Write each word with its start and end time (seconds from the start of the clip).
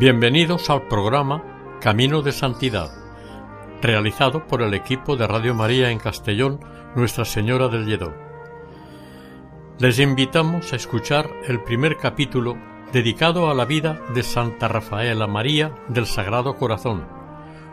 Bienvenidos 0.00 0.70
al 0.70 0.88
programa 0.88 1.78
Camino 1.78 2.22
de 2.22 2.32
Santidad, 2.32 2.90
realizado 3.82 4.46
por 4.46 4.62
el 4.62 4.72
equipo 4.72 5.14
de 5.14 5.26
Radio 5.26 5.54
María 5.54 5.90
en 5.90 5.98
Castellón, 5.98 6.58
Nuestra 6.96 7.26
Señora 7.26 7.68
del 7.68 7.84
Lledó. 7.84 8.14
Les 9.78 9.98
invitamos 9.98 10.72
a 10.72 10.76
escuchar 10.76 11.28
el 11.46 11.62
primer 11.64 11.98
capítulo 11.98 12.56
dedicado 12.94 13.50
a 13.50 13.54
la 13.54 13.66
vida 13.66 14.00
de 14.14 14.22
Santa 14.22 14.68
Rafaela 14.68 15.26
María 15.26 15.74
del 15.88 16.06
Sagrado 16.06 16.56
Corazón, 16.56 17.06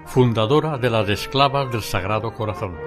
fundadora 0.06 0.78
de 0.78 0.90
las 0.90 1.08
Esclavas 1.08 1.72
del 1.72 1.82
Sagrado 1.82 2.34
Corazón. 2.34 2.87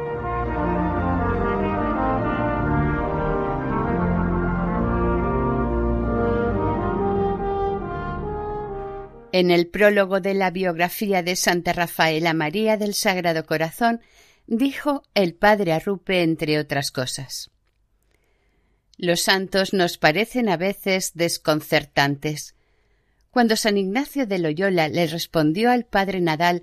En 9.32 9.52
el 9.52 9.68
prólogo 9.68 10.20
de 10.20 10.34
la 10.34 10.50
biografía 10.50 11.22
de 11.22 11.36
Santa 11.36 11.72
Rafaela 11.72 12.34
María 12.34 12.76
del 12.76 12.94
Sagrado 12.94 13.46
Corazón 13.46 14.00
dijo 14.48 15.04
el 15.14 15.34
padre 15.34 15.72
Arrupe 15.72 16.22
entre 16.22 16.58
otras 16.58 16.90
cosas. 16.90 17.50
Los 18.96 19.22
santos 19.22 19.72
nos 19.72 19.98
parecen 19.98 20.48
a 20.48 20.56
veces 20.56 21.12
desconcertantes. 21.14 22.56
Cuando 23.30 23.54
San 23.54 23.78
Ignacio 23.78 24.26
de 24.26 24.40
Loyola 24.40 24.88
le 24.88 25.06
respondió 25.06 25.70
al 25.70 25.86
padre 25.86 26.20
Nadal 26.20 26.62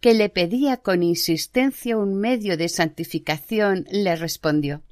que 0.00 0.14
le 0.14 0.28
pedía 0.28 0.76
con 0.76 1.02
insistencia 1.02 1.96
un 1.96 2.14
medio 2.14 2.56
de 2.56 2.68
santificación, 2.68 3.86
le 3.90 4.14
respondió 4.14 4.82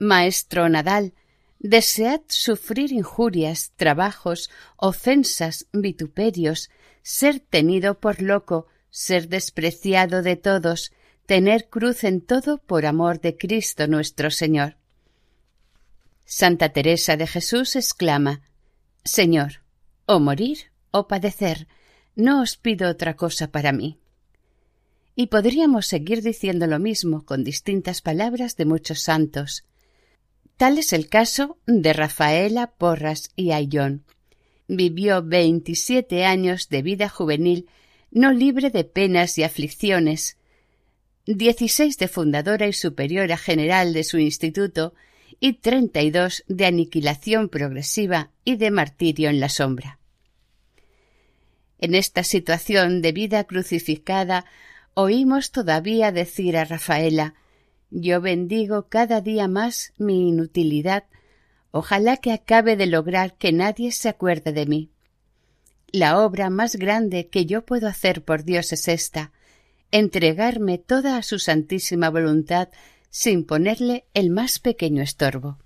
Maestro 0.00 0.68
Nadal, 0.68 1.12
Desead 1.60 2.22
sufrir 2.28 2.90
injurias, 2.90 3.72
trabajos, 3.76 4.50
ofensas, 4.76 5.66
vituperios, 5.72 6.70
ser 7.02 7.40
tenido 7.40 8.00
por 8.00 8.22
loco, 8.22 8.66
ser 8.88 9.28
despreciado 9.28 10.22
de 10.22 10.36
todos, 10.36 10.90
tener 11.26 11.68
cruz 11.68 12.04
en 12.04 12.22
todo 12.22 12.58
por 12.58 12.86
amor 12.86 13.20
de 13.20 13.36
Cristo 13.36 13.86
nuestro 13.86 14.30
Señor. 14.30 14.78
Santa 16.24 16.70
Teresa 16.70 17.18
de 17.18 17.26
Jesús 17.26 17.76
exclama 17.76 18.40
Señor, 19.04 19.62
o 20.06 20.18
morir 20.18 20.72
o 20.92 21.08
padecer, 21.08 21.68
no 22.16 22.40
os 22.40 22.56
pido 22.56 22.88
otra 22.88 23.16
cosa 23.16 23.48
para 23.48 23.72
mí. 23.72 23.98
Y 25.14 25.26
podríamos 25.26 25.86
seguir 25.86 26.22
diciendo 26.22 26.66
lo 26.66 26.78
mismo 26.78 27.26
con 27.26 27.44
distintas 27.44 28.00
palabras 28.00 28.56
de 28.56 28.64
muchos 28.64 29.00
santos, 29.00 29.64
Tal 30.60 30.76
es 30.76 30.92
el 30.92 31.08
caso 31.08 31.56
de 31.64 31.94
Rafaela 31.94 32.66
Porras 32.66 33.30
y 33.34 33.52
Ayllón. 33.52 34.04
Vivió 34.68 35.22
veintisiete 35.22 36.26
años 36.26 36.68
de 36.68 36.82
vida 36.82 37.08
juvenil 37.08 37.66
no 38.10 38.30
libre 38.30 38.68
de 38.68 38.84
penas 38.84 39.38
y 39.38 39.42
aflicciones, 39.42 40.36
dieciséis 41.24 41.96
de 41.96 42.08
fundadora 42.08 42.66
y 42.66 42.74
superiora 42.74 43.38
general 43.38 43.94
de 43.94 44.04
su 44.04 44.18
instituto 44.18 44.92
y 45.40 45.54
treinta 45.54 46.02
y 46.02 46.10
dos 46.10 46.44
de 46.46 46.66
aniquilación 46.66 47.48
progresiva 47.48 48.30
y 48.44 48.56
de 48.56 48.70
martirio 48.70 49.30
en 49.30 49.40
la 49.40 49.48
sombra. 49.48 49.98
En 51.78 51.94
esta 51.94 52.22
situación 52.22 53.00
de 53.00 53.12
vida 53.12 53.44
crucificada 53.44 54.44
oímos 54.92 55.52
todavía 55.52 56.12
decir 56.12 56.58
a 56.58 56.66
Rafaela 56.66 57.32
yo 57.90 58.20
bendigo 58.20 58.88
cada 58.88 59.20
día 59.20 59.48
más 59.48 59.92
mi 59.98 60.28
inutilidad. 60.28 61.04
Ojalá 61.72 62.16
que 62.16 62.32
acabe 62.32 62.76
de 62.76 62.86
lograr 62.86 63.36
que 63.36 63.52
nadie 63.52 63.92
se 63.92 64.08
acuerde 64.08 64.52
de 64.52 64.66
mí. 64.66 64.90
La 65.92 66.20
obra 66.20 66.50
más 66.50 66.76
grande 66.76 67.28
que 67.28 67.46
yo 67.46 67.64
puedo 67.64 67.88
hacer 67.88 68.24
por 68.24 68.44
Dios 68.44 68.72
es 68.72 68.86
esta, 68.88 69.32
entregarme 69.90 70.78
toda 70.78 71.16
a 71.16 71.22
su 71.22 71.38
santísima 71.38 72.10
voluntad 72.10 72.68
sin 73.10 73.44
ponerle 73.44 74.04
el 74.14 74.30
más 74.30 74.60
pequeño 74.60 75.02
estorbo. 75.02 75.58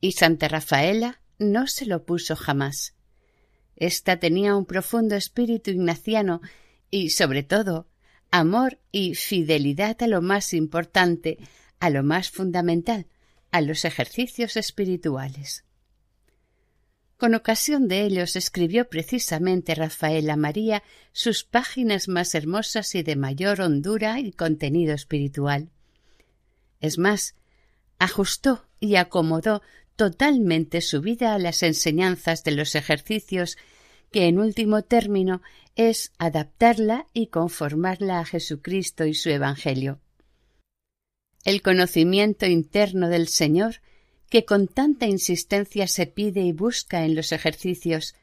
Y 0.00 0.12
Santa 0.12 0.48
Rafaela 0.48 1.20
no 1.38 1.66
se 1.66 1.84
lo 1.84 2.04
puso 2.04 2.36
jamás. 2.36 2.94
Esta 3.76 4.18
tenía 4.18 4.56
un 4.56 4.64
profundo 4.64 5.14
espíritu 5.14 5.70
ignaciano 5.70 6.40
y, 6.90 7.10
sobre 7.10 7.42
todo, 7.42 7.86
amor 8.38 8.78
y 8.92 9.14
fidelidad 9.14 10.02
a 10.02 10.06
lo 10.06 10.22
más 10.22 10.54
importante, 10.54 11.38
a 11.80 11.90
lo 11.90 12.02
más 12.02 12.30
fundamental, 12.30 13.06
a 13.50 13.60
los 13.60 13.84
ejercicios 13.84 14.56
espirituales. 14.56 15.64
Con 17.16 17.34
ocasión 17.34 17.88
de 17.88 18.02
ellos 18.02 18.36
escribió 18.36 18.90
precisamente 18.90 19.74
Rafaela 19.74 20.36
María 20.36 20.82
sus 21.12 21.44
páginas 21.44 22.08
más 22.08 22.34
hermosas 22.34 22.94
y 22.94 23.02
de 23.02 23.16
mayor 23.16 23.62
hondura 23.62 24.20
y 24.20 24.32
contenido 24.32 24.94
espiritual. 24.94 25.70
Es 26.80 26.98
más, 26.98 27.34
ajustó 27.98 28.68
y 28.80 28.96
acomodó 28.96 29.62
totalmente 29.96 30.82
su 30.82 31.00
vida 31.00 31.34
a 31.34 31.38
las 31.38 31.62
enseñanzas 31.62 32.44
de 32.44 32.50
los 32.50 32.74
ejercicios 32.74 33.56
que 34.10 34.26
en 34.26 34.38
último 34.38 34.82
término 34.82 35.42
es 35.74 36.12
adaptarla 36.18 37.06
y 37.12 37.26
conformarla 37.28 38.20
a 38.20 38.24
Jesucristo 38.24 39.04
y 39.04 39.14
su 39.14 39.30
Evangelio. 39.30 40.00
El 41.44 41.62
conocimiento 41.62 42.46
interno 42.46 43.08
del 43.08 43.28
Señor, 43.28 43.76
que 44.28 44.44
con 44.44 44.66
tanta 44.66 45.06
insistencia 45.06 45.86
se 45.86 46.06
pide 46.06 46.40
y 46.40 46.52
busca 46.52 47.04
en 47.04 47.14
los 47.14 47.30
ejercicios, 47.30 48.14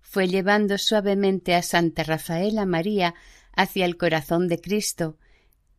fue 0.00 0.28
llevando 0.28 0.78
suavemente 0.78 1.54
a 1.54 1.62
Santa 1.62 2.04
Rafaela 2.04 2.64
María 2.64 3.14
hacia 3.52 3.84
el 3.84 3.96
corazón 3.96 4.48
de 4.48 4.60
Cristo 4.60 5.18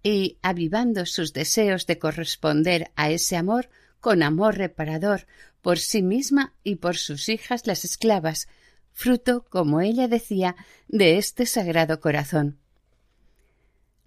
y 0.03 0.37
avivando 0.41 1.05
sus 1.05 1.33
deseos 1.33 1.87
de 1.87 1.99
corresponder 1.99 2.91
a 2.95 3.09
ese 3.09 3.35
amor 3.35 3.69
con 3.99 4.23
amor 4.23 4.57
reparador 4.57 5.27
por 5.61 5.79
sí 5.79 6.01
misma 6.01 6.53
y 6.63 6.75
por 6.75 6.97
sus 6.97 7.29
hijas 7.29 7.67
las 7.67 7.85
esclavas, 7.85 8.47
fruto, 8.93 9.45
como 9.49 9.81
ella 9.81 10.07
decía, 10.07 10.55
de 10.87 11.17
este 11.17 11.45
sagrado 11.45 11.99
corazón. 11.99 12.59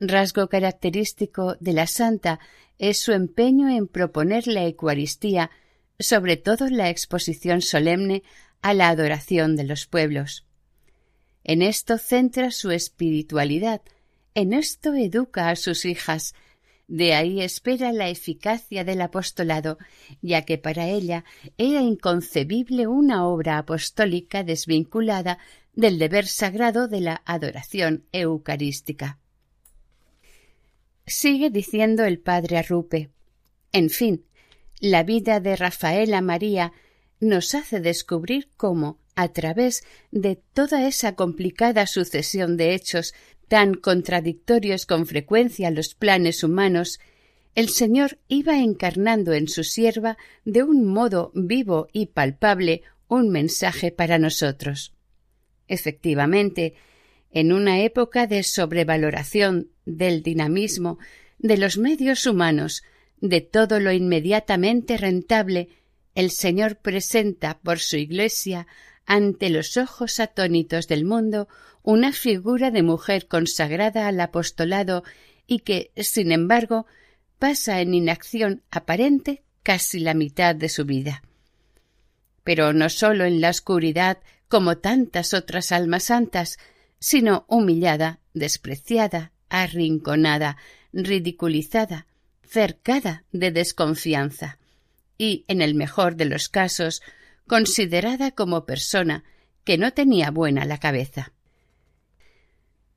Rasgo 0.01 0.49
característico 0.49 1.57
de 1.61 1.73
la 1.73 1.87
santa 1.87 2.41
es 2.79 2.99
su 3.01 3.13
empeño 3.13 3.69
en 3.69 3.87
proponer 3.87 4.47
la 4.47 4.65
Eucaristía, 4.65 5.51
sobre 5.99 6.37
todo 6.37 6.69
la 6.69 6.91
exposición 6.91 7.63
solemne 7.63 8.23
a 8.61 8.75
la 8.75 8.89
adoración 8.89 9.57
de 9.57 9.65
los 9.65 9.87
pueblos. 9.87 10.45
En 11.45 11.63
esto 11.63 11.99
centra 11.99 12.51
su 12.51 12.71
espiritualidad, 12.71 13.83
en 14.35 14.53
esto 14.53 14.95
educa 14.95 15.51
a 15.51 15.57
sus 15.57 15.85
hijas, 15.85 16.35
de 16.87 17.15
ahí 17.15 17.41
espera 17.41 17.93
la 17.93 18.09
eficacia 18.09 18.85
del 18.85 19.01
apostolado, 19.01 19.79
ya 20.21 20.43
que 20.43 20.59
para 20.59 20.87
ella 20.89 21.25
era 21.57 21.81
inconcebible 21.81 22.87
una 22.87 23.27
obra 23.27 23.59
apostólica 23.59 24.45
desvinculada 24.45 25.39
del 25.75 25.99
deber 25.99 26.27
sagrado 26.27 26.87
de 26.89 27.01
la 27.01 27.23
adoración 27.25 28.05
eucarística. 28.13 29.19
Sigue 31.07 31.51
diciendo 31.51 32.05
el 32.05 32.19
padre 32.19 32.59
Arrupe. 32.59 33.11
En 33.73 33.91
fin, 33.91 34.25
la 34.81 35.03
vida 35.03 35.41
de 35.41 35.57
Rafaela 35.57 36.21
María 36.21 36.73
nos 37.21 37.55
hace 37.55 37.81
descubrir 37.81 38.49
cómo, 38.57 38.99
a 39.17 39.29
través 39.29 39.85
de 40.11 40.37
toda 40.37 40.87
esa 40.87 41.15
complicada 41.15 41.87
sucesión 41.87 42.57
de 42.57 42.75
hechos 42.75 43.15
tan 43.49 43.75
contradictorios 43.75 44.87
con 44.87 45.07
frecuencia 45.07 45.71
los 45.71 45.95
planes 45.95 46.43
humanos, 46.45 47.01
el 47.55 47.69
Señor 47.69 48.19
iba 48.29 48.59
encarnando 48.59 49.33
en 49.33 49.49
su 49.49 49.63
sierva 49.65 50.17
de 50.45 50.63
un 50.63 50.87
modo 50.87 51.31
vivo 51.35 51.89
y 51.93 52.07
palpable 52.07 52.83
un 53.07 53.31
mensaje 53.31 53.93
para 53.93 54.19
nosotros. 54.19 54.95
Efectivamente, 55.69 56.75
En 57.35 57.53
una 57.53 57.81
época 57.81 58.29
de 58.29 58.45
sobrevaloración 58.45 59.73
del 59.85 60.23
dinamismo, 60.23 61.01
de 61.39 61.57
los 61.57 61.79
medios 61.79 62.27
humanos, 62.27 62.85
de 63.21 63.41
todo 63.41 63.81
lo 63.81 63.91
inmediatamente 63.91 64.97
rentable, 64.97 65.69
el 66.15 66.31
Señor 66.31 66.77
presenta 66.77 67.59
por 67.59 67.81
su 67.81 67.97
Iglesia 67.97 68.69
ante 69.05 69.51
los 69.51 69.77
ojos 69.77 70.21
atónitos 70.21 70.87
del 70.87 71.05
mundo 71.05 71.49
una 71.85 72.13
figura 72.13 72.71
de 72.71 72.83
mujer 72.83 73.29
consagrada 73.29 74.09
al 74.09 74.19
apostolado 74.19 75.05
y 75.47 75.61
que, 75.61 75.93
sin 75.97 76.33
embargo, 76.33 76.87
pasa 77.39 77.83
en 77.83 77.93
inacción 77.93 78.63
aparente 78.71 79.43
casi 79.63 80.01
la 80.01 80.15
mitad 80.15 80.57
de 80.57 80.71
su 80.71 80.87
vida. 80.87 81.23
Pero 82.43 82.73
no 82.73 82.89
sólo 82.89 83.25
en 83.25 83.41
la 83.43 83.51
oscuridad, 83.51 84.19
como 84.49 84.79
tantas 84.79 85.35
otras 85.35 85.73
almas 85.73 86.05
santas, 86.05 86.59
sino 87.01 87.45
humillada, 87.49 88.19
despreciada, 88.33 89.33
arrinconada, 89.51 90.57
ridiculizada, 90.93 92.07
cercada 92.43 93.25
de 93.31 93.51
desconfianza, 93.51 94.59
y, 95.19 95.45
en 95.49 95.61
el 95.61 95.75
mejor 95.75 96.17
de 96.17 96.25
los 96.25 96.49
casos, 96.49 97.03
considerada 97.47 98.31
como 98.31 98.65
persona 98.65 99.23
que 99.65 99.77
no 99.77 99.93
tenía 99.93 100.31
buena 100.31 100.65
la 100.65 100.79
cabeza. 100.79 101.33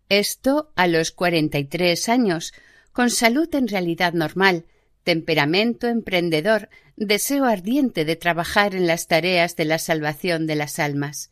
Esto 0.09 0.71
a 0.75 0.87
los 0.87 1.11
cuarenta 1.11 1.59
y 1.59 1.65
tres 1.65 2.07
años, 2.09 2.53
con 2.93 3.09
salud 3.09 3.53
en 3.53 3.67
realidad 3.67 4.13
normal, 4.13 4.65
temperamento 5.03 5.87
emprendedor, 5.87 6.69
deseo 6.95 7.45
ardiente 7.45 8.05
de 8.05 8.15
trabajar 8.15 8.75
en 8.75 8.87
las 8.87 9.07
tareas 9.07 9.55
de 9.55 9.65
la 9.65 9.79
salvación 9.79 10.47
de 10.47 10.55
las 10.55 10.79
almas, 10.79 11.29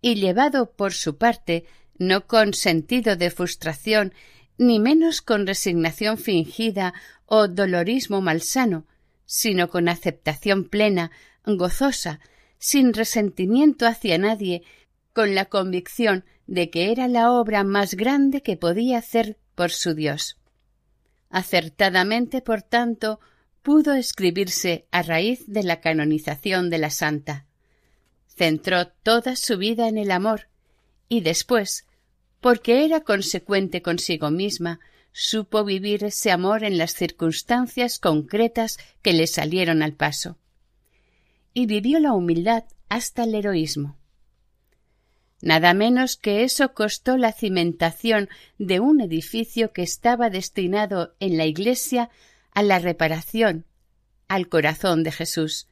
y 0.00 0.16
llevado 0.16 0.72
por 0.72 0.92
su 0.92 1.16
parte 1.16 1.64
no 1.98 2.26
con 2.26 2.54
sentido 2.54 3.16
de 3.16 3.30
frustración, 3.30 4.12
ni 4.56 4.78
menos 4.78 5.20
con 5.20 5.46
resignación 5.46 6.18
fingida 6.18 6.94
o 7.26 7.48
dolorismo 7.48 8.20
malsano, 8.20 8.86
sino 9.26 9.68
con 9.68 9.88
aceptación 9.88 10.64
plena, 10.68 11.10
gozosa, 11.44 12.20
sin 12.58 12.92
resentimiento 12.92 13.86
hacia 13.86 14.18
nadie, 14.18 14.62
con 15.18 15.34
la 15.34 15.46
convicción 15.46 16.24
de 16.46 16.70
que 16.70 16.92
era 16.92 17.08
la 17.08 17.32
obra 17.32 17.64
más 17.64 17.94
grande 17.94 18.40
que 18.40 18.56
podía 18.56 18.98
hacer 18.98 19.36
por 19.56 19.72
su 19.72 19.94
Dios. 19.94 20.38
Acertadamente, 21.28 22.40
por 22.40 22.62
tanto, 22.62 23.18
pudo 23.62 23.94
escribirse 23.94 24.86
a 24.92 25.02
raíz 25.02 25.42
de 25.48 25.64
la 25.64 25.80
canonización 25.80 26.70
de 26.70 26.78
la 26.78 26.90
santa. 26.90 27.46
Centró 28.28 28.86
toda 28.86 29.34
su 29.34 29.58
vida 29.58 29.88
en 29.88 29.98
el 29.98 30.12
amor 30.12 30.50
y 31.08 31.22
después, 31.22 31.84
porque 32.40 32.84
era 32.84 33.00
consecuente 33.00 33.82
consigo 33.82 34.30
misma, 34.30 34.78
supo 35.10 35.64
vivir 35.64 36.04
ese 36.04 36.30
amor 36.30 36.62
en 36.62 36.78
las 36.78 36.94
circunstancias 36.94 37.98
concretas 37.98 38.78
que 39.02 39.14
le 39.14 39.26
salieron 39.26 39.82
al 39.82 39.94
paso. 39.94 40.38
Y 41.54 41.66
vivió 41.66 41.98
la 41.98 42.12
humildad 42.12 42.66
hasta 42.88 43.24
el 43.24 43.34
heroísmo. 43.34 43.98
Nada 45.40 45.72
menos 45.72 46.16
que 46.16 46.42
eso 46.42 46.74
costó 46.74 47.16
la 47.16 47.32
cimentación 47.32 48.28
de 48.58 48.80
un 48.80 49.00
edificio 49.00 49.72
que 49.72 49.82
estaba 49.82 50.30
destinado 50.30 51.14
en 51.20 51.36
la 51.36 51.46
Iglesia 51.46 52.10
a 52.52 52.62
la 52.62 52.80
reparación, 52.80 53.64
al 54.26 54.48
corazón 54.48 55.04
de 55.04 55.12
Jesús, 55.12 55.68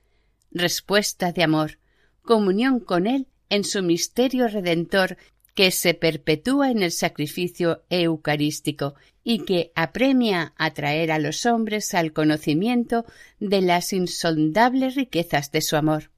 respuesta 0.52 1.32
de 1.32 1.42
amor, 1.42 1.78
comunión 2.22 2.78
con 2.78 3.06
Él 3.06 3.26
en 3.48 3.64
su 3.64 3.82
misterio 3.82 4.48
redentor 4.48 5.16
que 5.54 5.70
se 5.70 5.94
perpetúa 5.94 6.70
en 6.70 6.82
el 6.82 6.92
sacrificio 6.92 7.82
eucarístico 7.88 8.94
y 9.24 9.40
que 9.40 9.72
apremia 9.74 10.52
a 10.56 10.72
traer 10.72 11.10
a 11.10 11.18
los 11.18 11.46
hombres 11.46 11.94
al 11.94 12.12
conocimiento 12.12 13.04
de 13.40 13.62
las 13.62 13.92
insondables 13.92 14.94
riquezas 14.94 15.50
de 15.50 15.62
su 15.62 15.76
amor. 15.76 16.10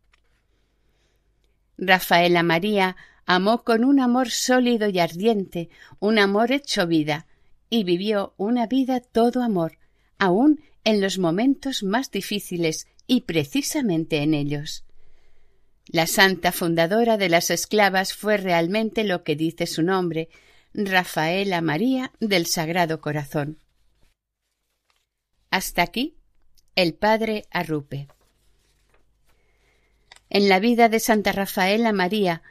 Rafaela 1.79 2.43
María 2.43 2.97
amó 3.29 3.63
con 3.63 3.85
un 3.85 4.01
amor 4.01 4.31
sólido 4.31 4.89
y 4.89 4.99
ardiente, 5.01 5.69
un 6.01 6.19
amor 6.19 6.51
hecho 6.51 6.87
vida, 6.87 7.27
y 7.69 7.85
vivió 7.85 8.33
una 8.39 8.67
vida 8.67 9.01
todo 9.01 9.43
amor, 9.43 9.77
aun 10.19 10.63
en 10.83 11.03
los 11.03 11.19
momentos 11.19 11.83
más 11.83 12.11
difíciles 12.11 12.89
y 13.07 13.21
precisamente 13.21 14.23
en 14.23 14.33
ellos. 14.33 14.87
La 15.89 16.07
santa 16.07 16.53
fundadora 16.53 17.19
de 17.19 17.29
las 17.29 17.51
esclavas 17.51 18.15
fue 18.15 18.39
realmente 18.39 19.05
lo 19.05 19.25
que 19.25 19.37
dice 19.37 19.67
su 19.67 19.83
nombre, 19.83 20.31
Rafaela 20.73 21.61
María 21.61 22.13
del 22.21 22.47
Sagrado 22.47 23.03
Corazón. 23.03 23.59
Hasta 25.51 25.83
aquí 25.83 26.17
el 26.77 26.95
padre 26.95 27.45
Arrupe. 27.51 28.09
En 30.31 30.49
la 30.49 30.61
vida 30.61 30.89
de 30.89 30.99
Santa 30.99 31.33
Rafaela 31.33 31.93
María 31.93 32.43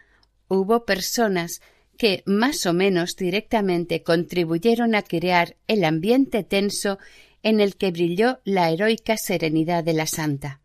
hubo 0.47 0.85
personas 0.85 1.61
que 1.97 2.23
más 2.25 2.65
o 2.65 2.73
menos 2.73 3.15
directamente 3.15 4.03
contribuyeron 4.03 4.95
a 4.95 5.01
crear 5.01 5.57
el 5.67 5.83
ambiente 5.83 6.43
tenso 6.43 6.99
en 7.43 7.59
el 7.59 7.75
que 7.75 7.91
brilló 7.91 8.39
la 8.43 8.69
heroica 8.69 9.17
serenidad 9.17 9.83
de 9.83 9.93
la 9.93 10.05
santa. 10.05 10.61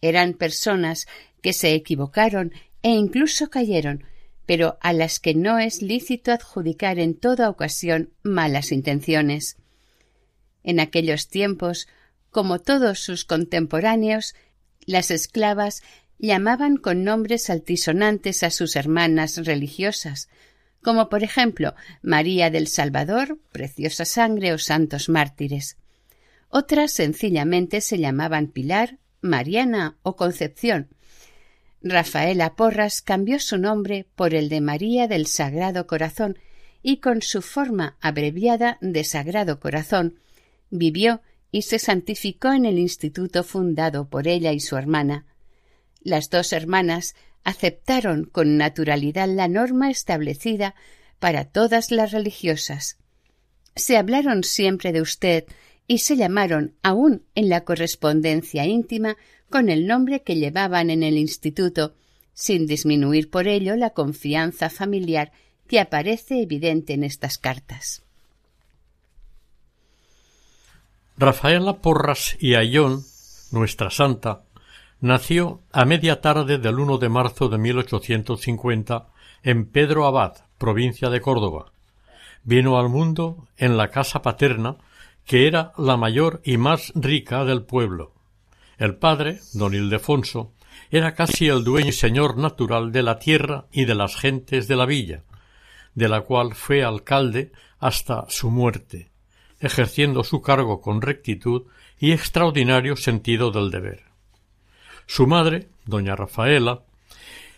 Eran 0.00 0.34
personas 0.34 1.06
que 1.42 1.52
se 1.52 1.74
equivocaron 1.74 2.52
e 2.82 2.90
incluso 2.90 3.50
cayeron, 3.50 4.04
pero 4.46 4.78
a 4.80 4.92
las 4.92 5.20
que 5.20 5.34
no 5.34 5.58
es 5.58 5.82
lícito 5.82 6.32
adjudicar 6.32 6.98
en 6.98 7.14
toda 7.14 7.48
ocasión 7.48 8.10
malas 8.22 8.72
intenciones. 8.72 9.56
En 10.64 10.80
aquellos 10.80 11.28
tiempos, 11.28 11.86
como 12.30 12.60
todos 12.60 12.98
sus 12.98 13.24
contemporáneos, 13.24 14.34
las 14.86 15.10
esclavas 15.10 15.82
llamaban 16.22 16.76
con 16.76 17.02
nombres 17.02 17.50
altisonantes 17.50 18.44
a 18.44 18.50
sus 18.50 18.76
hermanas 18.76 19.44
religiosas, 19.44 20.28
como 20.80 21.08
por 21.08 21.24
ejemplo 21.24 21.74
María 22.00 22.48
del 22.48 22.68
Salvador, 22.68 23.38
Preciosa 23.50 24.04
Sangre 24.04 24.52
o 24.52 24.58
Santos 24.58 25.08
Mártires. 25.08 25.76
Otras 26.48 26.92
sencillamente 26.92 27.80
se 27.80 27.98
llamaban 27.98 28.46
Pilar, 28.46 28.98
Mariana 29.20 29.96
o 30.02 30.14
Concepción. 30.14 30.88
Rafaela 31.82 32.54
Porras 32.54 33.02
cambió 33.02 33.40
su 33.40 33.58
nombre 33.58 34.06
por 34.14 34.32
el 34.32 34.48
de 34.48 34.60
María 34.60 35.08
del 35.08 35.26
Sagrado 35.26 35.88
Corazón 35.88 36.38
y 36.84 36.98
con 36.98 37.22
su 37.22 37.42
forma 37.42 37.96
abreviada 38.00 38.78
de 38.80 39.02
Sagrado 39.02 39.58
Corazón 39.58 40.20
vivió 40.70 41.20
y 41.50 41.62
se 41.62 41.80
santificó 41.80 42.52
en 42.52 42.64
el 42.64 42.78
instituto 42.78 43.42
fundado 43.42 44.08
por 44.08 44.28
ella 44.28 44.52
y 44.52 44.60
su 44.60 44.76
hermana. 44.76 45.26
Las 46.04 46.30
dos 46.30 46.52
hermanas 46.52 47.14
aceptaron 47.44 48.24
con 48.24 48.56
naturalidad 48.56 49.28
la 49.28 49.48
norma 49.48 49.90
establecida 49.90 50.74
para 51.18 51.44
todas 51.44 51.90
las 51.90 52.12
religiosas. 52.12 52.98
Se 53.76 53.96
hablaron 53.96 54.44
siempre 54.44 54.92
de 54.92 55.00
usted 55.00 55.44
y 55.86 55.98
se 55.98 56.16
llamaron 56.16 56.74
aún 56.82 57.24
en 57.34 57.48
la 57.48 57.64
correspondencia 57.64 58.66
íntima 58.66 59.16
con 59.50 59.68
el 59.68 59.86
nombre 59.86 60.22
que 60.22 60.36
llevaban 60.36 60.90
en 60.90 61.02
el 61.02 61.18
instituto, 61.18 61.94
sin 62.34 62.66
disminuir 62.66 63.30
por 63.30 63.46
ello 63.46 63.76
la 63.76 63.90
confianza 63.90 64.70
familiar 64.70 65.32
que 65.68 65.80
aparece 65.80 66.42
evidente 66.42 66.94
en 66.94 67.04
estas 67.04 67.38
cartas. 67.38 68.02
Rafaela 71.16 71.78
Porras 71.78 72.36
y 72.40 72.54
Ayón, 72.54 73.04
nuestra 73.52 73.90
santa, 73.90 74.42
Nació 75.02 75.62
a 75.72 75.84
media 75.84 76.20
tarde 76.20 76.58
del 76.58 76.78
1 76.78 76.98
de 76.98 77.08
marzo 77.08 77.48
de 77.48 77.58
1850 77.58 79.08
en 79.42 79.66
Pedro 79.66 80.06
Abad, 80.06 80.46
provincia 80.58 81.10
de 81.10 81.20
Córdoba. 81.20 81.72
Vino 82.44 82.78
al 82.78 82.88
mundo 82.88 83.48
en 83.56 83.76
la 83.76 83.88
casa 83.88 84.22
paterna, 84.22 84.76
que 85.26 85.48
era 85.48 85.72
la 85.76 85.96
mayor 85.96 86.40
y 86.44 86.56
más 86.56 86.92
rica 86.94 87.44
del 87.44 87.64
pueblo. 87.64 88.12
El 88.78 88.94
padre, 88.94 89.40
don 89.54 89.74
Ildefonso, 89.74 90.52
era 90.92 91.16
casi 91.16 91.48
el 91.48 91.64
dueño 91.64 91.88
y 91.88 91.92
señor 91.92 92.38
natural 92.38 92.92
de 92.92 93.02
la 93.02 93.18
tierra 93.18 93.66
y 93.72 93.86
de 93.86 93.96
las 93.96 94.14
gentes 94.14 94.68
de 94.68 94.76
la 94.76 94.86
villa, 94.86 95.24
de 95.96 96.08
la 96.08 96.20
cual 96.20 96.54
fue 96.54 96.84
alcalde 96.84 97.50
hasta 97.80 98.26
su 98.28 98.52
muerte, 98.52 99.10
ejerciendo 99.58 100.22
su 100.22 100.40
cargo 100.42 100.80
con 100.80 101.02
rectitud 101.02 101.64
y 101.98 102.12
extraordinario 102.12 102.94
sentido 102.94 103.50
del 103.50 103.72
deber. 103.72 104.11
Su 105.06 105.26
madre, 105.26 105.68
doña 105.84 106.16
Rafaela, 106.16 106.82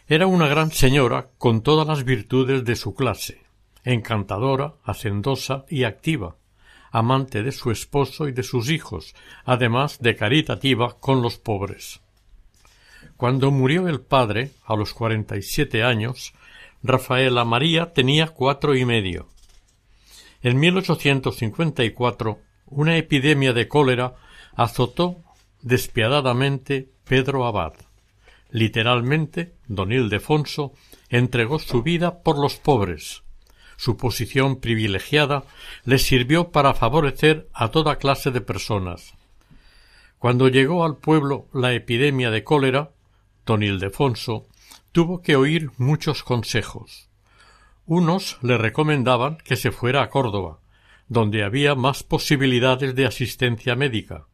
era 0.07 0.27
una 0.27 0.49
gran 0.49 0.71
señora 0.71 1.29
con 1.39 1.63
todas 1.63 1.87
las 1.87 2.05
virtudes 2.05 2.65
de 2.65 2.77
su 2.77 2.95
clase, 2.95 3.43
encantadora, 3.85 4.75
hacendosa 4.85 5.65
y 5.69 5.85
activa, 5.85 6.37
amante 6.91 7.43
de 7.43 7.53
su 7.53 7.71
esposo 7.71 8.29
y 8.29 8.33
de 8.33 8.43
sus 8.43 8.71
hijos, 8.71 9.15
además 9.45 9.99
de 10.01 10.17
caritativa 10.17 10.97
con 10.99 11.23
los 11.23 11.39
pobres. 11.39 12.01
Cuando 13.17 13.51
murió 13.51 13.89
el 13.89 14.01
padre, 14.01 14.51
a 14.65 14.77
los 14.77 14.93
cuarenta 14.93 15.37
y 15.37 15.43
siete 15.43 15.83
años, 15.83 16.35
Rafaela 16.83 17.45
María 17.45 17.93
tenía 17.93 18.29
cuatro 18.29 18.77
y 18.77 18.85
medio. 18.85 19.29
En 20.43 20.59
1854 20.59 22.39
una 22.67 22.97
epidemia 22.97 23.53
de 23.53 23.69
cólera 23.69 24.15
azotó 24.57 25.17
despiadadamente 25.63 26.91
Pedro 27.07 27.47
Abad. 27.47 27.75
Literalmente, 28.51 29.55
don 29.67 29.93
Ildefonso 29.93 30.73
entregó 31.09 31.59
su 31.59 31.83
vida 31.83 32.23
por 32.23 32.39
los 32.39 32.57
pobres. 32.57 33.23
Su 33.77 33.97
posición 33.97 34.61
privilegiada 34.61 35.45
le 35.85 35.99
sirvió 35.99 36.51
para 36.51 36.75
favorecer 36.75 37.49
a 37.53 37.71
toda 37.71 37.97
clase 37.97 38.31
de 38.31 38.41
personas. 38.41 39.15
Cuando 40.19 40.49
llegó 40.49 40.85
al 40.85 40.97
pueblo 40.97 41.49
la 41.53 41.75
epidemia 41.75 42.31
de 42.31 42.45
cólera, 42.45 42.93
don 43.45 43.63
Ildefonso 43.63 44.47
tuvo 44.93 45.21
que 45.21 45.37
oír 45.37 45.71
muchos 45.77 46.23
consejos. 46.23 47.09
Unos 47.87 48.39
le 48.41 48.57
recomendaban 48.57 49.37
que 49.39 49.57
se 49.57 49.73
fuera 49.73 50.03
a 50.03 50.09
Córdoba, 50.09 50.61
donde 51.09 51.45
había 51.45 51.75
más 51.75 52.03
posibilidades 52.03 52.95
de 52.95 53.05
asistencia 53.05 53.75
médica, 53.75 54.27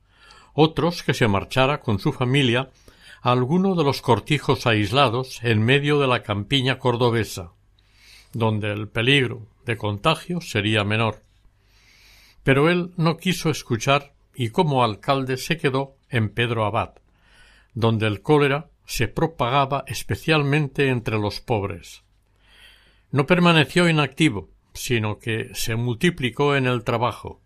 otros 0.54 1.02
que 1.02 1.14
se 1.14 1.28
marchara 1.28 1.80
con 1.80 1.99
su 1.99 2.12
familia 2.12 2.71
a 3.23 3.33
alguno 3.33 3.75
de 3.75 3.85
los 3.85 4.02
cortijos 4.02 4.66
aislados 4.66 5.40
en 5.42 5.62
medio 5.62 6.00
de 6.00 6.07
la 6.07 6.23
campiña 6.23 6.78
cordobesa, 6.78 7.52
donde 8.33 8.73
el 8.73 8.88
peligro 8.88 9.47
de 9.66 9.76
contagio 9.76 10.40
sería 10.40 10.85
menor. 10.85 11.23
Pero 12.42 12.71
él 12.71 12.92
no 12.97 13.16
quiso 13.19 13.50
escuchar 13.50 14.14
y 14.35 14.50
como 14.50 14.83
alcalde 14.83 15.37
se 15.37 15.59
quedó 15.59 15.97
en 16.09 16.30
Pedro 16.30 16.64
Abad, 16.64 16.95
donde 17.75 18.07
el 18.07 18.23
cólera 18.23 18.71
se 18.87 19.07
propagaba 19.07 19.85
especialmente 19.87 20.88
entre 20.88 21.19
los 21.19 21.40
pobres. 21.40 22.02
No 23.12 23.26
permaneció 23.26 23.88
inactivo, 23.88 24.49
sino 24.73 25.19
que 25.19 25.50
se 25.54 25.76
multiplicó 25.76 26.57
en 26.57 26.66
el 26.66 26.85
trabajo, 26.85 27.40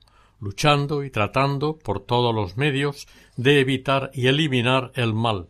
luchando 0.45 1.05
y 1.05 1.11
tratando 1.11 1.79
por 1.79 2.05
todos 2.05 2.35
los 2.35 2.59
medios 2.59 3.09
de 3.37 3.61
evitar 3.61 4.11
y 4.13 4.27
eliminar 4.27 4.93
el 4.95 5.15
mal. 5.15 5.49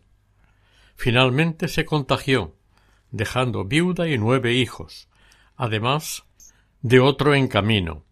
Finalmente 0.95 1.67
se 1.67 1.83
contagió, 1.83 2.55
dejando 3.11 3.65
viuda 3.65 4.07
y 4.07 4.17
nueve 4.17 4.53
hijos, 4.53 5.09
además 5.57 6.23
de 6.81 7.01
otro 7.01 7.35
en 7.35 7.49
camino. 7.49 8.05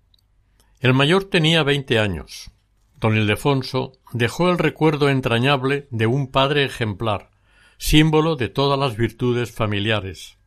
El 0.81 0.93
mayor 0.93 1.23
tenía 1.23 1.63
veinte 1.63 1.99
años. 1.99 2.51
Don 2.99 3.15
Ildefonso 3.15 3.93
dejó 4.11 4.49
el 4.49 4.57
recuerdo 4.57 5.09
entrañable 5.09 5.87
de 5.89 6.05
un 6.05 6.27
padre 6.27 6.65
ejemplar, 6.65 7.31
símbolo 7.77 8.35
de 8.35 8.49
todas 8.49 8.77
las 8.77 8.97
virtudes 8.97 9.53
familiares. 9.53 10.37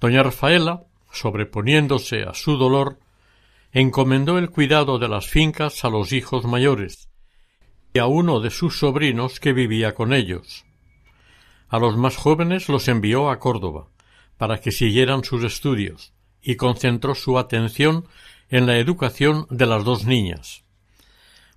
Doña 0.00 0.22
Rafaela, 0.22 0.84
sobreponiéndose 1.12 2.22
a 2.22 2.32
su 2.32 2.56
dolor, 2.56 3.01
encomendó 3.72 4.38
el 4.38 4.50
cuidado 4.50 4.98
de 4.98 5.08
las 5.08 5.26
fincas 5.26 5.84
a 5.84 5.88
los 5.88 6.12
hijos 6.12 6.44
mayores 6.44 7.08
y 7.94 7.98
a 7.98 8.06
uno 8.06 8.40
de 8.40 8.50
sus 8.50 8.78
sobrinos 8.78 9.40
que 9.40 9.52
vivía 9.52 9.94
con 9.94 10.12
ellos. 10.12 10.64
A 11.68 11.78
los 11.78 11.96
más 11.96 12.16
jóvenes 12.16 12.68
los 12.68 12.88
envió 12.88 13.30
a 13.30 13.38
Córdoba 13.38 13.88
para 14.36 14.58
que 14.58 14.72
siguieran 14.72 15.24
sus 15.24 15.42
estudios 15.42 16.12
y 16.42 16.56
concentró 16.56 17.14
su 17.14 17.38
atención 17.38 18.06
en 18.50 18.66
la 18.66 18.76
educación 18.76 19.46
de 19.48 19.66
las 19.66 19.84
dos 19.84 20.04
niñas. 20.04 20.64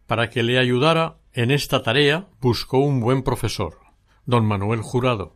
Para 0.07 0.29
que 0.29 0.43
le 0.43 0.57
ayudara 0.57 1.17
en 1.33 1.51
esta 1.51 1.83
tarea 1.83 2.27
buscó 2.39 2.77
un 2.77 3.01
buen 3.01 3.23
profesor, 3.23 3.79
don 4.25 4.45
Manuel 4.45 4.81
Jurado, 4.81 5.35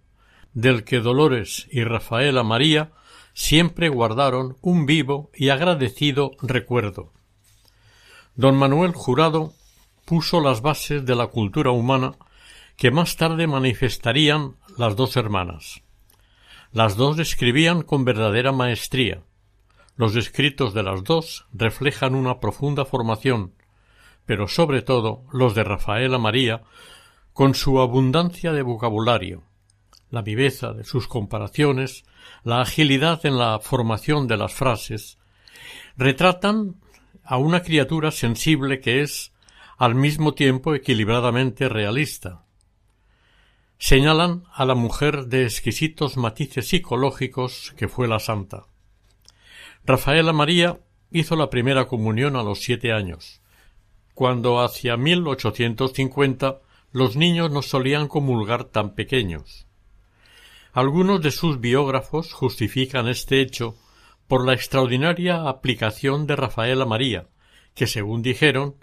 del 0.54 0.86
que 0.86 1.00
Dolores 1.00 1.68
y 1.72 1.84
Rafaela 1.84 2.44
María 2.44 2.92
siempre 3.40 3.88
guardaron 3.88 4.58
un 4.60 4.86
vivo 4.86 5.32
y 5.34 5.48
agradecido 5.48 6.32
recuerdo. 6.42 7.14
Don 8.36 8.58
Manuel 8.58 8.92
Jurado 8.92 9.54
puso 10.04 10.42
las 10.42 10.62
bases 10.62 11.06
de 11.06 11.16
la 11.16 11.28
cultura 11.28 11.72
humana 11.72 12.18
que 12.76 12.92
más 12.92 13.16
tarde 13.16 13.48
manifestarían 13.48 14.58
las 14.78 14.98
dos 14.98 15.16
hermanas. 15.16 15.82
Las 16.74 16.98
dos 16.98 17.18
escribían 17.18 17.82
con 17.82 18.04
verdadera 18.04 18.52
maestría. 18.52 19.24
Los 19.96 20.18
escritos 20.18 20.74
de 20.74 20.84
las 20.84 21.06
dos 21.06 21.46
reflejan 21.54 22.16
una 22.16 22.42
profunda 22.42 22.84
formación, 22.84 23.54
pero 24.26 24.50
sobre 24.50 24.82
todo 24.82 25.24
los 25.32 25.56
de 25.56 25.64
Rafaela 25.64 26.18
María, 26.18 26.64
con 27.32 27.56
su 27.56 27.80
abundancia 27.80 28.52
de 28.52 28.64
vocabulario, 28.64 29.49
la 30.10 30.22
viveza 30.22 30.74
de 30.74 30.84
sus 30.84 31.08
comparaciones, 31.08 32.04
la 32.44 32.62
agilidad 32.62 33.26
en 33.26 33.38
la 33.38 33.60
formación 33.60 34.28
de 34.28 34.38
las 34.38 34.54
frases, 34.54 35.18
retratan 35.98 36.76
a 37.24 37.38
una 37.38 37.62
criatura 37.62 38.12
sensible 38.12 38.80
que 38.80 39.02
es 39.02 39.34
al 39.78 39.96
mismo 39.96 40.34
tiempo 40.34 40.74
equilibradamente 40.74 41.70
realista. 41.70 42.44
Señalan 43.78 44.44
a 44.54 44.66
la 44.66 44.76
mujer 44.76 45.28
de 45.28 45.44
exquisitos 45.44 46.18
matices 46.18 46.68
psicológicos 46.68 47.74
que 47.78 47.88
fue 47.88 48.08
la 48.08 48.20
santa. 48.20 48.66
Rafaela 49.86 50.34
María 50.34 50.80
hizo 51.12 51.36
la 51.36 51.50
primera 51.50 51.88
comunión 51.88 52.36
a 52.36 52.44
los 52.44 52.60
siete 52.60 52.92
años, 52.92 53.42
cuando 54.14 54.60
hacia 54.62 54.98
1850 54.98 56.60
los 56.92 57.16
niños 57.16 57.52
no 57.52 57.62
solían 57.62 58.08
comulgar 58.08 58.66
tan 58.66 58.96
pequeños. 58.96 59.69
Algunos 60.72 61.22
de 61.22 61.32
sus 61.32 61.60
biógrafos 61.60 62.34
justifican 62.34 63.08
este 63.08 63.42
hecho 63.42 63.76
por 64.28 64.46
la 64.46 64.54
extraordinaria 64.54 65.50
aplicación 65.50 66.28
de 66.28 66.36
Rafaela 66.36 66.86
María, 66.86 67.28
que 67.74 67.88
según 67.88 68.22
dijeron, 68.22 68.76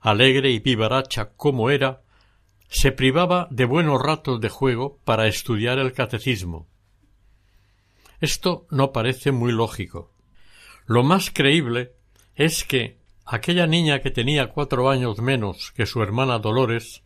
alegre 0.00 0.50
y 0.50 0.58
vivaracha 0.58 1.30
como 1.36 1.70
era, 1.70 2.02
se 2.68 2.92
privaba 2.92 3.48
de 3.50 3.64
buenos 3.64 4.02
ratos 4.02 4.40
de 4.40 4.50
juego 4.50 4.98
para 5.04 5.26
estudiar 5.26 5.78
el 5.78 5.92
catecismo. 5.92 6.68
Esto 8.20 8.66
no 8.70 8.92
parece 8.92 9.32
muy 9.32 9.52
lógico. 9.52 10.12
Lo 10.86 11.02
más 11.02 11.30
creíble 11.30 11.92
es 12.34 12.64
que 12.64 12.98
aquella 13.24 13.66
niña 13.66 14.00
que 14.00 14.10
tenía 14.10 14.48
cuatro 14.50 14.90
años 14.90 15.18
menos 15.20 15.72
que 15.72 15.86
su 15.86 16.02
hermana 16.02 16.38
Dolores 16.38 17.02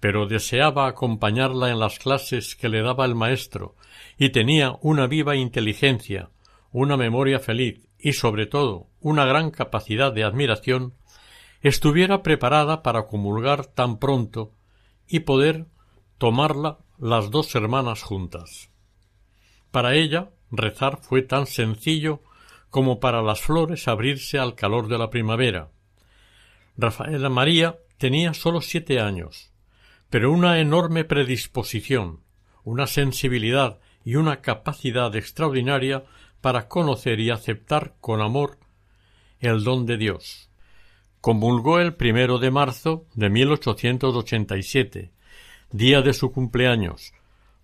pero 0.00 0.26
deseaba 0.26 0.86
acompañarla 0.86 1.70
en 1.70 1.78
las 1.78 1.98
clases 1.98 2.56
que 2.56 2.68
le 2.68 2.82
daba 2.82 3.04
el 3.04 3.14
maestro 3.14 3.76
y 4.18 4.30
tenía 4.30 4.76
una 4.82 5.06
viva 5.06 5.36
inteligencia, 5.36 6.30
una 6.72 6.96
memoria 6.96 7.38
feliz 7.38 7.88
y 7.98 8.12
sobre 8.12 8.46
todo 8.46 8.88
una 9.00 9.24
gran 9.24 9.50
capacidad 9.50 10.12
de 10.12 10.24
admiración, 10.24 10.94
estuviera 11.62 12.22
preparada 12.22 12.82
para 12.82 13.06
comulgar 13.06 13.66
tan 13.66 13.98
pronto 13.98 14.52
y 15.08 15.20
poder 15.20 15.66
tomarla 16.18 16.78
las 16.98 17.30
dos 17.30 17.54
hermanas 17.54 18.02
juntas. 18.02 18.70
Para 19.70 19.94
ella 19.94 20.30
rezar 20.50 20.98
fue 21.00 21.22
tan 21.22 21.46
sencillo 21.46 22.20
como 22.70 23.00
para 23.00 23.22
las 23.22 23.40
flores 23.40 23.88
abrirse 23.88 24.38
al 24.38 24.54
calor 24.54 24.88
de 24.88 24.98
la 24.98 25.10
primavera. 25.10 25.70
Rafaela 26.76 27.28
María 27.28 27.78
tenía 27.98 28.34
sólo 28.34 28.60
siete 28.60 29.00
años, 29.00 29.53
pero 30.14 30.30
una 30.30 30.60
enorme 30.60 31.02
predisposición, 31.02 32.20
una 32.62 32.86
sensibilidad 32.86 33.80
y 34.04 34.14
una 34.14 34.42
capacidad 34.42 35.12
extraordinaria 35.16 36.04
para 36.40 36.68
conocer 36.68 37.18
y 37.18 37.30
aceptar 37.30 37.96
con 38.00 38.20
amor 38.20 38.60
el 39.40 39.64
don 39.64 39.86
de 39.86 39.96
Dios. 39.96 40.50
Comulgó 41.20 41.80
el 41.80 41.94
primero 41.94 42.38
de 42.38 42.52
marzo 42.52 43.06
de 43.14 43.28
1887, 43.28 45.10
día 45.72 46.00
de 46.00 46.12
su 46.12 46.30
cumpleaños, 46.30 47.12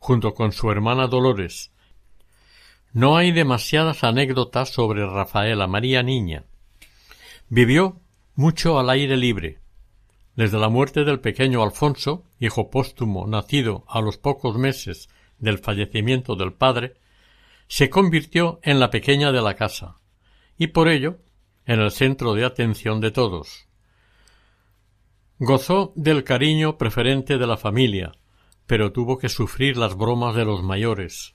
junto 0.00 0.34
con 0.34 0.50
su 0.50 0.72
hermana 0.72 1.06
Dolores. 1.06 1.70
No 2.92 3.16
hay 3.16 3.30
demasiadas 3.30 4.02
anécdotas 4.02 4.70
sobre 4.70 5.06
Rafaela 5.06 5.68
María 5.68 6.02
Niña. 6.02 6.46
Vivió 7.48 8.00
mucho 8.34 8.80
al 8.80 8.90
aire 8.90 9.16
libre, 9.16 9.60
desde 10.40 10.58
la 10.58 10.70
muerte 10.70 11.04
del 11.04 11.20
pequeño 11.20 11.62
Alfonso, 11.62 12.24
hijo 12.38 12.70
póstumo 12.70 13.26
nacido 13.26 13.84
a 13.86 14.00
los 14.00 14.16
pocos 14.16 14.56
meses 14.56 15.10
del 15.38 15.58
fallecimiento 15.58 16.34
del 16.34 16.54
padre, 16.54 16.94
se 17.68 17.90
convirtió 17.90 18.58
en 18.62 18.80
la 18.80 18.88
pequeña 18.88 19.32
de 19.32 19.42
la 19.42 19.54
casa, 19.54 19.96
y 20.56 20.68
por 20.68 20.88
ello 20.88 21.18
en 21.66 21.80
el 21.80 21.90
centro 21.90 22.32
de 22.32 22.46
atención 22.46 23.02
de 23.02 23.10
todos. 23.10 23.68
Gozó 25.38 25.92
del 25.94 26.24
cariño 26.24 26.78
preferente 26.78 27.36
de 27.36 27.46
la 27.46 27.58
familia, 27.58 28.12
pero 28.66 28.92
tuvo 28.92 29.18
que 29.18 29.28
sufrir 29.28 29.76
las 29.76 29.94
bromas 29.94 30.34
de 30.34 30.46
los 30.46 30.62
mayores. 30.62 31.34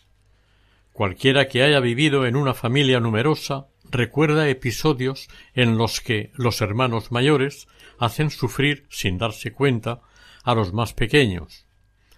Cualquiera 0.94 1.48
que 1.48 1.62
haya 1.62 1.80
vivido 1.80 2.26
en 2.26 2.36
una 2.36 2.56
familia 2.56 3.00
numerosa 3.00 3.68
recuerda 3.84 4.50
episodios 4.50 5.28
en 5.54 5.78
los 5.78 6.02
que 6.02 6.32
los 6.34 6.60
hermanos 6.62 7.12
mayores 7.12 7.68
hacen 8.00 8.30
sufrir, 8.30 8.86
sin 8.90 9.18
darse 9.18 9.52
cuenta, 9.52 10.02
a 10.44 10.54
los 10.54 10.74
más 10.74 10.94
pequeños. 10.94 11.66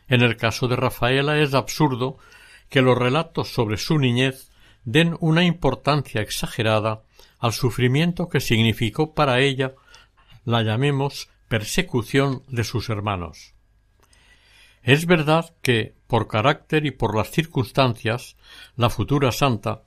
En 0.08 0.22
el 0.22 0.38
caso 0.38 0.68
de 0.68 0.76
Rafaela 0.76 1.40
es 1.40 1.54
absurdo 1.54 2.18
que 2.70 2.82
los 2.82 2.98
relatos 2.98 3.54
sobre 3.54 3.78
su 3.78 3.98
niñez 3.98 4.52
den 4.84 5.18
una 5.20 5.44
importancia 5.44 6.22
exagerada 6.22 7.04
al 7.40 7.54
sufrimiento 7.54 8.30
que 8.30 8.40
significó 8.40 9.14
para 9.14 9.40
ella 9.40 9.74
la 10.46 10.64
llamemos 10.64 11.30
persecución 11.48 12.44
de 12.48 12.64
sus 12.64 12.90
hermanos. 12.90 13.54
Es 14.82 15.06
verdad 15.06 15.54
que, 15.62 15.96
por 16.08 16.28
carácter 16.28 16.86
y 16.86 16.92
por 16.92 17.16
las 17.16 17.32
circunstancias, 17.32 18.38
la 18.78 18.90
futura 18.90 19.34
santa, 19.34 19.84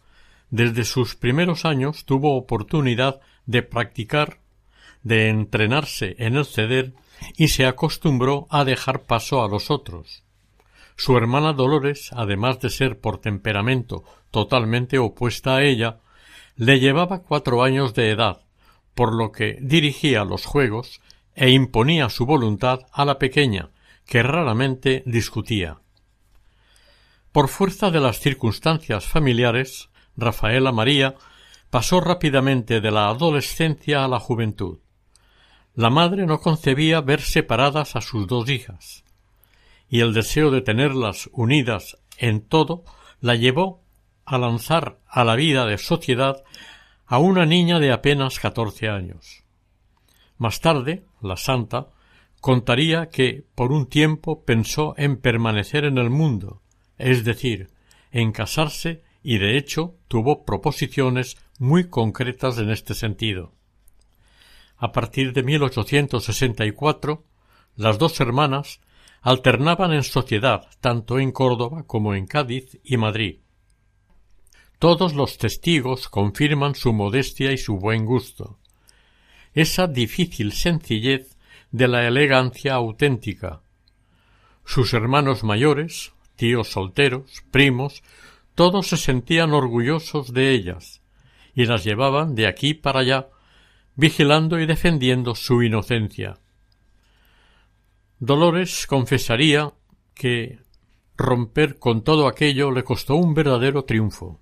desde 0.50 0.84
sus 0.84 1.16
primeros 1.16 1.64
años 1.64 2.04
tuvo 2.04 2.36
oportunidad 2.36 3.20
de 3.46 3.62
practicar, 3.62 4.40
de 5.02 5.28
entrenarse 5.28 6.16
en 6.18 6.36
el 6.36 6.44
ceder 6.44 6.92
y 7.36 7.48
se 7.48 7.66
acostumbró 7.66 8.46
a 8.50 8.64
dejar 8.64 9.02
paso 9.02 9.42
a 9.42 9.48
los 9.48 9.70
otros. 9.70 10.22
Su 10.96 11.16
hermana 11.16 11.52
Dolores, 11.52 12.10
además 12.12 12.60
de 12.60 12.70
ser 12.70 13.00
por 13.00 13.18
temperamento 13.18 14.04
totalmente 14.30 14.98
opuesta 14.98 15.56
a 15.56 15.62
ella, 15.62 16.00
le 16.56 16.78
llevaba 16.78 17.22
cuatro 17.22 17.62
años 17.62 17.94
de 17.94 18.10
edad, 18.10 18.42
por 18.94 19.14
lo 19.14 19.32
que 19.32 19.56
dirigía 19.62 20.24
los 20.24 20.44
juegos 20.44 21.00
e 21.34 21.50
imponía 21.50 22.10
su 22.10 22.26
voluntad 22.26 22.80
a 22.92 23.04
la 23.04 23.18
pequeña, 23.18 23.70
que 24.04 24.22
raramente 24.22 25.02
discutía. 25.06 25.78
Por 27.32 27.48
fuerza 27.48 27.90
de 27.90 28.00
las 28.00 28.18
circunstancias 28.18 29.06
familiares, 29.06 29.88
Rafaela 30.16 30.72
María 30.72 31.14
pasó 31.70 32.00
rápidamente 32.00 32.80
de 32.80 32.90
la 32.90 33.08
adolescencia 33.08 34.04
a 34.04 34.08
la 34.08 34.18
juventud. 34.18 34.80
La 35.74 35.90
madre 35.90 36.26
no 36.26 36.40
concebía 36.40 37.00
ver 37.00 37.20
separadas 37.20 37.96
a 37.96 38.00
sus 38.00 38.26
dos 38.26 38.48
hijas 38.50 39.04
y 39.88 40.00
el 40.00 40.14
deseo 40.14 40.50
de 40.50 40.62
tenerlas 40.62 41.28
unidas 41.32 41.98
en 42.16 42.40
todo 42.40 42.84
la 43.20 43.34
llevó 43.34 43.82
a 44.24 44.38
lanzar 44.38 44.98
a 45.08 45.24
la 45.24 45.34
vida 45.36 45.66
de 45.66 45.78
sociedad 45.78 46.42
a 47.06 47.18
una 47.18 47.44
niña 47.44 47.80
de 47.80 47.92
apenas 47.92 48.38
catorce 48.38 48.88
años. 48.88 49.42
Más 50.38 50.60
tarde, 50.60 51.04
la 51.20 51.36
santa 51.36 51.88
contaría 52.40 53.08
que 53.08 53.44
por 53.54 53.72
un 53.72 53.86
tiempo 53.86 54.44
pensó 54.44 54.94
en 54.96 55.16
permanecer 55.16 55.84
en 55.84 55.98
el 55.98 56.08
mundo, 56.08 56.62
es 56.96 57.24
decir, 57.24 57.70
en 58.12 58.32
casarse 58.32 59.02
y 59.22 59.38
de 59.38 59.58
hecho 59.58 59.96
tuvo 60.08 60.44
proposiciones 60.44 61.36
muy 61.58 61.88
concretas 61.88 62.58
en 62.58 62.70
este 62.70 62.94
sentido. 62.94 63.52
A 64.80 64.92
partir 64.92 65.34
de 65.34 65.42
1864, 65.42 67.22
las 67.76 67.98
dos 67.98 68.18
hermanas 68.18 68.80
alternaban 69.20 69.92
en 69.92 70.02
sociedad 70.02 70.66
tanto 70.80 71.18
en 71.18 71.32
Córdoba 71.32 71.84
como 71.86 72.14
en 72.14 72.26
Cádiz 72.26 72.80
y 72.82 72.96
Madrid. 72.96 73.40
Todos 74.78 75.12
los 75.12 75.36
testigos 75.36 76.08
confirman 76.08 76.74
su 76.74 76.94
modestia 76.94 77.52
y 77.52 77.58
su 77.58 77.76
buen 77.76 78.06
gusto, 78.06 78.58
esa 79.52 79.86
difícil 79.86 80.52
sencillez 80.52 81.36
de 81.70 81.86
la 81.86 82.06
elegancia 82.08 82.74
auténtica. 82.74 83.60
Sus 84.64 84.94
hermanos 84.94 85.44
mayores, 85.44 86.14
tíos 86.36 86.68
solteros, 86.68 87.44
primos, 87.50 88.02
todos 88.54 88.88
se 88.88 88.96
sentían 88.96 89.52
orgullosos 89.52 90.32
de 90.32 90.52
ellas 90.52 91.02
y 91.54 91.66
las 91.66 91.84
llevaban 91.84 92.34
de 92.34 92.46
aquí 92.46 92.72
para 92.72 93.00
allá, 93.00 93.28
vigilando 93.94 94.58
y 94.60 94.66
defendiendo 94.66 95.34
su 95.34 95.62
inocencia. 95.62 96.38
Dolores 98.18 98.86
confesaría 98.86 99.72
que 100.14 100.58
romper 101.16 101.78
con 101.78 102.02
todo 102.02 102.26
aquello 102.26 102.70
le 102.70 102.84
costó 102.84 103.14
un 103.14 103.34
verdadero 103.34 103.84
triunfo. 103.84 104.40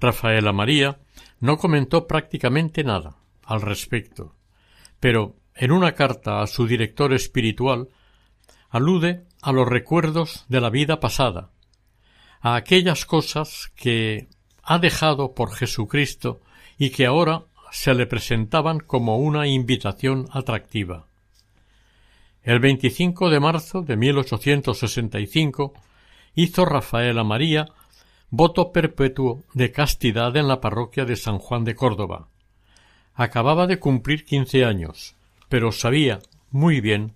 Rafaela 0.00 0.52
María 0.52 1.00
no 1.40 1.56
comentó 1.56 2.06
prácticamente 2.06 2.84
nada 2.84 3.16
al 3.44 3.62
respecto, 3.62 4.34
pero 5.00 5.36
en 5.54 5.72
una 5.72 5.92
carta 5.92 6.42
a 6.42 6.46
su 6.46 6.66
director 6.66 7.12
espiritual 7.12 7.88
alude 8.70 9.26
a 9.42 9.52
los 9.52 9.68
recuerdos 9.68 10.44
de 10.48 10.60
la 10.60 10.70
vida 10.70 10.98
pasada, 10.98 11.50
a 12.40 12.54
aquellas 12.54 13.04
cosas 13.04 13.72
que 13.76 14.28
ha 14.62 14.78
dejado 14.78 15.34
por 15.34 15.54
Jesucristo 15.54 16.40
y 16.78 16.90
que 16.90 17.06
ahora 17.06 17.44
se 17.72 17.94
le 17.94 18.06
presentaban 18.06 18.80
como 18.80 19.16
una 19.16 19.48
invitación 19.48 20.28
atractiva. 20.30 21.06
El 22.42 22.60
25 22.60 23.30
de 23.30 23.40
marzo 23.40 23.80
de 23.80 23.96
1865 23.96 25.72
hizo 26.34 26.64
Rafaela 26.66 27.24
María 27.24 27.66
voto 28.28 28.72
perpetuo 28.72 29.42
de 29.54 29.72
castidad 29.72 30.36
en 30.36 30.48
la 30.48 30.60
parroquia 30.60 31.06
de 31.06 31.16
San 31.16 31.38
Juan 31.38 31.64
de 31.64 31.74
Córdoba. 31.74 32.28
Acababa 33.14 33.66
de 33.66 33.78
cumplir 33.78 34.26
quince 34.26 34.66
años, 34.66 35.14
pero 35.48 35.72
sabía 35.72 36.20
muy 36.50 36.82
bien 36.82 37.12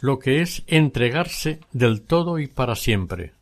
lo 0.00 0.18
que 0.18 0.42
es 0.42 0.64
entregarse 0.66 1.60
del 1.72 2.02
todo 2.02 2.40
y 2.40 2.48
para 2.48 2.74
siempre. 2.74 3.35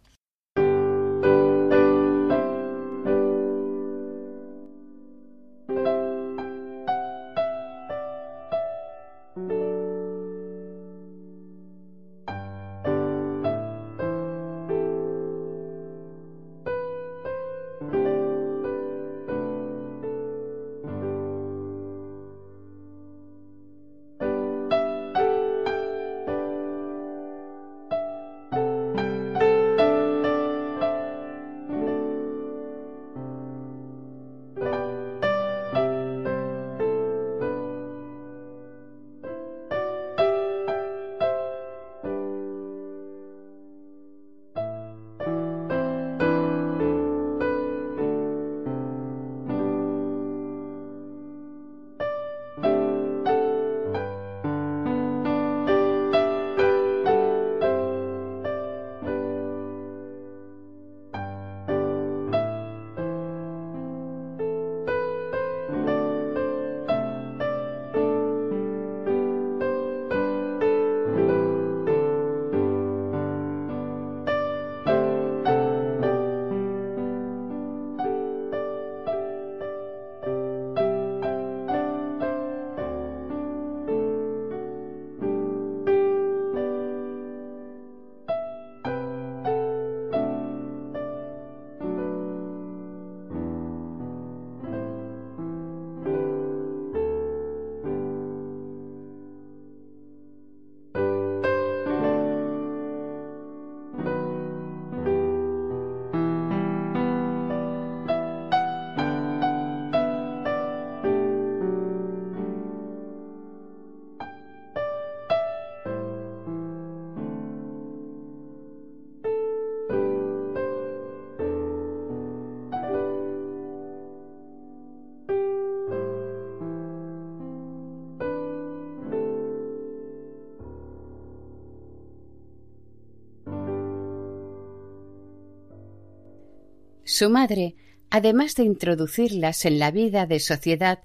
Su 137.16 137.30
madre 137.30 137.76
además 138.10 138.54
de 138.54 138.62
introducirlas 138.62 139.64
en 139.64 139.80
la 139.80 139.90
vida 139.90 140.26
de 140.26 140.38
sociedad, 140.38 141.00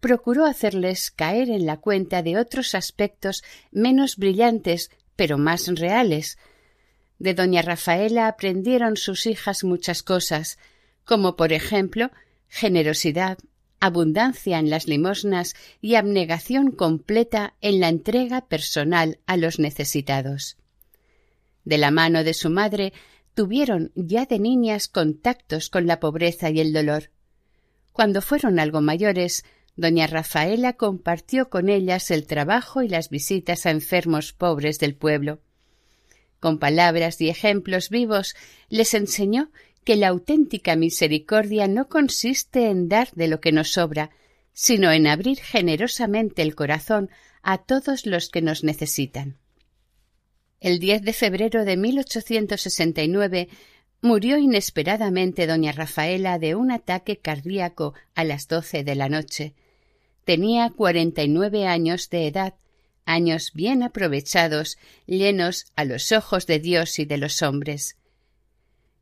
procuró 0.00 0.44
hacerles 0.44 1.10
caer 1.10 1.48
en 1.48 1.64
la 1.64 1.78
cuenta 1.78 2.22
de 2.22 2.36
otros 2.36 2.74
aspectos 2.74 3.42
menos 3.70 4.18
brillantes, 4.18 4.90
pero 5.16 5.38
más 5.38 5.66
reales. 5.68 6.36
De 7.18 7.32
doña 7.32 7.62
Rafaela 7.62 8.28
aprendieron 8.28 8.98
sus 8.98 9.24
hijas 9.24 9.64
muchas 9.64 10.02
cosas, 10.02 10.58
como 11.06 11.36
por 11.36 11.54
ejemplo 11.54 12.10
generosidad, 12.48 13.38
abundancia 13.80 14.58
en 14.58 14.68
las 14.68 14.86
limosnas 14.86 15.54
y 15.80 15.94
abnegación 15.94 16.70
completa 16.70 17.54
en 17.62 17.80
la 17.80 17.88
entrega 17.88 18.46
personal 18.46 19.20
a 19.26 19.38
los 19.38 19.58
necesitados. 19.58 20.58
De 21.64 21.78
la 21.78 21.90
mano 21.90 22.24
de 22.24 22.34
su 22.34 22.50
madre 22.50 22.92
tuvieron 23.34 23.92
ya 23.94 24.26
de 24.26 24.38
niñas 24.38 24.88
contactos 24.88 25.70
con 25.70 25.86
la 25.86 26.00
pobreza 26.00 26.50
y 26.50 26.60
el 26.60 26.72
dolor. 26.72 27.10
Cuando 27.92 28.22
fueron 28.22 28.58
algo 28.58 28.80
mayores, 28.80 29.44
doña 29.76 30.06
Rafaela 30.06 30.74
compartió 30.74 31.48
con 31.48 31.68
ellas 31.68 32.10
el 32.10 32.26
trabajo 32.26 32.82
y 32.82 32.88
las 32.88 33.08
visitas 33.10 33.66
a 33.66 33.70
enfermos 33.70 34.32
pobres 34.32 34.78
del 34.78 34.94
pueblo. 34.94 35.40
Con 36.40 36.58
palabras 36.58 37.20
y 37.20 37.28
ejemplos 37.28 37.88
vivos 37.88 38.34
les 38.68 38.94
enseñó 38.94 39.50
que 39.84 39.96
la 39.96 40.08
auténtica 40.08 40.76
misericordia 40.76 41.68
no 41.68 41.88
consiste 41.88 42.68
en 42.68 42.88
dar 42.88 43.10
de 43.12 43.28
lo 43.28 43.40
que 43.40 43.52
nos 43.52 43.72
sobra, 43.72 44.10
sino 44.52 44.92
en 44.92 45.06
abrir 45.06 45.38
generosamente 45.38 46.42
el 46.42 46.54
corazón 46.54 47.10
a 47.42 47.58
todos 47.58 48.06
los 48.06 48.28
que 48.28 48.42
nos 48.42 48.64
necesitan. 48.64 49.38
El 50.62 50.78
10 50.78 51.02
de 51.02 51.12
febrero 51.12 51.64
de 51.64 51.76
1869 51.76 53.48
murió 54.00 54.38
inesperadamente 54.38 55.48
doña 55.48 55.72
Rafaela 55.72 56.38
de 56.38 56.54
un 56.54 56.70
ataque 56.70 57.18
cardíaco 57.18 57.94
a 58.14 58.22
las 58.22 58.46
doce 58.46 58.84
de 58.84 58.94
la 58.94 59.08
noche. 59.08 59.54
Tenía 60.24 60.70
cuarenta 60.70 61.24
y 61.24 61.28
nueve 61.28 61.66
años 61.66 62.10
de 62.10 62.28
edad, 62.28 62.54
años 63.04 63.50
bien 63.54 63.82
aprovechados, 63.82 64.78
llenos 65.04 65.66
a 65.74 65.84
los 65.84 66.12
ojos 66.12 66.46
de 66.46 66.60
Dios 66.60 67.00
y 67.00 67.06
de 67.06 67.16
los 67.16 67.42
hombres. 67.42 67.96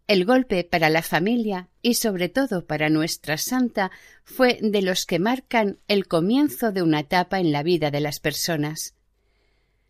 El 0.07 0.25
golpe 0.25 0.65
para 0.65 0.89
la 0.89 1.03
familia 1.03 1.69
y 1.83 1.95
sobre 1.95 2.31
todo 2.31 2.65
para 2.65 2.89
nuestra 2.89 3.37
santa 3.37 3.91
fue 4.25 4.59
de 4.63 4.81
los 4.81 5.05
que 5.05 5.19
marcan 5.19 5.79
el 5.89 6.09
comienzo 6.09 6.73
de 6.73 6.81
una 6.81 7.01
etapa 7.01 7.39
en 7.39 7.53
la 7.53 7.63
vida 7.63 7.91
de 7.91 8.01
las 8.01 8.19
personas. 8.19 8.95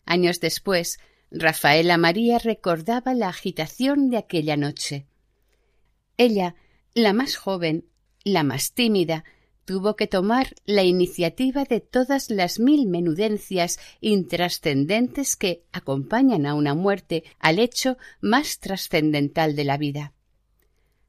Años 0.04 0.40
después, 0.40 0.98
Rafaela 1.30 1.96
María 1.96 2.38
recordaba 2.38 3.14
la 3.14 3.28
agitación 3.28 4.10
de 4.10 4.16
aquella 4.16 4.56
noche. 4.56 5.06
Ella, 6.16 6.56
la 6.92 7.12
más 7.12 7.36
joven, 7.36 7.86
la 8.24 8.42
más 8.42 8.72
tímida, 8.72 9.24
tuvo 9.64 9.94
que 9.94 10.08
tomar 10.08 10.54
la 10.64 10.82
iniciativa 10.82 11.64
de 11.64 11.80
todas 11.80 12.30
las 12.30 12.58
mil 12.58 12.88
menudencias 12.88 13.78
intrascendentes 14.00 15.36
que 15.36 15.62
acompañan 15.70 16.46
a 16.46 16.54
una 16.54 16.74
muerte 16.74 17.22
al 17.38 17.60
hecho 17.60 17.96
más 18.20 18.58
trascendental 18.58 19.54
de 19.54 19.64
la 19.64 19.76
vida. 19.76 20.12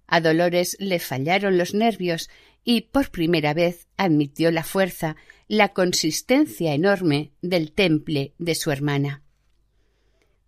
A 0.06 0.22
Dolores 0.22 0.78
le 0.80 1.00
fallaron 1.00 1.58
los 1.58 1.74
nervios 1.74 2.30
y 2.64 2.82
por 2.82 3.10
primera 3.10 3.56
vez 3.56 3.88
admitió 3.98 4.52
la 4.52 4.64
fuerza, 4.64 5.16
la 5.48 5.70
consistencia 5.70 6.76
enorme 6.76 7.32
del 7.42 7.72
temple 7.72 8.36
de 8.38 8.54
su 8.54 8.70
hermana. 8.70 9.24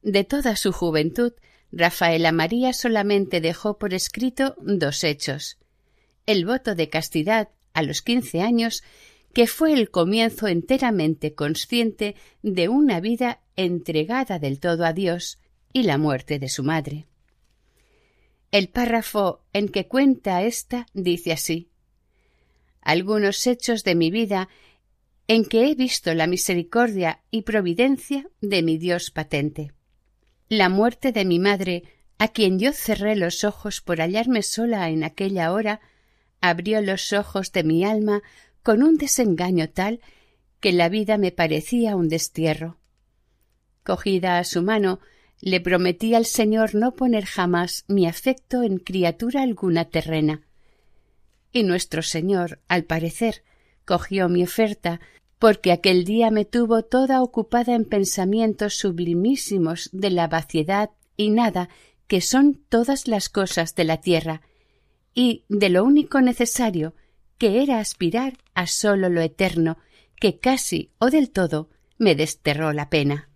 De 0.04 0.24
toda 0.24 0.56
su 0.56 0.72
juventud, 0.72 1.34
Rafaela 1.72 2.32
María 2.32 2.74
solamente 2.74 3.42
dejó 3.42 3.80
por 3.80 3.94
escrito 3.94 4.56
dos 4.60 5.04
hechos 5.04 5.58
el 6.26 6.46
voto 6.46 6.76
de 6.76 6.90
castidad 6.90 7.50
a 7.74 7.84
los 7.84 8.02
quince 8.02 8.42
años, 8.42 8.84
que 9.34 9.48
fue 9.48 9.74
el 9.74 9.90
comienzo 9.90 10.48
enteramente 10.48 11.34
consciente 11.34 12.16
de 12.44 12.70
una 12.70 13.00
vida 13.00 13.42
entregada 13.56 14.40
del 14.40 14.60
todo 14.60 14.86
a 14.86 14.94
Dios 14.94 15.40
y 15.74 15.84
la 15.84 15.98
muerte 15.98 16.40
de 16.40 16.50
su 16.50 16.64
madre. 16.64 17.08
El 18.52 18.70
párrafo 18.70 19.42
en 19.54 19.70
que 19.70 19.88
cuenta 19.88 20.44
ésta 20.44 20.86
dice 20.94 21.32
así 21.32 21.70
Algunos 22.82 23.48
hechos 23.48 23.84
de 23.84 23.96
mi 23.96 24.12
vida 24.12 24.50
en 25.28 25.46
que 25.46 25.70
he 25.70 25.76
visto 25.76 26.14
la 26.14 26.28
misericordia 26.28 27.24
y 27.32 27.42
providencia 27.42 28.30
de 28.42 28.62
mi 28.62 28.78
Dios 28.78 29.10
patente. 29.10 29.72
La 30.56 30.70
muerte 30.70 31.12
de 31.12 31.26
mi 31.26 31.40
madre, 31.40 31.82
a 32.20 32.28
quien 32.28 32.60
yo 32.60 32.74
cerré 32.74 33.16
los 33.16 33.44
ojos 33.44 33.82
por 33.82 34.02
hallarme 34.02 34.44
sola 34.44 34.88
en 34.92 35.04
aquella 35.04 35.52
hora, 35.52 35.82
abrió 36.42 36.80
los 36.80 37.12
ojos 37.12 37.52
de 37.52 37.64
mi 37.64 37.84
alma 37.84 38.22
con 38.62 38.84
un 38.84 38.98
desengaño 38.98 39.68
tal 39.72 40.00
que 40.60 40.72
la 40.72 40.90
vida 40.90 41.18
me 41.18 41.32
parecía 41.32 41.96
un 41.96 42.08
destierro. 42.08 42.78
Cogida 43.82 44.38
a 44.38 44.44
su 44.44 44.62
mano, 44.62 45.00
le 45.42 45.60
prometí 45.60 46.14
al 46.14 46.28
Señor 46.28 46.76
no 46.76 46.94
poner 46.94 47.26
jamás 47.26 47.84
mi 47.88 48.06
afecto 48.06 48.62
en 48.62 48.78
criatura 48.78 49.42
alguna 49.42 49.86
terrena. 49.86 50.44
Y 51.52 51.64
nuestro 51.64 52.04
Señor, 52.04 52.60
al 52.68 52.84
parecer, 52.84 53.42
cogió 53.86 54.30
mi 54.30 54.44
oferta, 54.44 55.02
porque 55.44 55.74
aquel 55.74 56.06
día 56.06 56.32
me 56.32 56.46
tuvo 56.46 56.84
toda 56.84 57.22
ocupada 57.22 57.76
en 57.76 57.84
pensamientos 57.84 58.78
sublimísimos 58.78 59.90
de 59.92 60.10
la 60.10 60.30
vaciedad 60.30 60.92
y 61.18 61.32
nada 61.32 61.68
que 62.08 62.22
son 62.22 62.62
todas 62.70 63.10
las 63.10 63.28
cosas 63.28 63.76
de 63.76 63.84
la 63.84 63.98
tierra, 64.00 64.42
y 65.14 65.44
de 65.50 65.68
lo 65.68 65.84
único 65.84 66.22
necesario, 66.22 66.96
que 67.38 67.62
era 67.62 67.80
aspirar 67.80 68.38
a 68.54 68.68
sólo 68.68 69.10
lo 69.10 69.20
eterno, 69.20 69.80
que 70.16 70.40
casi 70.40 70.92
o 70.98 71.10
del 71.10 71.30
todo 71.30 71.70
me 71.98 72.16
desterró 72.16 72.72
la 72.72 72.90
pena. 72.90 73.30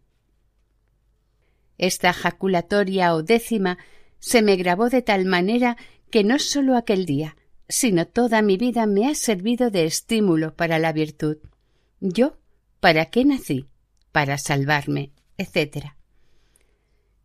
Esta 1.78 2.13
jaculatoria 2.13 3.15
o 3.15 3.22
décima 3.22 3.80
se 4.20 4.41
me 4.41 4.56
grabó 4.56 4.89
de 4.89 5.02
tal 5.02 5.26
manera 5.26 5.76
que 6.10 6.24
no 6.24 6.39
sólo 6.39 6.78
aquel 6.78 7.06
día, 7.06 7.36
sino 7.67 8.08
toda 8.08 8.41
mi 8.41 8.56
vida 8.56 8.86
me 8.86 9.10
ha 9.10 9.13
servido 9.13 9.72
de 9.72 9.84
estímulo 9.84 10.56
para 10.56 10.80
la 10.80 10.93
virtud. 10.93 11.39
Yo, 11.99 12.38
¿para 12.79 13.05
qué 13.05 13.25
nací? 13.25 13.67
Para 14.12 14.38
salvarme, 14.38 15.12
etc. 15.38 15.93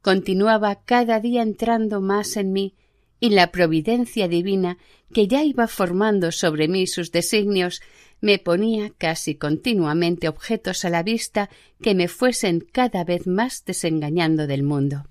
Continuaba 0.01 0.85
cada 0.85 1.21
día 1.21 1.43
entrando 1.43 2.01
más 2.01 2.37
en 2.37 2.53
mí 2.53 2.75
y 3.21 3.31
la 3.31 3.53
providencia 3.53 4.27
divina 4.29 4.79
que 5.13 5.29
ya 5.29 5.45
iba 5.45 5.69
formando 5.69 6.33
sobre 6.33 6.69
mí 6.69 6.87
sus 6.87 7.13
designios 7.13 7.81
me 8.21 8.39
ponía 8.39 8.91
casi 8.99 9.35
continuamente 9.35 10.29
objetos 10.29 10.85
a 10.85 10.91
la 10.91 11.03
vista 11.03 11.51
que 11.81 11.95
me 11.95 12.09
fuesen 12.09 12.61
cada 12.61 13.05
vez 13.05 13.27
más 13.27 13.65
desengañando 13.65 14.47
del 14.47 14.63
mundo. 14.63 15.07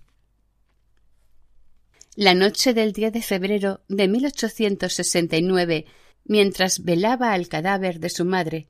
La 2.15 2.33
noche 2.33 2.73
del 2.73 2.91
día 2.91 3.11
de 3.11 3.21
febrero 3.21 3.81
de 3.87 4.07
1869, 4.07 5.85
mientras 6.25 6.83
velaba 6.83 7.31
al 7.31 7.47
cadáver 7.47 7.99
de 7.99 8.09
su 8.09 8.25
madre, 8.25 8.67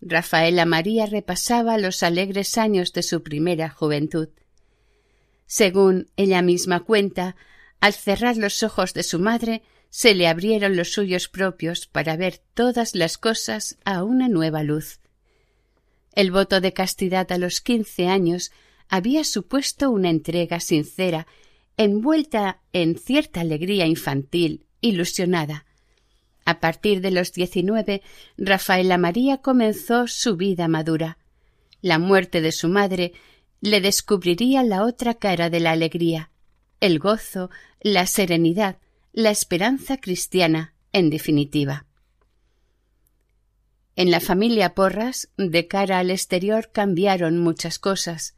Rafaela 0.00 0.66
María 0.66 1.06
repasaba 1.06 1.78
los 1.78 2.02
alegres 2.02 2.58
años 2.58 2.92
de 2.92 3.02
su 3.02 3.22
primera 3.22 3.70
juventud. 3.70 4.28
Según 5.46 6.10
ella 6.16 6.42
misma 6.42 6.80
cuenta, 6.80 7.36
al 7.80 7.92
cerrar 7.92 8.36
los 8.36 8.62
ojos 8.62 8.94
de 8.94 9.02
su 9.02 9.18
madre, 9.18 9.62
se 9.90 10.14
le 10.14 10.26
abrieron 10.26 10.76
los 10.76 10.92
suyos 10.92 11.28
propios 11.28 11.86
para 11.86 12.16
ver 12.16 12.40
todas 12.54 12.94
las 12.94 13.18
cosas 13.18 13.78
a 13.84 14.02
una 14.02 14.28
nueva 14.28 14.62
luz. 14.62 15.00
El 16.14 16.30
voto 16.30 16.60
de 16.60 16.72
castidad 16.72 17.30
a 17.30 17.38
los 17.38 17.60
quince 17.60 18.08
años 18.08 18.52
había 18.88 19.24
supuesto 19.24 19.90
una 19.90 20.10
entrega 20.10 20.60
sincera, 20.60 21.26
envuelta 21.76 22.60
en 22.72 22.98
cierta 22.98 23.40
alegría 23.40 23.86
infantil, 23.86 24.66
ilusionada. 24.80 25.66
A 26.44 26.60
partir 26.60 27.00
de 27.00 27.10
los 27.10 27.32
diecinueve, 27.32 28.02
Rafaela 28.36 28.98
María 28.98 29.38
comenzó 29.38 30.06
su 30.06 30.36
vida 30.36 30.68
madura. 30.68 31.18
La 31.80 31.98
muerte 31.98 32.40
de 32.40 32.52
su 32.52 32.68
madre 32.68 33.12
le 33.60 33.80
descubriría 33.80 34.62
la 34.62 34.84
otra 34.84 35.14
cara 35.14 35.48
de 35.50 35.60
la 35.60 35.72
alegría 35.72 36.30
el 36.84 36.98
gozo, 36.98 37.48
la 37.80 38.06
serenidad, 38.06 38.76
la 39.14 39.30
esperanza 39.30 39.96
cristiana, 39.96 40.74
en 40.92 41.08
definitiva. 41.08 41.86
En 43.96 44.10
la 44.10 44.20
familia 44.20 44.74
Porras, 44.74 45.30
de 45.38 45.66
cara 45.66 45.98
al 45.98 46.10
exterior, 46.10 46.70
cambiaron 46.72 47.38
muchas 47.38 47.78
cosas. 47.78 48.36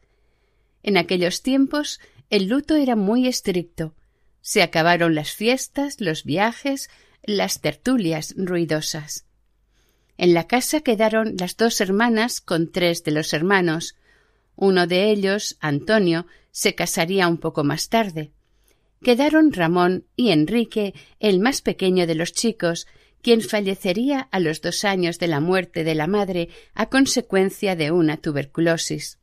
En 0.85 0.97
aquellos 0.97 1.43
tiempos 1.43 1.99
el 2.31 2.47
luto 2.47 2.77
era 2.77 2.95
muy 2.95 3.27
estricto. 3.27 3.97
Se 4.43 4.63
acabaron 4.63 5.17
las 5.17 5.33
fiestas, 5.33 6.01
los 6.01 6.23
viajes, 6.23 6.89
las 7.27 7.61
tertulias 7.61 8.35
ruidosas. 8.37 9.27
En 10.17 10.33
la 10.33 10.47
casa 10.47 10.81
quedaron 10.81 11.35
las 11.39 11.57
dos 11.57 11.81
hermanas 11.81 12.41
con 12.41 12.71
tres 12.73 13.05
de 13.05 13.11
los 13.11 13.33
hermanos. 13.33 13.97
Uno 14.55 14.87
de 14.87 15.11
ellos, 15.11 15.57
Antonio, 15.61 16.27
se 16.51 16.75
casaría 16.75 17.29
un 17.29 17.39
poco 17.39 17.65
más 17.65 17.89
tarde. 17.89 18.33
quedaron 19.03 19.53
Ramón 19.53 20.07
y 20.17 20.31
Enrique, 20.31 20.95
el 21.21 21.39
más 21.39 21.61
pequeño 21.61 22.07
de 22.07 22.15
los 22.15 22.33
chicos, 22.33 22.87
quien 23.23 23.43
fallecería 23.43 24.21
a 24.31 24.41
los 24.41 24.63
dos 24.63 24.85
años 24.85 25.19
de 25.19 25.29
la 25.29 25.41
muerte 25.41 25.85
de 25.85 25.95
la 25.95 26.07
madre 26.07 26.49
a 26.75 26.87
consecuencia 26.89 27.77
de 27.77 27.91
una 27.91 28.17
tuberculosis. 28.17 29.19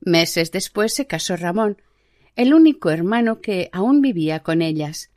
Meses 0.00 0.50
después 0.50 0.94
se 0.94 1.06
casó 1.06 1.36
Ramón, 1.36 1.80
el 2.36 2.52
único 2.54 2.90
hermano 2.90 3.40
que 3.40 3.70
aún 3.72 4.00
vivía 4.00 4.40
con 4.40 4.62
ellas. 4.62 5.09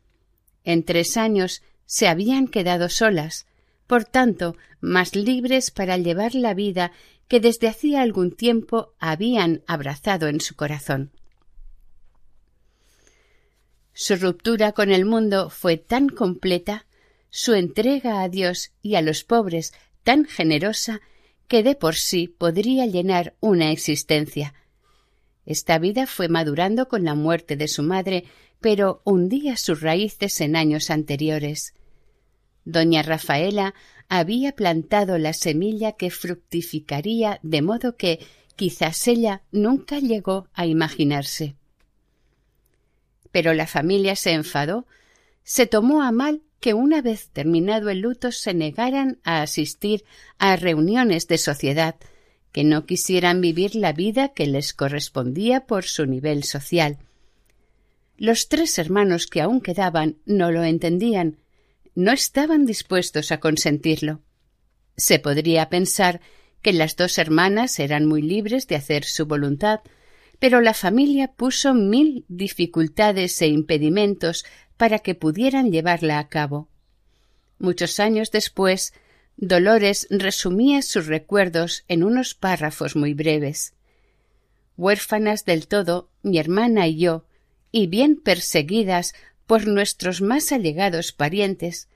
En 0.64 0.84
tres 0.84 1.18
años 1.18 1.62
se 1.86 2.08
habían 2.08 2.48
quedado 2.48 2.90
solas, 2.90 3.46
por 3.88 4.06
tanto, 4.06 4.56
más 4.82 5.16
libres 5.16 5.72
para 5.72 5.98
llevar 5.98 6.36
la 6.36 6.54
vida 6.54 6.92
que 7.28 7.40
desde 7.40 7.68
hacía 7.68 8.02
algún 8.02 8.32
tiempo 8.32 8.94
habían 9.00 9.64
abrazado 9.68 10.28
en 10.28 10.40
su 10.40 10.56
corazón. 10.56 11.12
Su 13.94 14.16
ruptura 14.16 14.72
con 14.72 14.92
el 14.92 15.06
mundo 15.06 15.50
fue 15.50 15.78
tan 15.78 16.10
completa, 16.10 16.86
su 17.30 17.54
entrega 17.54 18.22
a 18.22 18.30
Dios 18.30 18.72
y 18.82 18.96
a 18.96 19.02
los 19.02 19.24
pobres 19.24 19.74
tan 20.04 20.26
generosa, 20.26 21.02
que 21.48 21.64
de 21.64 21.76
por 21.76 21.96
sí 21.96 22.28
podría 22.28 22.86
llenar 22.86 23.36
una 23.40 23.72
existencia. 23.72 24.54
Esta 25.46 25.78
vida 25.78 26.08
fue 26.08 26.30
madurando 26.30 26.88
con 26.88 27.04
la 27.04 27.16
muerte 27.16 27.56
de 27.56 27.68
su 27.68 27.84
madre, 27.84 28.26
pero 28.64 29.02
hundía 29.04 29.58
sus 29.58 29.82
raíces 29.82 30.40
en 30.40 30.56
años 30.56 30.90
anteriores. 30.90 31.74
Doña 32.64 33.04
Rafaela 33.04 33.76
había 34.08 34.56
plantado 34.56 35.18
la 35.18 35.34
semilla 35.34 35.92
que 35.92 36.10
fructificaría 36.10 37.42
de 37.44 37.62
modo 37.62 37.98
que 37.98 38.26
quizás 38.56 39.06
ella 39.10 39.42
nunca 39.52 40.00
llegó 40.00 40.48
a 40.54 40.66
imaginarse. 40.66 41.56
Pero 43.34 43.54
la 43.54 43.68
familia 43.68 44.16
se 44.16 44.32
enfadó, 44.32 44.88
se 45.44 45.68
tomó 45.68 46.02
a 46.02 46.14
mal 46.14 46.42
que 46.62 46.74
una 46.74 47.02
vez 47.02 47.32
terminado 47.34 47.90
el 47.90 48.00
luto 48.00 48.32
se 48.32 48.54
negaran 48.54 49.20
a 49.26 49.42
asistir 49.42 50.06
a 50.38 50.56
reuniones 50.56 51.28
de 51.28 51.38
sociedad, 51.38 51.96
que 52.54 52.64
no 52.64 52.86
quisieran 52.86 53.42
vivir 53.42 53.76
la 53.76 53.92
vida 53.92 54.30
que 54.30 54.48
les 54.48 54.74
correspondía 54.74 55.66
por 55.66 55.84
su 55.84 56.06
nivel 56.06 56.46
social. 56.46 56.98
Los 58.24 58.48
tres 58.48 58.80
hermanos 58.80 59.28
que 59.28 59.42
aún 59.42 59.60
quedaban 59.60 60.16
no 60.26 60.50
lo 60.50 60.64
entendían, 60.64 61.40
no 61.94 62.14
estaban 62.14 62.66
dispuestos 62.66 63.34
a 63.34 63.42
consentirlo. 63.42 64.22
Se 64.96 65.20
podría 65.20 65.68
pensar 65.68 66.22
que 66.62 66.72
las 66.72 66.96
dos 66.96 67.18
hermanas 67.18 67.80
eran 67.80 68.06
muy 68.06 68.22
libres 68.22 68.66
de 68.70 68.78
hacer 68.78 69.04
su 69.04 69.26
voluntad, 69.26 69.82
pero 70.40 70.62
la 70.62 70.74
familia 70.74 71.34
puso 71.34 71.74
mil 71.74 72.24
dificultades 72.30 73.42
e 73.42 73.48
impedimentos 73.48 74.46
para 74.78 75.00
que 75.00 75.16
pudieran 75.16 75.70
llevarla 75.70 76.18
a 76.18 76.30
cabo. 76.30 76.70
Muchos 77.60 78.00
años 78.00 78.32
después, 78.32 78.94
Dolores 79.36 80.08
resumía 80.10 80.82
sus 80.82 81.08
recuerdos 81.08 81.84
en 81.90 82.06
unos 82.06 82.36
párrafos 82.36 82.96
muy 82.96 83.14
breves. 83.14 83.74
Huérfanas 84.78 85.44
del 85.44 85.68
todo, 85.68 86.10
mi 86.22 86.40
hermana 86.40 86.88
y 86.88 87.00
yo, 87.00 87.26
y 87.74 87.88
bien 87.88 88.16
perseguidas 88.16 89.14
por 89.48 89.68
nuestros 89.68 90.22
más 90.22 90.52
allegados 90.54 91.12
parientes, 91.12 91.90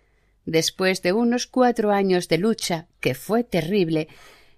después 0.43 1.03
de 1.03 1.13
unos 1.13 1.45
cuatro 1.45 1.91
años 1.91 2.27
de 2.27 2.39
lucha, 2.39 2.87
que 2.99 3.13
fue 3.13 3.43
terrible, 3.43 4.07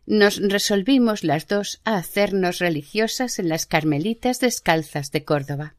nos 0.06 0.38
resolvimos 0.38 1.24
las 1.26 1.46
dos 1.48 1.82
a 1.84 1.98
hacernos 1.98 2.60
religiosas 2.60 3.38
en 3.38 3.50
las 3.50 3.66
Carmelitas 3.66 4.40
Descalzas 4.40 5.12
de 5.12 5.26
Córdoba. 5.26 5.76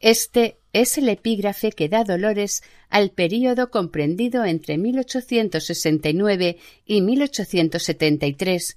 Este 0.00 0.58
es 0.72 0.98
el 0.98 1.08
epígrafe 1.08 1.70
que 1.70 1.88
da 1.88 2.02
Dolores 2.02 2.62
al 2.90 3.10
período 3.10 3.70
comprendido 3.70 4.44
entre 4.44 4.76
1869 4.76 6.58
y 6.84 7.00
1873, 7.00 8.76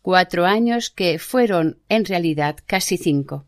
cuatro 0.00 0.46
años 0.46 0.90
que 0.90 1.18
fueron 1.18 1.82
en 1.88 2.04
realidad 2.04 2.56
casi 2.66 2.98
cinco. 2.98 3.47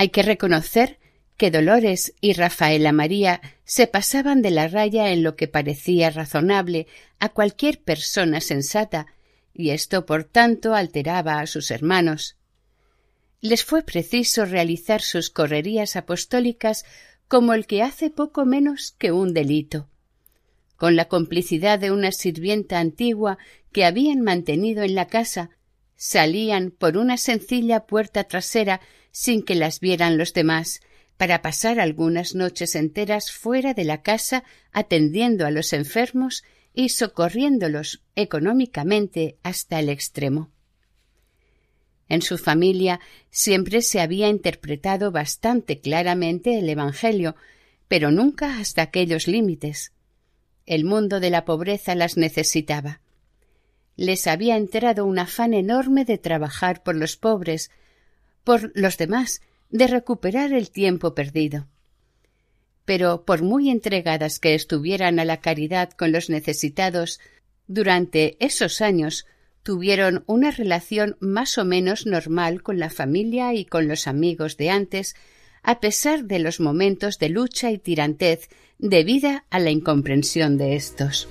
Hay 0.00 0.10
que 0.10 0.22
reconocer 0.22 1.00
que 1.36 1.50
Dolores 1.50 2.14
y 2.20 2.32
Rafaela 2.32 2.92
María 2.92 3.40
se 3.64 3.88
pasaban 3.88 4.42
de 4.42 4.52
la 4.52 4.68
raya 4.68 5.10
en 5.10 5.24
lo 5.24 5.34
que 5.34 5.48
parecía 5.48 6.08
razonable 6.10 6.86
a 7.18 7.30
cualquier 7.30 7.82
persona 7.82 8.40
sensata, 8.40 9.08
y 9.52 9.70
esto 9.70 10.06
por 10.06 10.22
tanto 10.22 10.76
alteraba 10.76 11.40
a 11.40 11.48
sus 11.48 11.72
hermanos. 11.72 12.36
Les 13.40 13.64
fue 13.64 13.82
preciso 13.82 14.44
realizar 14.44 15.02
sus 15.02 15.30
correrías 15.30 15.96
apostólicas 15.96 16.84
como 17.26 17.52
el 17.52 17.66
que 17.66 17.82
hace 17.82 18.08
poco 18.08 18.44
menos 18.44 18.94
que 18.98 19.10
un 19.10 19.34
delito. 19.34 19.88
Con 20.76 20.94
la 20.94 21.06
complicidad 21.06 21.80
de 21.80 21.90
una 21.90 22.12
sirvienta 22.12 22.78
antigua 22.78 23.36
que 23.72 23.84
habían 23.84 24.20
mantenido 24.20 24.84
en 24.84 24.94
la 24.94 25.08
casa, 25.08 25.50
salían 25.96 26.70
por 26.70 26.96
una 26.96 27.16
sencilla 27.16 27.80
puerta 27.80 28.22
trasera 28.22 28.80
sin 29.18 29.42
que 29.42 29.56
las 29.56 29.80
vieran 29.80 30.16
los 30.16 30.32
demás, 30.32 30.80
para 31.16 31.42
pasar 31.42 31.80
algunas 31.80 32.36
noches 32.36 32.76
enteras 32.76 33.32
fuera 33.32 33.74
de 33.74 33.82
la 33.82 34.00
casa 34.00 34.44
atendiendo 34.70 35.44
a 35.44 35.50
los 35.50 35.72
enfermos 35.72 36.44
y 36.72 36.90
socorriéndolos 36.90 38.04
económicamente 38.14 39.36
hasta 39.42 39.80
el 39.80 39.88
extremo. 39.88 40.52
En 42.08 42.22
su 42.22 42.38
familia 42.38 43.00
siempre 43.28 43.82
se 43.82 44.00
había 44.00 44.28
interpretado 44.28 45.10
bastante 45.10 45.80
claramente 45.80 46.56
el 46.56 46.68
Evangelio, 46.68 47.34
pero 47.88 48.12
nunca 48.12 48.60
hasta 48.60 48.82
aquellos 48.82 49.26
límites. 49.26 49.92
El 50.64 50.84
mundo 50.84 51.18
de 51.18 51.30
la 51.30 51.44
pobreza 51.44 51.96
las 51.96 52.16
necesitaba. 52.16 53.00
Les 53.96 54.28
había 54.28 54.56
enterado 54.56 55.04
un 55.04 55.18
afán 55.18 55.54
enorme 55.54 56.04
de 56.04 56.18
trabajar 56.18 56.84
por 56.84 56.94
los 56.94 57.16
pobres, 57.16 57.72
por 58.44 58.72
los 58.74 58.96
demás, 58.98 59.40
de 59.70 59.86
recuperar 59.86 60.52
el 60.52 60.70
tiempo 60.70 61.14
perdido. 61.14 61.66
Pero 62.84 63.24
por 63.24 63.42
muy 63.42 63.70
entregadas 63.70 64.38
que 64.38 64.54
estuvieran 64.54 65.18
a 65.18 65.24
la 65.24 65.40
caridad 65.40 65.90
con 65.90 66.12
los 66.12 66.30
necesitados, 66.30 67.20
durante 67.66 68.36
esos 68.44 68.80
años 68.80 69.26
tuvieron 69.62 70.24
una 70.26 70.50
relación 70.50 71.16
más 71.20 71.58
o 71.58 71.64
menos 71.64 72.06
normal 72.06 72.62
con 72.62 72.78
la 72.78 72.88
familia 72.88 73.52
y 73.52 73.66
con 73.66 73.88
los 73.88 74.06
amigos 74.06 74.56
de 74.56 74.70
antes, 74.70 75.14
a 75.62 75.80
pesar 75.80 76.24
de 76.24 76.38
los 76.38 76.60
momentos 76.60 77.18
de 77.18 77.28
lucha 77.28 77.70
y 77.70 77.78
tirantez 77.78 78.48
debida 78.78 79.44
a 79.50 79.58
la 79.58 79.70
incomprensión 79.70 80.56
de 80.56 80.76
estos. 80.76 81.28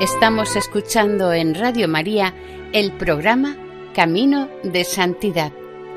Estamos 0.00 0.54
escuchando 0.54 1.32
en 1.32 1.56
Radio 1.56 1.88
María 1.88 2.32
el 2.72 2.92
programa 2.92 3.56
Camino 3.96 4.48
de 4.62 4.84
Santidad, 4.84 5.50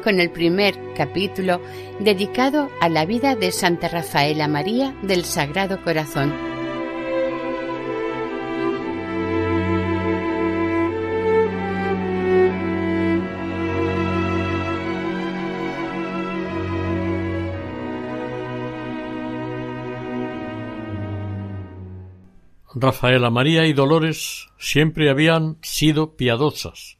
con 0.03 0.19
el 0.19 0.31
primer 0.31 0.75
capítulo 0.95 1.61
dedicado 1.99 2.71
a 2.81 2.89
la 2.89 3.05
vida 3.05 3.35
de 3.35 3.51
Santa 3.51 3.89
Rafaela 3.89 4.47
María 4.47 4.95
del 5.03 5.23
Sagrado 5.23 5.83
Corazón. 5.83 6.50
Rafaela 22.81 23.29
María 23.29 23.67
y 23.67 23.73
Dolores 23.73 24.49
siempre 24.57 25.11
habían 25.11 25.59
sido 25.61 26.15
piadosas, 26.15 26.97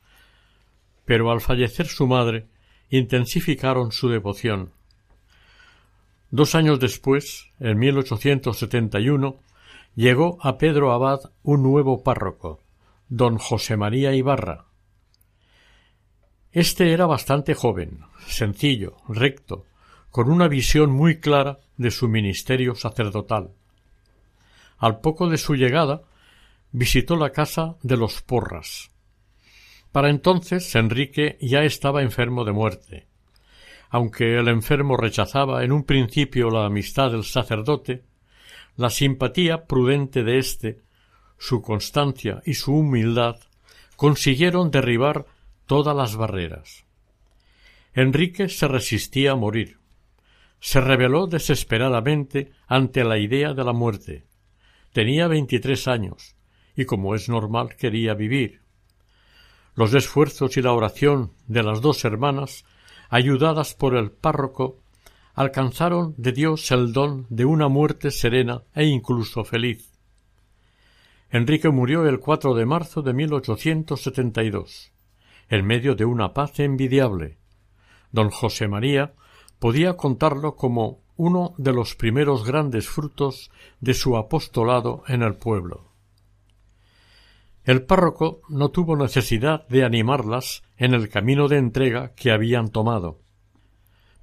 pero 1.06 1.32
al 1.32 1.41
fallecer 1.41 1.88
su 1.88 2.06
madre 2.06 2.46
intensificaron 2.91 3.91
su 3.91 4.08
devoción. 4.08 4.74
Dos 6.30 6.54
años 6.54 6.80
después, 6.80 7.52
en 7.60 7.80
1871, 7.80 9.39
llegó 9.96 10.38
a 10.41 10.60
Pedro 10.60 10.91
Abad 10.91 11.32
un 11.41 11.63
nuevo 11.63 12.04
párroco, 12.04 12.62
don 13.10 13.39
José 13.39 13.76
María 13.76 14.13
Ibarra. 14.13 14.65
Este 16.52 16.94
era 16.94 17.08
bastante 17.08 17.56
joven, 17.56 18.02
sencillo, 18.28 18.98
recto, 19.10 19.65
con 20.12 20.30
una 20.30 20.48
visión 20.48 20.91
muy 20.91 21.20
clara 21.20 21.58
de 21.78 21.89
su 21.89 22.08
ministerio 22.08 22.76
sacerdotal. 22.76 23.56
Al 24.82 25.00
poco 25.00 25.30
de 25.30 25.38
su 25.38 25.54
llegada, 25.54 26.02
visitó 26.72 27.15
la 27.15 27.30
casa 27.30 27.76
de 27.84 27.98
los 27.98 28.24
Porras. 28.24 28.89
Para 29.91 30.10
entonces 30.10 30.74
Enrique 30.74 31.38
ya 31.39 31.63
estaba 31.63 32.02
enfermo 32.02 32.46
de 32.46 32.52
muerte. 32.52 33.08
Aunque 33.91 34.39
el 34.39 34.48
enfermo 34.48 34.98
rechazaba 34.98 35.63
en 35.63 35.72
un 35.72 35.84
principio 35.84 36.50
la 36.50 36.65
amistad 36.65 37.12
del 37.12 37.26
sacerdote, 37.26 38.06
la 38.76 38.89
simpatía 38.89 39.65
prudente 39.65 40.24
de 40.24 40.39
éste, 40.39 40.82
su 41.38 41.62
constancia 41.62 42.41
y 42.44 42.56
su 42.56 42.74
humildad 42.74 43.36
consiguieron 43.96 44.72
derribar 44.72 45.28
todas 45.67 45.96
las 45.96 46.15
barreras. 46.15 46.86
Enrique 47.94 48.50
se 48.50 48.67
resistía 48.67 49.34
a 49.34 49.36
morir. 49.36 49.78
Se 50.60 50.82
rebeló 50.82 51.28
desesperadamente 51.28 52.52
ante 52.65 53.04
la 53.04 53.20
idea 53.20 53.54
de 53.54 53.63
la 53.63 53.74
muerte. 53.74 54.31
Tenía 54.94 55.28
veintitrés 55.28 55.88
años 55.88 56.36
y, 56.76 56.86
como 56.86 57.16
es 57.16 57.30
normal, 57.30 57.76
quería 57.76 58.14
vivir. 58.14 58.62
Los 59.76 59.94
esfuerzos 59.94 60.58
y 60.58 60.62
la 60.62 60.74
oración 60.74 61.32
de 61.48 61.64
las 61.64 61.82
dos 61.82 62.04
hermanas, 62.04 62.66
ayudadas 63.10 63.74
por 63.74 63.96
el 63.96 64.12
párroco, 64.12 64.80
alcanzaron 65.34 66.14
de 66.18 66.34
Dios 66.34 66.70
el 66.72 66.92
don 66.92 67.26
de 67.30 67.46
una 67.46 67.70
muerte 67.70 68.12
serena 68.12 68.64
e 68.76 68.86
incluso 68.86 69.46
feliz. 69.46 69.92
Enrique 71.30 71.70
murió 71.70 72.06
el 72.08 72.20
4 72.20 72.54
de 72.54 72.66
marzo 72.66 73.02
de 73.02 73.14
1872, 73.14 74.92
en 75.50 75.66
medio 75.66 75.96
de 75.96 76.04
una 76.04 76.34
paz 76.34 76.60
envidiable. 76.60 77.38
Don 78.12 78.30
José 78.30 78.68
María 78.68 79.14
podía 79.60 79.96
contarlo 79.96 80.56
como 80.56 81.00
uno 81.22 81.54
de 81.60 81.72
los 81.72 81.94
primeros 81.94 82.44
grandes 82.44 82.90
frutos 82.90 83.52
de 83.80 83.94
su 83.94 84.18
apostolado 84.18 85.04
en 85.08 85.22
el 85.22 85.36
pueblo. 85.36 85.92
El 87.64 87.84
párroco 87.84 88.42
no 88.50 88.70
tuvo 88.70 88.98
necesidad 88.98 89.68
de 89.68 89.86
animarlas 89.86 90.64
en 90.78 90.96
el 90.96 91.10
camino 91.10 91.48
de 91.48 91.60
entrega 91.60 92.16
que 92.16 92.32
habían 92.32 92.70
tomado, 92.70 93.20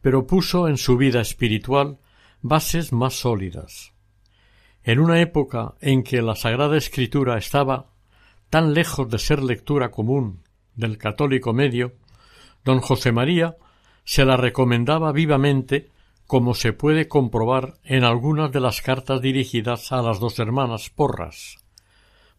pero 0.00 0.26
puso 0.26 0.66
en 0.66 0.76
su 0.76 0.96
vida 0.96 1.20
espiritual 1.20 1.98
bases 2.42 2.92
más 2.92 3.14
sólidas. 3.14 3.92
En 4.82 4.98
una 4.98 5.20
época 5.20 5.76
en 5.80 6.02
que 6.02 6.20
la 6.20 6.34
Sagrada 6.34 6.76
Escritura 6.76 7.38
estaba 7.38 7.92
tan 8.50 8.74
lejos 8.74 9.08
de 9.08 9.20
ser 9.20 9.40
lectura 9.40 9.92
común 9.92 10.42
del 10.74 10.98
católico 10.98 11.52
medio, 11.52 11.92
don 12.64 12.80
José 12.80 13.12
María 13.12 13.56
se 14.02 14.24
la 14.24 14.36
recomendaba 14.36 15.12
vivamente 15.12 15.92
como 16.28 16.52
se 16.52 16.74
puede 16.74 17.08
comprobar 17.08 17.78
en 17.84 18.04
algunas 18.04 18.52
de 18.52 18.60
las 18.60 18.82
cartas 18.82 19.22
dirigidas 19.22 19.92
a 19.92 20.02
las 20.02 20.20
dos 20.20 20.38
hermanas 20.38 20.90
Porras. 20.90 21.56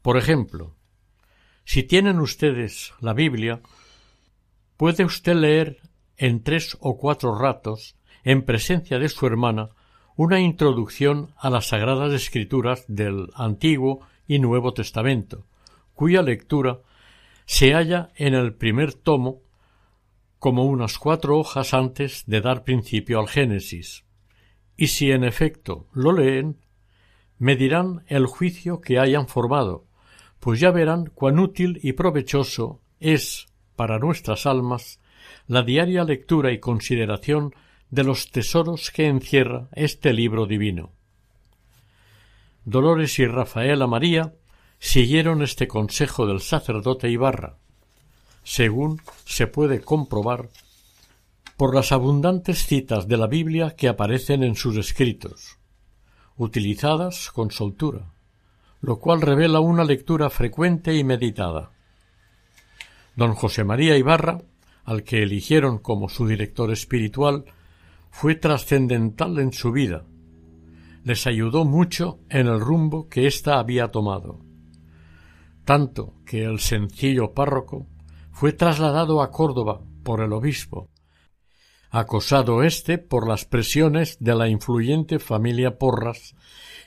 Por 0.04 0.16
ejemplo, 0.16 0.76
si 1.66 1.82
tienen 1.82 2.20
ustedes 2.20 2.94
la 3.02 3.14
Biblia, 3.14 3.62
puede 4.78 5.06
usted 5.06 5.34
leer 5.34 5.82
en 6.18 6.44
tres 6.44 6.78
o 6.82 6.98
cuatro 6.98 7.36
ratos, 7.36 7.96
en 8.24 8.46
presencia 8.46 9.00
de 9.00 9.10
su 9.10 9.26
hermana, 9.26 9.70
una 10.16 10.40
introducción 10.40 11.34
a 11.36 11.50
las 11.50 11.70
Sagradas 11.70 12.14
Escrituras 12.14 12.86
del 12.88 13.30
Antiguo 13.34 14.06
y 14.28 14.38
Nuevo 14.38 14.72
Testamento, 14.72 15.48
cuya 15.96 16.22
lectura 16.22 16.78
se 17.48 17.74
halla 17.74 18.12
en 18.18 18.36
el 18.36 18.54
primer 18.54 18.94
tomo 18.94 19.42
como 20.40 20.66
unas 20.66 20.98
cuatro 20.98 21.38
hojas 21.38 21.74
antes 21.74 22.24
de 22.26 22.42
dar 22.42 22.64
principio 22.64 23.20
al 23.20 23.28
Génesis. 23.28 24.06
Y 24.78 24.88
si 24.88 25.12
en 25.12 25.24
efecto 25.24 25.88
lo 25.94 26.14
leen, 26.14 26.58
me 27.38 27.56
dirán 27.56 28.04
el 28.08 28.26
juicio 28.26 28.82
que 28.82 29.00
hayan 29.00 29.28
formado, 29.28 29.86
pues 30.40 30.60
ya 30.60 30.72
verán 30.72 31.08
cuán 31.14 31.40
útil 31.40 31.80
y 31.84 31.94
provechoso 31.94 32.82
es 33.00 33.48
para 33.76 34.00
nuestras 34.00 34.46
almas 34.46 35.00
la 35.48 35.64
diaria 35.64 36.04
lectura 36.04 36.52
y 36.52 36.60
consideración 36.60 37.54
de 37.90 38.04
los 38.04 38.32
tesoros 38.32 38.92
que 38.92 39.08
encierra 39.08 39.68
este 39.74 40.14
libro 40.14 40.46
divino. 40.46 40.94
Dolores 42.66 43.18
y 43.20 43.26
Rafaela 43.26 43.88
María 43.88 44.34
siguieron 44.80 45.42
este 45.42 45.68
consejo 45.68 46.28
del 46.28 46.40
sacerdote 46.40 47.10
Ibarra, 47.10 47.58
según 48.44 49.02
se 49.26 49.48
puede 49.48 49.82
comprobar 49.82 50.50
por 51.58 51.76
las 51.76 51.92
abundantes 51.92 52.66
citas 52.66 53.08
de 53.08 53.18
la 53.18 53.28
Biblia 53.28 53.76
que 53.76 53.90
aparecen 53.90 54.44
en 54.44 54.56
sus 54.56 54.78
escritos, 54.78 55.58
utilizadas 56.38 57.32
con 57.32 57.52
soltura, 57.52 58.14
lo 58.80 59.00
cual 59.00 59.22
revela 59.22 59.60
una 59.60 59.84
lectura 59.84 60.30
frecuente 60.30 60.96
y 60.96 61.04
meditada. 61.04 61.72
Don 63.16 63.34
José 63.34 63.66
María 63.66 63.98
Ibarra, 63.98 64.42
al 64.86 65.04
que 65.04 65.22
eligieron 65.22 65.80
como 65.80 66.08
su 66.08 66.26
director 66.28 66.72
espiritual, 66.72 67.44
fue 68.10 68.36
trascendental 68.36 69.38
en 69.40 69.52
su 69.52 69.74
vida. 69.74 70.06
Les 71.04 71.28
ayudó 71.28 71.66
mucho 71.66 72.20
en 72.30 72.48
el 72.48 72.60
rumbo 72.60 73.10
que 73.10 73.28
ésta 73.28 73.60
había 73.60 73.90
tomado. 73.90 74.40
Tanto 75.66 76.14
que 76.26 76.46
el 76.46 76.60
sencillo 76.60 77.34
párroco 77.34 77.86
fue 78.40 78.54
trasladado 78.54 79.22
a 79.22 79.32
Córdoba 79.32 79.82
por 80.02 80.22
el 80.22 80.32
obispo, 80.32 80.90
acosado 81.90 82.64
éste 82.64 82.98
por 82.98 83.28
las 83.28 83.44
presiones 83.44 84.16
de 84.22 84.34
la 84.34 84.48
influyente 84.48 85.20
familia 85.20 85.78
Porras, 85.78 86.36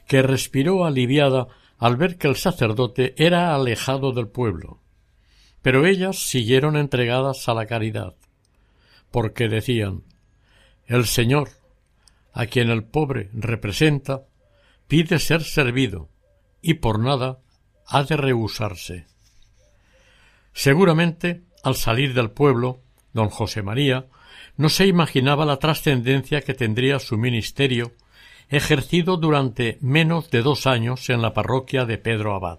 que 0.09 0.23
respiró 0.23 0.87
aliviada 0.87 1.49
al 1.77 1.99
ver 1.99 2.17
que 2.17 2.27
el 2.27 2.37
sacerdote 2.37 3.13
era 3.23 3.55
alejado 3.55 4.13
del 4.13 4.29
pueblo. 4.29 4.81
Pero 5.61 5.85
ellas 5.85 6.21
siguieron 6.21 6.75
entregadas 6.75 7.47
a 7.51 7.53
la 7.53 7.67
caridad, 7.67 8.15
porque 9.11 9.51
decían 9.51 10.05
El 10.87 11.05
Señor, 11.05 11.51
a 12.33 12.47
quien 12.47 12.71
el 12.71 12.83
pobre 12.83 13.29
representa, 13.35 14.23
pide 14.89 15.19
ser 15.19 15.43
servido, 15.43 16.09
y 16.63 16.75
por 16.75 16.99
nada 16.99 17.41
ha 17.87 18.05
de 18.05 18.17
rehusarse. 18.17 19.12
Seguramente, 20.53 21.43
al 21.63 21.77
salir 21.77 22.15
del 22.15 22.31
pueblo, 22.31 22.81
don 23.13 23.29
José 23.29 23.63
María 23.63 24.07
no 24.57 24.69
se 24.69 24.87
imaginaba 24.87 25.45
la 25.45 25.59
trascendencia 25.59 26.43
que 26.43 26.55
tendría 26.55 26.99
su 26.99 27.17
ministerio 27.17 27.93
ejercido 28.49 29.17
durante 29.17 29.79
menos 29.81 30.31
de 30.31 30.43
dos 30.43 30.67
años 30.67 31.09
en 31.09 31.23
la 31.23 31.33
parroquia 31.33 31.87
de 31.87 31.97
Pedro 31.97 32.35
Abad. 32.35 32.59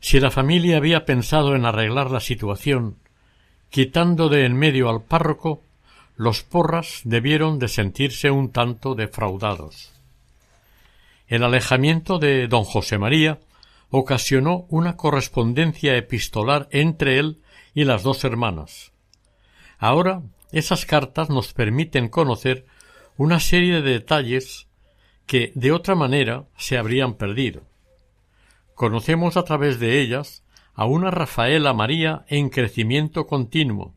Si 0.00 0.20
la 0.20 0.30
familia 0.30 0.78
había 0.78 1.04
pensado 1.04 1.54
en 1.54 1.66
arreglar 1.66 2.10
la 2.10 2.20
situación, 2.20 2.96
quitando 3.68 4.28
de 4.28 4.46
en 4.46 4.56
medio 4.56 4.88
al 4.88 5.02
párroco, 5.02 5.62
los 6.16 6.42
porras 6.42 7.02
debieron 7.04 7.58
de 7.58 7.68
sentirse 7.68 8.30
un 8.30 8.50
tanto 8.50 8.94
defraudados. 8.94 9.92
El 11.26 11.44
alejamiento 11.44 12.18
de 12.18 12.48
don 12.48 12.64
José 12.64 12.96
María 12.96 13.38
ocasionó 13.90 14.66
una 14.68 14.96
correspondencia 14.96 15.96
epistolar 15.96 16.68
entre 16.70 17.18
él 17.18 17.40
y 17.74 17.84
las 17.84 18.02
dos 18.02 18.24
hermanas. 18.24 18.92
Ahora 19.78 20.22
esas 20.52 20.86
cartas 20.86 21.30
nos 21.30 21.52
permiten 21.52 22.08
conocer 22.08 22.66
una 23.16 23.40
serie 23.40 23.82
de 23.82 23.92
detalles 23.92 24.68
que 25.26 25.52
de 25.54 25.72
otra 25.72 25.94
manera 25.94 26.46
se 26.56 26.78
habrían 26.78 27.14
perdido. 27.14 27.62
Conocemos 28.74 29.36
a 29.36 29.44
través 29.44 29.78
de 29.78 30.00
ellas 30.00 30.44
a 30.74 30.86
una 30.86 31.10
Rafaela 31.10 31.74
María 31.74 32.24
en 32.28 32.48
crecimiento 32.48 33.26
continuo, 33.26 33.94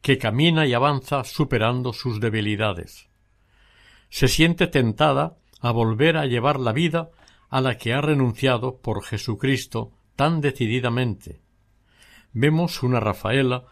que 0.00 0.18
camina 0.18 0.66
y 0.66 0.74
avanza 0.74 1.22
superando 1.24 1.92
sus 1.92 2.20
debilidades. 2.20 3.08
Se 4.08 4.28
siente 4.28 4.66
tentada 4.66 5.36
a 5.60 5.70
volver 5.70 6.16
a 6.16 6.26
llevar 6.26 6.58
la 6.58 6.72
vida 6.72 7.10
a 7.54 7.60
la 7.60 7.78
que 7.78 7.92
ha 7.92 8.00
renunciado 8.00 8.78
por 8.78 9.04
Jesucristo 9.04 9.92
tan 10.16 10.40
decididamente. 10.40 11.40
Vemos 12.32 12.82
una 12.82 12.98
Rafaela 12.98 13.62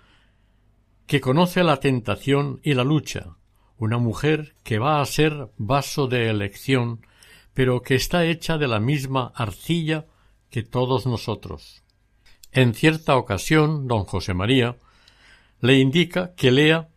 que 1.09 1.21
conoce 1.21 1.65
la 1.65 1.79
tentación 1.79 2.61
y 2.63 2.75
la 2.75 2.85
lucha, 2.85 3.39
una 3.77 3.99
mujer 3.99 4.55
que 4.63 4.79
va 4.79 5.01
a 5.01 5.05
ser 5.07 5.49
vaso 5.59 6.07
de 6.07 6.31
elección, 6.31 7.05
pero 7.55 7.83
que 7.83 7.97
está 7.97 8.25
hecha 8.25 8.57
de 8.57 8.69
la 8.69 8.79
misma 8.79 9.33
arcilla 9.35 10.07
que 10.49 10.63
todos 10.63 11.05
nosotros. 11.05 11.83
En 12.53 12.75
cierta 12.75 13.17
ocasión, 13.17 13.89
don 13.89 14.05
José 14.05 14.33
María 14.33 14.77
le 15.59 15.81
indica 15.81 16.37
que 16.37 16.53
lea 16.53 16.89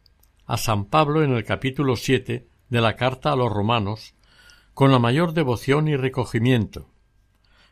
a 0.46 0.58
San 0.58 0.86
Pablo 0.86 1.24
en 1.24 1.32
el 1.32 1.46
capítulo 1.46 1.96
siete 1.96 2.48
de 2.70 2.80
la 2.80 2.96
carta 2.96 3.32
a 3.32 3.36
los 3.36 3.52
romanos 3.52 4.14
con 4.76 4.92
la 4.92 5.00
mayor 5.00 5.32
devoción 5.32 5.88
y 5.88 5.96
recogimiento. 5.96 6.90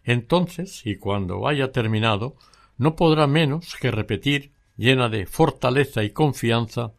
Entonces, 0.05 0.85
y 0.85 0.95
cuando 0.95 1.49
haya 1.49 1.73
terminado, 1.73 2.37
no 2.77 2.95
podrá 2.95 3.27
menos 3.27 3.75
que 3.75 3.91
repetir, 3.91 4.53
llena 4.77 5.09
de 5.09 5.25
fortaleza 5.25 6.03
y 6.05 6.11
confianza, 6.11 6.93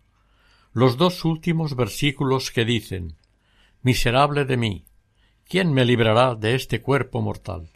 los 0.74 0.98
dos 0.98 1.24
últimos 1.24 1.74
versículos 1.74 2.50
que 2.50 2.66
dicen 2.66 3.16
Miserable 3.80 4.44
de 4.44 4.59
mí, 4.59 4.84
¿quién 5.48 5.72
me 5.72 5.86
librará 5.86 6.34
de 6.34 6.55
este 6.55 6.82
cuerpo 6.82 7.22
mortal? 7.22 7.70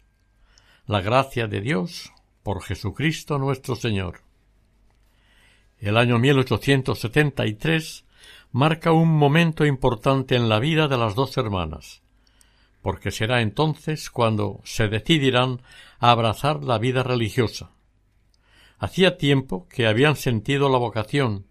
La 0.85 1.01
gracia 1.01 1.47
de 1.47 1.61
Dios 1.61 2.13
por 2.43 2.61
Jesucristo 2.61 3.39
nuestro 3.39 3.75
Señor. 3.75 4.21
El 5.79 5.97
año 5.97 6.19
1873 6.19 8.05
marca 8.51 8.91
un 8.91 9.09
momento 9.09 9.65
importante 9.65 10.35
en 10.35 10.47
la 10.47 10.59
vida 10.59 10.87
de 10.87 10.97
las 10.97 11.15
dos 11.15 11.35
hermanas 11.35 12.03
porque 12.81 13.11
será 13.11 13.41
entonces 13.41 14.09
cuando 14.09 14.61
se 14.63 14.87
decidirán 14.87 15.61
a 15.99 16.11
abrazar 16.11 16.63
la 16.63 16.77
vida 16.77 17.03
religiosa. 17.03 17.71
Hacía 18.77 19.17
tiempo 19.17 19.67
que 19.67 19.87
habían 19.87 20.15
sentido 20.15 20.69
la 20.69 20.77
vocación, 20.77 21.45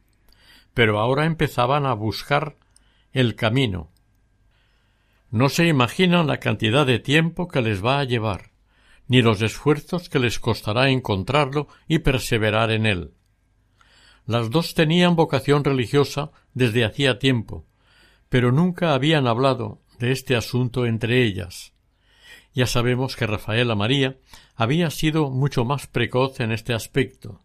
pero 0.72 0.99
ahora 1.01 1.26
empezaban 1.26 1.85
a 1.87 1.93
buscar 1.93 2.57
el 3.12 3.35
camino. 3.35 3.91
No 5.31 5.51
se 5.51 5.66
imaginan 5.66 6.26
la 6.26 6.39
cantidad 6.39 6.87
de 6.87 6.99
tiempo 6.99 7.49
que 7.49 7.61
les 7.61 7.85
va 7.85 7.99
a 7.99 8.05
llevar, 8.05 8.51
ni 9.09 9.20
los 9.20 9.43
esfuerzos 9.43 10.09
que 10.09 10.18
les 10.18 10.39
costará 10.39 10.89
encontrarlo 10.89 11.68
y 11.87 11.99
perseverar 11.99 12.70
en 12.70 12.87
él. 12.87 13.12
Las 14.24 14.51
dos 14.51 14.74
tenían 14.74 15.16
vocación 15.16 15.64
religiosa 15.64 16.31
desde 16.55 16.85
hacía 16.85 17.18
tiempo, 17.18 17.66
pero 18.29 18.53
nunca 18.53 18.95
habían 18.95 19.26
hablado 19.26 19.81
de 19.99 20.12
este 20.12 20.36
asunto 20.36 20.86
entre 20.86 21.22
ellas. 21.24 21.72
Ya 22.55 22.66
sabemos 22.66 23.16
que 23.16 23.26
Rafaela 23.26 23.74
María 23.74 24.18
había 24.57 24.90
sido 24.90 25.30
mucho 25.30 25.64
más 25.64 25.86
precoz 25.86 26.40
en 26.40 26.53
este 26.53 26.74
aspecto. 26.74 27.42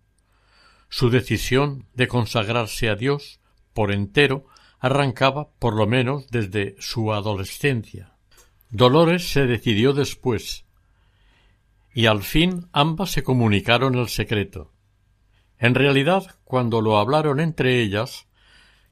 Su 0.89 1.09
decisión 1.09 1.87
de 1.93 2.07
consagrarse 2.07 2.89
a 2.89 2.95
Dios 2.95 3.39
por 3.73 3.91
entero 3.91 4.45
arrancaba 4.79 5.49
por 5.59 5.75
lo 5.75 5.87
menos 5.87 6.27
desde 6.29 6.75
su 6.79 7.13
adolescencia. 7.13 8.15
Dolores 8.69 9.29
se 9.29 9.45
decidió 9.45 9.93
después, 9.93 10.65
y 11.93 12.07
al 12.07 12.23
fin 12.23 12.67
ambas 12.73 13.11
se 13.11 13.23
comunicaron 13.23 13.95
el 13.95 14.09
secreto. 14.09 14.71
En 15.59 15.75
realidad, 15.75 16.35
cuando 16.43 16.81
lo 16.81 16.97
hablaron 16.97 17.39
entre 17.39 17.81
ellas, 17.81 18.27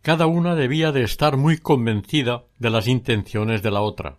cada 0.01 0.25
una 0.25 0.55
debía 0.55 0.91
de 0.91 1.03
estar 1.03 1.37
muy 1.37 1.57
convencida 1.57 2.43
de 2.57 2.69
las 2.69 2.87
intenciones 2.87 3.61
de 3.61 3.71
la 3.71 3.81
otra. 3.81 4.17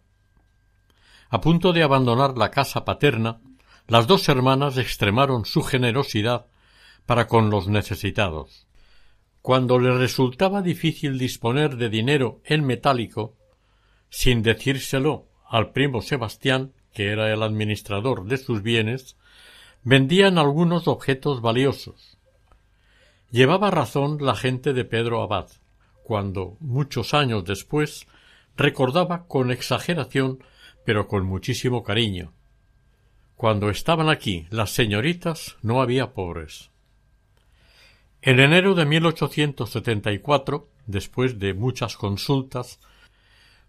A 1.29 1.41
punto 1.41 1.73
de 1.73 1.83
abandonar 1.83 2.37
la 2.39 2.51
casa 2.51 2.85
paterna, 2.85 3.41
las 3.89 4.07
dos 4.07 4.29
hermanas 4.29 4.79
extremaron 4.79 5.45
su 5.45 5.63
generosidad 5.63 6.47
para 7.07 7.27
con 7.27 7.51
los 7.51 7.67
necesitados. 7.67 8.67
Cuando 9.41 9.81
le 9.81 9.97
resultaba 9.97 10.63
difícil 10.63 11.19
disponer 11.19 11.77
de 11.77 11.89
dinero 11.89 12.41
en 12.45 12.65
metálico, 12.65 13.35
sin 14.09 14.43
decírselo 14.43 15.27
al 15.49 15.73
primo 15.73 16.01
Sebastián, 16.01 16.73
que 16.93 17.11
era 17.11 17.33
el 17.33 17.43
administrador 17.43 18.27
de 18.27 18.37
sus 18.37 18.63
bienes, 18.63 19.17
vendían 19.83 20.39
algunos 20.39 20.87
objetos 20.87 21.41
valiosos. 21.41 22.19
Llevaba 23.31 23.71
razón 23.71 24.19
la 24.21 24.37
gente 24.37 24.75
de 24.75 24.85
Pedro 24.85 25.23
Abad, 25.23 25.49
cuando, 26.03 26.57
muchos 26.61 27.15
años 27.15 27.45
después, 27.45 28.07
recordaba 28.57 29.27
con 29.27 29.51
exageración, 29.51 30.43
pero 30.85 31.09
con 31.09 31.25
muchísimo 31.25 31.83
cariño. 31.83 32.33
Cuando 33.37 33.71
estaban 33.71 34.09
aquí 34.09 34.47
las 34.51 34.71
señoritas 34.71 35.57
no 35.63 35.81
había 35.83 36.13
pobres. 36.13 36.71
En 38.21 38.39
enero 38.39 38.75
de 38.75 38.85
1874, 38.87 40.69
después 40.87 41.39
de 41.39 41.55
muchas 41.55 41.97
consultas, 41.97 42.79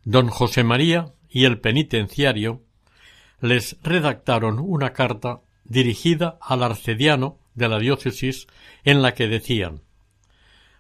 don 0.04 0.28
José 0.28 0.64
María 0.64 1.14
y 1.30 1.46
el 1.46 1.60
penitenciario 1.60 2.62
les 3.42 3.78
redactaron 3.82 4.60
una 4.60 4.94
carta 4.94 5.42
dirigida 5.64 6.38
al 6.40 6.62
arcediano 6.62 7.40
de 7.56 7.70
la 7.70 7.80
diócesis 7.80 8.48
en 8.84 9.02
la 9.02 9.14
que 9.14 9.28
decían 9.28 9.82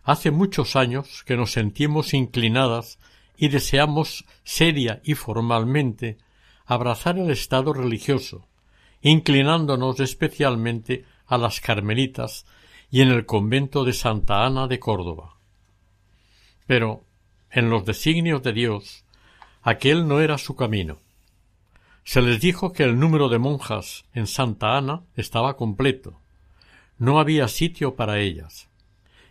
Hace 0.03 0.31
muchos 0.31 0.75
años 0.75 1.23
que 1.25 1.37
nos 1.37 1.51
sentimos 1.51 2.13
inclinadas 2.13 2.99
y 3.37 3.47
deseamos 3.47 4.25
seria 4.43 5.01
y 5.03 5.15
formalmente 5.15 6.17
abrazar 6.65 7.17
el 7.17 7.29
estado 7.31 7.73
religioso, 7.73 8.47
inclinándonos 9.01 9.99
especialmente 9.99 11.05
a 11.25 11.37
las 11.37 11.61
carmelitas 11.61 12.45
y 12.91 13.01
en 13.01 13.09
el 13.09 13.25
convento 13.25 13.85
de 13.85 13.93
Santa 13.93 14.45
Ana 14.45 14.67
de 14.67 14.79
Córdoba. 14.79 15.37
Pero, 16.67 17.05
en 17.49 17.69
los 17.69 17.85
designios 17.85 18.43
de 18.43 18.53
Dios, 18.53 19.05
aquel 19.61 20.07
no 20.07 20.19
era 20.19 20.37
su 20.37 20.55
camino. 20.55 20.97
Se 22.03 22.21
les 22.21 22.41
dijo 22.41 22.73
que 22.73 22.83
el 22.83 22.99
número 22.99 23.29
de 23.29 23.39
monjas 23.39 24.05
en 24.13 24.27
Santa 24.27 24.77
Ana 24.77 25.03
estaba 25.15 25.55
completo. 25.55 26.19
No 26.97 27.19
había 27.19 27.47
sitio 27.47 27.95
para 27.95 28.19
ellas. 28.19 28.67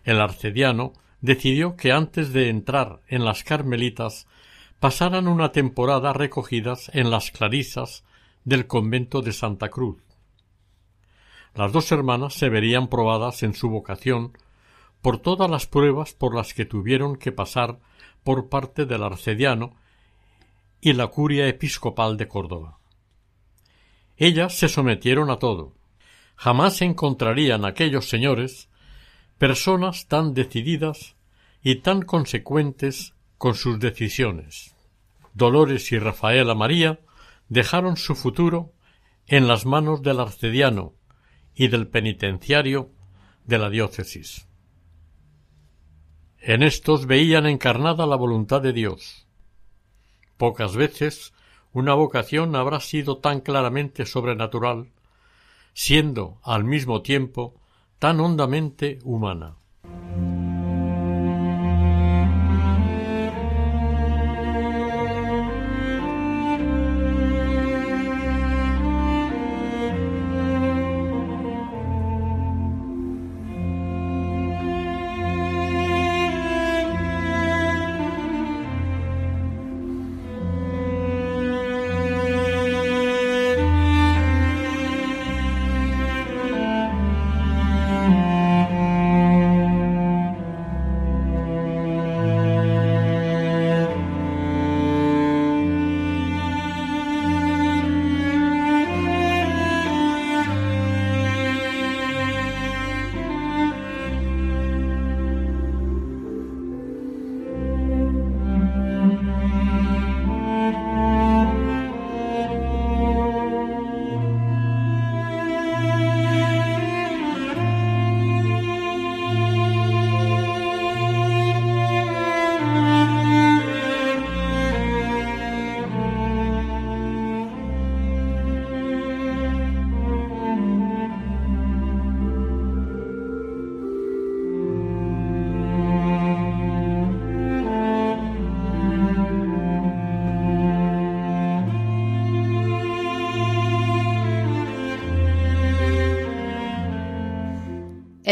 El 0.04 0.20
arcediano 0.20 0.92
decidió 1.20 1.76
que 1.76 1.92
antes 1.92 2.32
de 2.32 2.48
entrar 2.48 3.00
en 3.08 3.24
las 3.24 3.44
carmelitas 3.44 4.26
pasaran 4.80 5.28
una 5.28 5.52
temporada 5.52 6.12
recogidas 6.12 6.90
en 6.92 7.10
las 7.10 7.30
clarisas 7.30 8.04
del 8.44 8.66
convento 8.66 9.22
de 9.22 9.32
Santa 9.32 9.68
Cruz. 9.68 10.02
Las 11.54 11.72
dos 11.72 11.92
hermanas 11.92 12.34
se 12.34 12.48
verían 12.48 12.88
probadas 12.88 13.42
en 13.42 13.54
su 13.54 13.68
vocación 13.68 14.36
por 15.00 15.18
todas 15.18 15.50
las 15.50 15.66
pruebas 15.66 16.14
por 16.14 16.34
las 16.34 16.54
que 16.54 16.64
tuvieron 16.64 17.16
que 17.16 17.30
pasar 17.30 17.78
por 18.24 18.48
parte 18.48 18.86
del 18.86 19.02
arcediano 19.02 19.76
y 20.80 20.94
la 20.94 21.08
curia 21.08 21.46
episcopal 21.46 22.16
de 22.16 22.26
Córdoba. 22.26 22.78
Ellas 24.16 24.54
se 24.56 24.68
sometieron 24.68 25.30
a 25.30 25.38
todo. 25.38 25.74
Jamás 26.36 26.82
encontrarían 26.82 27.64
aquellos 27.64 28.08
señores 28.08 28.68
personas 29.38 30.06
tan 30.06 30.34
decididas 30.34 31.16
y 31.62 31.76
tan 31.76 32.02
consecuentes 32.02 33.14
con 33.38 33.54
sus 33.54 33.78
decisiones. 33.78 34.74
Dolores 35.34 35.90
y 35.92 35.98
Rafaela 35.98 36.54
María 36.54 37.00
dejaron 37.48 37.96
su 37.96 38.14
futuro 38.14 38.72
en 39.26 39.48
las 39.48 39.66
manos 39.66 40.02
del 40.02 40.20
arcediano 40.20 40.94
y 41.54 41.68
del 41.68 41.88
penitenciario 41.88 42.90
de 43.44 43.58
la 43.58 43.70
diócesis. 43.70 44.46
En 46.38 46.62
estos 46.62 47.06
veían 47.06 47.46
encarnada 47.46 48.06
la 48.06 48.16
voluntad 48.16 48.60
de 48.60 48.72
Dios. 48.72 49.28
Pocas 50.36 50.76
veces 50.76 51.32
una 51.72 51.94
vocación 51.94 52.56
habrá 52.56 52.80
sido 52.80 53.18
tan 53.18 53.40
claramente 53.40 54.06
sobrenatural, 54.06 54.90
siendo 55.72 56.40
al 56.42 56.64
mismo 56.64 57.00
tiempo 57.00 57.61
tan 58.02 58.18
hondamente 58.18 58.98
humana. 59.04 59.54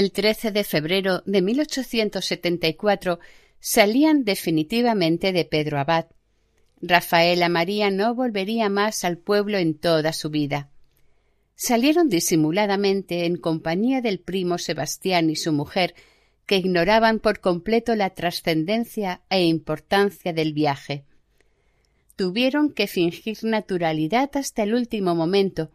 El 0.01 0.13
13 0.13 0.51
de 0.51 0.65
febrero 0.65 1.23
de 1.27 1.43
1874 1.43 3.21
salían 3.61 4.25
definitivamente 4.25 5.35
de 5.35 5.45
Pedro 5.45 5.79
Abad. 5.79 6.07
Rafaela 6.81 7.51
María 7.51 7.91
no 7.91 8.15
volvería 8.15 8.71
más 8.71 9.05
al 9.05 9.19
pueblo 9.19 9.59
en 9.59 9.75
toda 9.75 10.15
su 10.15 10.31
vida. 10.31 10.71
Salieron 11.55 12.09
disimuladamente 12.09 13.27
en 13.27 13.37
compañía 13.37 14.01
del 14.01 14.21
primo 14.21 14.57
Sebastián 14.57 15.29
y 15.29 15.37
su 15.37 15.53
mujer, 15.53 15.95
que 16.47 16.57
ignoraban 16.57 17.19
por 17.19 17.41
completo 17.41 17.95
la 17.95 18.09
trascendencia 18.09 19.21
e 19.29 19.45
importancia 19.45 20.33
del 20.33 20.55
viaje. 20.55 21.05
Tuvieron 22.17 22.73
que 22.73 22.87
fingir 22.87 23.37
naturalidad 23.43 24.31
hasta 24.33 24.63
el 24.63 24.73
último 24.73 25.15
momento. 25.15 25.71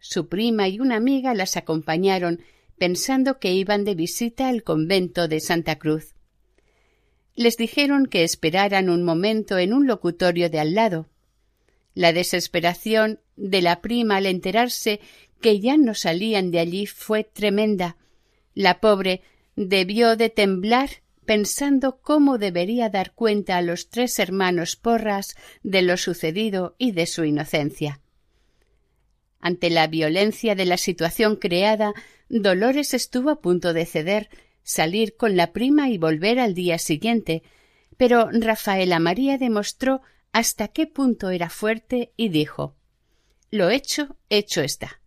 Su 0.00 0.28
prima 0.28 0.68
y 0.68 0.80
una 0.80 0.96
amiga 0.96 1.32
las 1.32 1.56
acompañaron, 1.56 2.42
pensando 2.78 3.38
que 3.38 3.52
iban 3.52 3.84
de 3.84 3.94
visita 3.94 4.48
al 4.48 4.62
convento 4.62 5.28
de 5.28 5.40
Santa 5.40 5.78
Cruz. 5.78 6.14
Les 7.34 7.56
dijeron 7.56 8.06
que 8.06 8.24
esperaran 8.24 8.88
un 8.88 9.02
momento 9.02 9.58
en 9.58 9.72
un 9.72 9.86
locutorio 9.86 10.50
de 10.50 10.60
al 10.60 10.74
lado. 10.74 11.08
La 11.94 12.12
desesperación 12.12 13.20
de 13.36 13.62
la 13.62 13.80
prima 13.80 14.16
al 14.16 14.26
enterarse 14.26 15.00
que 15.40 15.60
ya 15.60 15.76
no 15.76 15.94
salían 15.94 16.50
de 16.50 16.60
allí 16.60 16.86
fue 16.86 17.24
tremenda. 17.24 17.96
La 18.54 18.80
pobre 18.80 19.22
debió 19.56 20.16
de 20.16 20.30
temblar 20.30 20.90
pensando 21.24 22.00
cómo 22.00 22.38
debería 22.38 22.88
dar 22.90 23.12
cuenta 23.12 23.56
a 23.56 23.62
los 23.62 23.88
tres 23.88 24.18
hermanos 24.18 24.76
Porras 24.76 25.34
de 25.62 25.82
lo 25.82 25.96
sucedido 25.96 26.74
y 26.78 26.92
de 26.92 27.06
su 27.06 27.24
inocencia. 27.24 28.00
Ante 29.40 29.70
la 29.70 29.86
violencia 29.86 30.54
de 30.54 30.64
la 30.64 30.76
situación 30.76 31.36
creada, 31.36 31.92
Dolores 32.36 32.94
estuvo 32.94 33.30
a 33.30 33.40
punto 33.40 33.72
de 33.72 33.86
ceder, 33.86 34.28
salir 34.64 35.14
con 35.14 35.36
la 35.36 35.52
prima 35.52 35.88
y 35.88 35.98
volver 35.98 36.40
al 36.40 36.52
día 36.52 36.78
siguiente, 36.78 37.44
pero 37.96 38.28
Rafaela 38.32 38.98
María 38.98 39.38
demostró 39.38 40.02
hasta 40.32 40.66
qué 40.66 40.88
punto 40.88 41.30
era 41.30 41.48
fuerte 41.48 42.12
y 42.16 42.30
dijo 42.30 42.74
Lo 43.52 43.70
hecho, 43.70 44.16
hecho 44.30 44.62
está. 44.62 45.00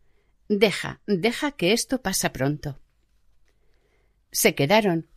Deja, 0.47 1.01
deja 1.05 1.51
que 1.51 1.73
esto 1.73 2.01
pasa 2.01 2.31
pronto. 2.31 2.79
Se 4.31 4.55
quedaron, 4.55 5.09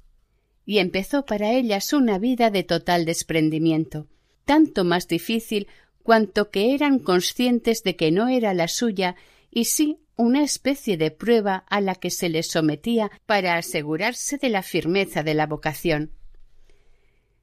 y 0.66 0.78
empezó 0.78 1.24
para 1.24 1.52
ellas 1.52 1.92
una 1.92 2.18
vida 2.18 2.50
de 2.50 2.64
total 2.64 3.04
desprendimiento, 3.04 4.08
tanto 4.44 4.82
más 4.82 5.06
difícil 5.06 5.68
cuanto 6.02 6.50
que 6.50 6.74
eran 6.74 6.98
conscientes 6.98 7.84
de 7.84 7.94
que 7.94 8.10
no 8.10 8.26
era 8.26 8.52
la 8.52 8.66
suya 8.66 9.14
y 9.50 9.64
sí 9.64 9.98
una 10.16 10.42
especie 10.42 10.96
de 10.96 11.10
prueba 11.10 11.64
a 11.68 11.80
la 11.80 11.94
que 11.94 12.10
se 12.10 12.28
les 12.28 12.48
sometía 12.48 13.10
para 13.26 13.56
asegurarse 13.56 14.36
de 14.36 14.50
la 14.50 14.62
firmeza 14.62 15.22
de 15.22 15.34
la 15.34 15.46
vocación. 15.46 16.12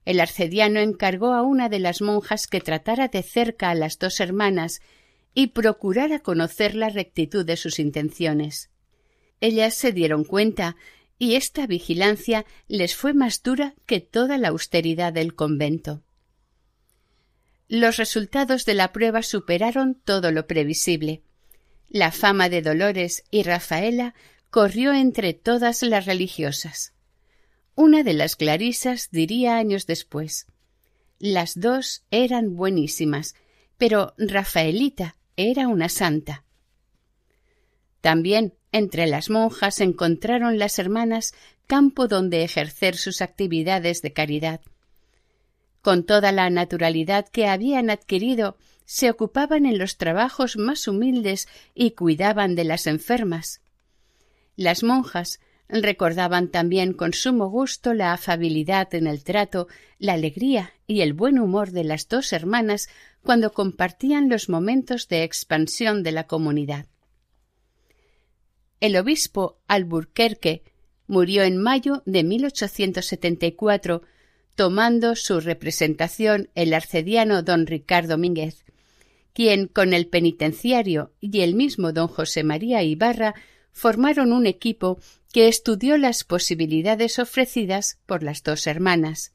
El 0.05 0.20
arcediano 0.20 0.80
encargó 0.80 1.34
a 1.34 1.41
una 1.41 1.70
de 1.70 1.80
las 1.80 2.01
monjas 2.01 2.47
que 2.47 2.62
tratara 2.62 3.10
de 3.10 3.24
cerca 3.24 3.72
a 3.72 3.76
las 3.76 3.99
dos 3.99 4.20
hermanas 4.20 4.80
y 5.34 5.47
procurara 5.47 6.20
conocer 6.20 6.76
la 6.76 6.89
rectitud 6.89 7.45
de 7.45 7.58
sus 7.58 7.80
intenciones. 7.80 8.70
Ellas 9.41 9.76
se 9.76 9.91
dieron 9.91 10.24
cuenta 10.24 10.78
y 11.20 11.36
esta 11.36 11.68
vigilancia 11.68 12.45
les 12.68 12.95
fue 12.95 13.14
más 13.14 13.43
dura 13.43 13.76
que 13.86 13.99
toda 13.99 14.38
la 14.38 14.49
austeridad 14.49 15.12
del 15.14 15.36
convento. 15.36 16.03
Los 17.68 17.97
resultados 17.97 18.66
de 18.66 18.76
la 18.76 18.93
prueba 18.93 19.24
superaron 19.24 19.95
todo 19.95 20.32
lo 20.32 20.47
previsible. 20.47 21.22
La 21.90 22.12
fama 22.12 22.50
de 22.50 22.62
Dolores 22.62 23.24
y 23.32 23.44
Rafaela 23.44 24.14
corrió 24.50 24.94
entre 24.94 25.34
todas 25.34 25.84
las 25.84 26.06
religiosas. 26.06 26.94
Una 27.76 28.04
de 28.04 28.14
las 28.14 28.36
clarisas 28.36 29.10
diría 29.12 29.58
años 29.58 29.86
después 29.86 30.48
Las 31.20 31.60
dos 31.60 32.04
eran 32.12 32.56
buenísimas, 32.56 33.36
pero 33.78 34.14
Rafaelita 34.18 35.16
era 35.36 35.68
una 35.68 35.88
santa. 35.88 36.44
También 38.02 38.54
entre 38.72 39.08
las 39.08 39.30
monjas 39.30 39.80
encontraron 39.80 40.60
las 40.60 40.80
hermanas 40.80 41.34
campo 41.68 42.08
donde 42.08 42.44
ejercer 42.44 42.98
sus 42.98 43.22
actividades 43.22 44.02
de 44.02 44.14
caridad. 44.14 44.62
Con 45.82 46.06
toda 46.06 46.32
la 46.32 46.50
naturalidad 46.50 47.28
que 47.30 47.48
habían 47.48 47.90
adquirido, 47.90 48.58
se 48.88 49.10
ocupaban 49.10 49.66
en 49.66 49.78
los 49.78 49.98
trabajos 49.98 50.56
más 50.56 50.88
humildes 50.88 51.50
y 51.76 51.92
cuidaban 51.92 52.56
de 52.56 52.64
las 52.64 52.88
enfermas. 52.88 53.60
Las 54.56 54.82
monjas 54.82 55.42
recordaban 55.68 56.48
también 56.48 56.94
con 56.94 57.14
sumo 57.14 57.50
gusto 57.50 57.94
la 57.94 58.14
afabilidad 58.14 58.96
en 58.96 59.06
el 59.06 59.26
trato, 59.26 59.68
la 60.00 60.14
alegría 60.14 60.72
y 60.88 61.02
el 61.02 61.12
buen 61.12 61.38
humor 61.38 61.72
de 61.72 61.84
las 61.84 62.08
dos 62.08 62.32
hermanas 62.32 62.88
cuando 63.22 63.52
compartían 63.52 64.30
los 64.30 64.48
momentos 64.48 65.10
de 65.10 65.24
expansión 65.24 66.02
de 66.02 66.14
la 66.14 66.26
comunidad. 66.26 66.86
El 68.80 68.96
obispo 68.96 69.60
Alburquerque 69.68 70.64
murió 71.08 71.44
en 71.44 71.58
mayo 71.58 72.04
de 72.06 72.24
1874, 72.24 74.02
tomando 74.56 75.18
su 75.18 75.42
representación 75.42 76.50
el 76.56 76.74
arcediano 76.74 77.44
don 77.44 77.68
Ricardo 77.68 78.18
Mínguez, 78.18 78.64
quien 79.38 79.68
con 79.68 79.94
el 79.94 80.08
penitenciario 80.08 81.14
y 81.22 81.42
el 81.42 81.54
mismo 81.54 81.94
don 81.94 82.08
José 82.08 82.44
María 82.44 82.82
Ibarra 82.82 83.36
formaron 83.72 84.34
un 84.34 84.48
equipo 84.48 85.00
que 85.32 85.48
estudió 85.48 86.00
las 86.00 86.24
posibilidades 86.24 87.20
ofrecidas 87.20 88.00
por 88.08 88.24
las 88.24 88.42
dos 88.42 88.66
hermanas. 88.66 89.34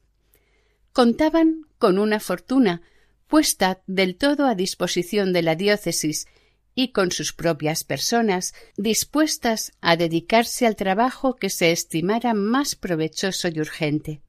Contaban 0.91 1.67
con 1.77 1.99
una 1.99 2.19
fortuna 2.19 2.81
puesta 3.29 3.81
del 3.87 4.17
todo 4.17 4.45
a 4.45 4.55
disposición 4.55 5.31
de 5.31 5.41
la 5.41 5.55
diócesis 5.55 6.27
y 6.75 6.91
con 6.91 7.13
sus 7.13 7.31
propias 7.31 7.85
personas 7.85 8.53
dispuestas 8.75 9.71
a 9.79 9.95
dedicarse 9.95 10.67
al 10.67 10.75
trabajo 10.75 11.37
que 11.37 11.49
se 11.49 11.71
estimara 11.71 12.33
más 12.33 12.75
provechoso 12.75 13.47
y 13.47 13.57
urgente. 13.57 14.21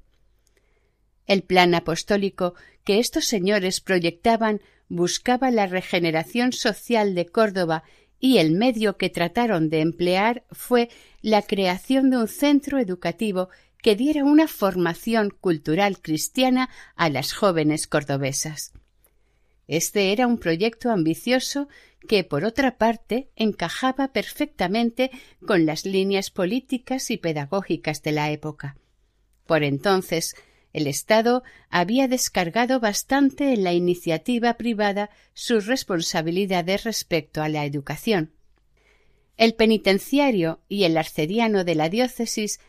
El 1.26 1.42
plan 1.42 1.74
apostólico 1.74 2.54
que 2.84 2.98
estos 2.98 3.24
señores 3.26 3.80
proyectaban 3.80 4.60
buscaba 4.88 5.50
la 5.50 5.66
regeneración 5.66 6.52
social 6.52 7.14
de 7.14 7.26
Córdoba 7.26 7.84
y 8.20 8.38
el 8.38 8.52
medio 8.52 8.96
que 8.96 9.10
trataron 9.10 9.68
de 9.68 9.80
emplear 9.80 10.44
fue 10.50 10.88
la 11.20 11.42
creación 11.42 12.10
de 12.10 12.18
un 12.18 12.28
centro 12.28 12.78
educativo 12.78 13.48
que 13.82 13.96
diera 13.96 14.24
una 14.24 14.48
formación 14.48 15.30
cultural 15.30 16.00
cristiana 16.00 16.70
a 16.96 17.10
las 17.10 17.34
jóvenes 17.34 17.86
cordobesas. 17.86 18.72
Este 19.66 20.12
era 20.12 20.26
un 20.26 20.38
proyecto 20.38 20.90
ambicioso 20.90 21.68
que, 22.08 22.24
por 22.24 22.44
otra 22.44 22.76
parte, 22.76 23.28
encajaba 23.36 24.08
perfectamente 24.08 25.10
con 25.46 25.66
las 25.66 25.86
líneas 25.86 26.30
políticas 26.30 27.10
y 27.10 27.16
pedagógicas 27.16 28.02
de 28.02 28.12
la 28.12 28.30
época. 28.30 28.76
Por 29.46 29.64
entonces, 29.64 30.34
el 30.74 30.88
Estado 30.88 31.44
había 31.70 32.08
descargado 32.08 32.80
bastante 32.80 33.54
en 33.54 33.64
la 33.64 33.72
iniciativa 33.72 34.54
privada 34.54 35.08
sus 35.32 35.66
responsabilidades 35.66 36.84
respecto 36.84 37.42
a 37.42 37.48
la 37.48 37.64
educación. 37.64 38.32
El 39.36 39.54
penitenciario 39.54 40.60
y 40.68 40.84
el 40.84 40.98
arcediano 40.98 41.64
de 41.64 41.76
la 41.76 41.88
diócesis 41.88 42.60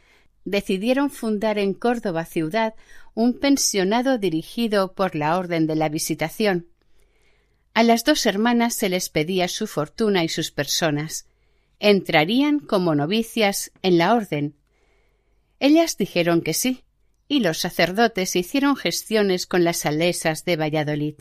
decidieron 0.46 1.10
fundar 1.10 1.58
en 1.58 1.74
Córdoba 1.74 2.26
ciudad 2.26 2.76
un 3.16 3.40
pensionado 3.40 4.20
dirigido 4.20 4.94
por 4.94 5.16
la 5.16 5.38
Orden 5.38 5.66
de 5.66 5.76
la 5.76 5.90
Visitación. 5.90 6.68
A 7.74 7.82
las 7.82 8.04
dos 8.04 8.26
hermanas 8.28 8.76
se 8.76 8.88
les 8.88 9.10
pedía 9.10 9.48
su 9.48 9.66
fortuna 9.66 10.24
y 10.24 10.30
sus 10.30 10.52
personas. 10.52 11.26
Entrarían 11.80 12.60
como 12.60 12.94
novicias 12.94 13.72
en 13.82 13.98
la 13.98 14.14
orden. 14.14 14.56
Ellas 15.60 15.98
dijeron 15.98 16.42
que 16.42 16.54
sí, 16.54 16.85
y 17.28 17.40
los 17.40 17.60
sacerdotes 17.60 18.36
hicieron 18.36 18.76
gestiones 18.76 19.46
con 19.46 19.64
las 19.64 19.78
salesas 19.78 20.46
de 20.46 20.56
Valladolid. 20.56 21.16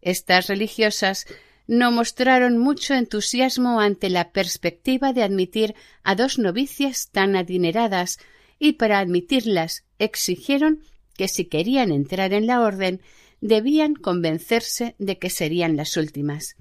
Estas 0.00 0.46
religiosas 0.46 1.26
no 1.66 1.90
mostraron 1.90 2.58
mucho 2.58 2.94
entusiasmo 2.94 3.80
ante 3.80 4.08
la 4.08 4.30
perspectiva 4.30 5.12
de 5.12 5.22
admitir 5.22 5.74
a 6.04 6.14
dos 6.14 6.38
novicias 6.38 7.10
tan 7.10 7.36
adineradas 7.36 8.18
y 8.58 8.74
para 8.74 9.00
admitirlas 9.00 9.84
exigieron 9.98 10.82
que 11.16 11.28
si 11.28 11.46
querían 11.46 11.90
entrar 11.90 12.32
en 12.32 12.46
la 12.46 12.60
orden 12.60 13.00
debían 13.40 13.94
convencerse 13.94 14.94
de 14.98 15.18
que 15.18 15.30
serían 15.30 15.76
las 15.76 15.96
últimas. 15.96 16.56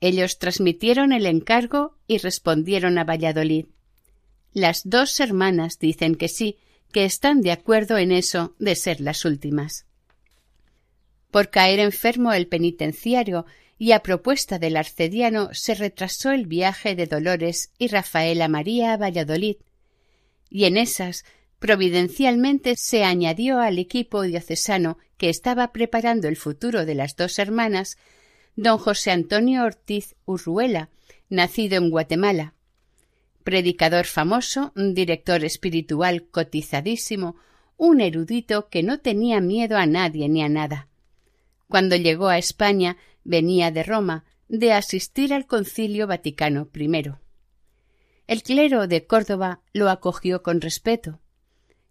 Ellos 0.00 0.38
transmitieron 0.38 1.12
el 1.12 1.26
encargo 1.26 1.96
y 2.06 2.18
respondieron 2.18 2.98
a 2.98 3.04
Valladolid. 3.04 3.66
Las 4.52 4.82
dos 4.84 5.18
hermanas 5.20 5.78
dicen 5.78 6.16
que 6.16 6.28
sí, 6.28 6.58
que 6.94 7.04
están 7.04 7.42
de 7.42 7.52
acuerdo 7.52 7.98
en 7.98 8.12
eso 8.12 8.54
de 8.58 8.74
ser 8.76 9.02
las 9.02 9.26
últimas. 9.26 9.84
Por 11.30 11.50
caer 11.50 11.80
enfermo 11.80 12.32
el 12.32 12.46
penitenciario 12.46 13.44
y 13.76 13.92
a 13.92 14.00
propuesta 14.00 14.58
del 14.58 14.76
arcediano 14.76 15.50
se 15.52 15.74
retrasó 15.74 16.30
el 16.30 16.46
viaje 16.46 16.94
de 16.94 17.06
Dolores 17.06 17.72
y 17.78 17.88
Rafaela 17.88 18.48
María 18.48 18.92
a 18.94 18.96
Valladolid, 18.96 19.56
y 20.48 20.64
en 20.64 20.76
esas 20.76 21.24
Providencialmente 21.58 22.74
se 22.76 23.04
añadió 23.04 23.58
al 23.58 23.78
equipo 23.78 24.22
diocesano 24.22 24.98
que 25.16 25.30
estaba 25.30 25.72
preparando 25.72 26.28
el 26.28 26.36
futuro 26.36 26.84
de 26.84 26.94
las 26.94 27.16
dos 27.16 27.38
hermanas 27.38 27.96
don 28.54 28.76
José 28.76 29.12
Antonio 29.12 29.64
Ortiz 29.64 30.14
Urruela, 30.26 30.90
nacido 31.30 31.78
en 31.78 31.88
Guatemala. 31.88 32.53
Predicador 33.44 34.06
famoso, 34.06 34.72
director 34.74 35.44
espiritual 35.44 36.26
cotizadísimo, 36.30 37.36
un 37.76 38.00
erudito 38.00 38.68
que 38.70 38.82
no 38.82 39.00
tenía 39.00 39.40
miedo 39.40 39.76
a 39.76 39.84
nadie 39.86 40.28
ni 40.30 40.42
a 40.42 40.48
nada. 40.48 40.88
Cuando 41.68 41.94
llegó 41.94 42.28
a 42.28 42.38
España 42.38 42.96
venía 43.22 43.70
de 43.70 43.82
Roma, 43.82 44.24
de 44.48 44.72
asistir 44.72 45.34
al 45.34 45.46
Concilio 45.46 46.06
Vaticano 46.06 46.68
I. 46.74 47.12
El 48.26 48.42
clero 48.42 48.86
de 48.86 49.06
Córdoba 49.06 49.60
lo 49.72 49.90
acogió 49.90 50.42
con 50.42 50.62
respeto. 50.62 51.20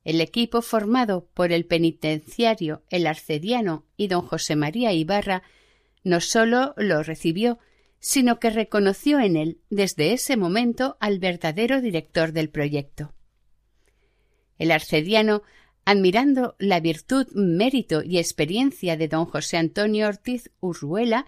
El 0.04 0.22
equipo 0.22 0.62
formado 0.62 1.30
por 1.34 1.52
el 1.52 1.66
penitenciario, 1.66 2.82
el 2.90 3.06
arcediano 3.06 3.86
y 3.96 4.08
don 4.08 4.22
José 4.22 4.56
María 4.56 4.92
Ibarra 4.92 5.44
no 6.04 6.20
sólo 6.20 6.74
lo 6.78 7.04
recibió, 7.04 7.60
sino 8.06 8.38
que 8.38 8.50
reconoció 8.50 9.22
en 9.22 9.38
él 9.38 9.62
desde 9.70 10.12
ese 10.12 10.36
momento 10.36 10.98
al 11.00 11.20
verdadero 11.20 11.80
director 11.80 12.34
del 12.34 12.50
proyecto. 12.50 13.14
El 14.58 14.72
arcediano, 14.72 15.42
admirando 15.86 16.58
la 16.60 16.82
virtud, 16.82 17.28
mérito 17.34 18.04
y 18.04 18.18
experiencia 18.18 18.98
de 18.98 19.08
don 19.08 19.26
José 19.26 19.56
Antonio 19.56 20.10
Ortiz 20.10 20.52
Urruela, 20.60 21.26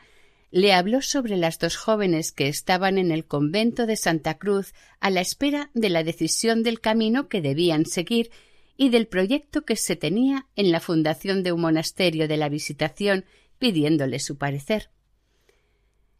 le 0.51 0.73
habló 0.73 1.01
sobre 1.01 1.38
las 1.38 1.59
dos 1.59 1.78
jóvenes 1.78 2.34
que 2.34 2.49
estaban 2.49 2.97
en 2.97 3.11
el 3.11 3.26
convento 3.26 3.86
de 3.86 3.95
Santa 3.95 4.38
Cruz 4.38 4.73
a 4.99 5.09
la 5.09 5.21
espera 5.21 5.71
de 5.76 5.88
la 5.88 6.03
decisión 6.03 6.61
del 6.61 6.82
camino 6.82 7.30
que 7.30 7.41
debían 7.41 7.86
seguir 7.86 8.32
y 8.76 8.89
del 8.89 9.07
proyecto 9.07 9.63
que 9.63 9.78
se 9.78 9.95
tenía 9.95 10.47
en 10.57 10.73
la 10.73 10.82
fundación 10.82 11.41
de 11.41 11.53
un 11.53 11.61
monasterio 11.61 12.28
de 12.28 12.36
la 12.36 12.49
Visitación 12.49 13.23
pidiéndole 13.59 14.19
su 14.19 14.38
parecer. 14.38 14.89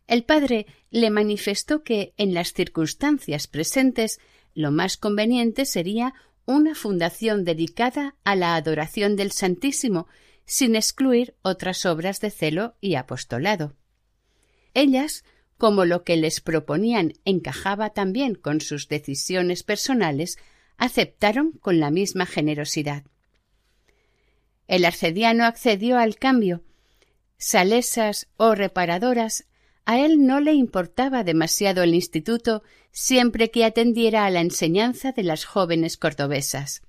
El 0.07 0.23
padre 0.23 0.67
le 0.91 1.09
manifestó 1.09 1.83
que, 1.83 2.13
en 2.17 2.33
las 2.33 2.53
circunstancias 2.53 3.47
presentes, 3.47 4.19
lo 4.53 4.71
más 4.71 4.97
conveniente 4.97 5.65
sería 5.65 6.13
una 6.45 6.75
fundación 6.75 7.43
dedicada 7.43 8.15
a 8.23 8.35
la 8.35 8.55
adoración 8.55 9.15
del 9.15 9.31
Santísimo, 9.31 10.07
sin 10.45 10.75
excluir 10.75 11.35
otras 11.41 11.85
obras 11.85 12.21
de 12.21 12.29
celo 12.29 12.75
y 12.79 12.95
apostolado. 12.95 13.75
Ellas, 14.75 15.23
como 15.57 15.85
lo 15.85 16.03
que 16.03 16.17
les 16.17 16.41
proponían 16.41 17.13
encajaba 17.25 17.91
también 17.91 18.35
con 18.35 18.61
sus 18.61 18.87
decisiones 18.87 19.63
personales, 19.63 20.37
aceptaron 20.77 21.53
con 21.53 21.79
la 21.79 21.89
misma 21.89 22.25
generosidad. 22.25 23.05
El 24.67 24.85
arcediano 24.85 25.45
accedió 25.45 25.97
al 25.97 26.17
cambio, 26.17 26.63
salesas 27.37 28.27
o 28.37 28.55
reparadoras, 28.55 29.45
a 29.86 29.99
él 29.99 30.25
no 30.25 30.39
le 30.39 30.53
importaba 30.53 31.23
demasiado 31.23 31.83
el 31.83 31.93
instituto 31.93 32.63
siempre 32.91 33.51
que 33.51 33.63
atendiera 33.63 34.25
a 34.25 34.29
la 34.31 34.41
enseñanza 34.41 35.11
de 35.11 35.23
las 35.23 35.45
jóvenes 35.45 35.97
cordobesas. 35.97 36.81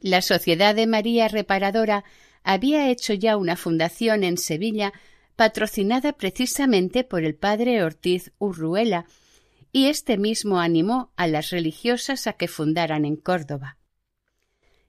La 0.00 0.22
Sociedad 0.22 0.74
de 0.74 0.86
María 0.86 1.28
Reparadora 1.28 2.04
había 2.42 2.90
hecho 2.90 3.12
ya 3.12 3.36
una 3.36 3.56
fundación 3.56 4.24
en 4.24 4.38
Sevilla 4.38 4.92
patrocinada 5.36 6.14
precisamente 6.14 7.04
por 7.04 7.24
el 7.24 7.34
padre 7.34 7.82
Ortiz 7.82 8.32
Urruela, 8.38 9.06
y 9.70 9.86
éste 9.88 10.16
mismo 10.16 10.60
animó 10.60 11.12
a 11.16 11.26
las 11.26 11.50
religiosas 11.50 12.26
a 12.26 12.32
que 12.32 12.48
fundaran 12.48 13.04
en 13.04 13.16
Córdoba. 13.16 13.76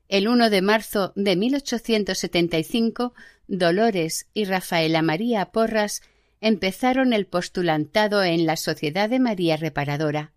El 0.08 0.30
1 0.30 0.50
de 0.50 0.62
marzo 0.62 1.12
de 1.18 1.36
1875, 1.36 3.14
Dolores 3.48 4.28
y 4.34 4.46
Rafaela 4.46 5.02
María 5.02 5.52
Porras 5.52 6.02
empezaron 6.42 7.14
el 7.14 7.26
postulantado 7.26 8.24
en 8.24 8.46
la 8.46 8.58
Sociedad 8.58 9.10
de 9.10 9.20
María 9.20 9.58
Reparadora. 9.58 10.34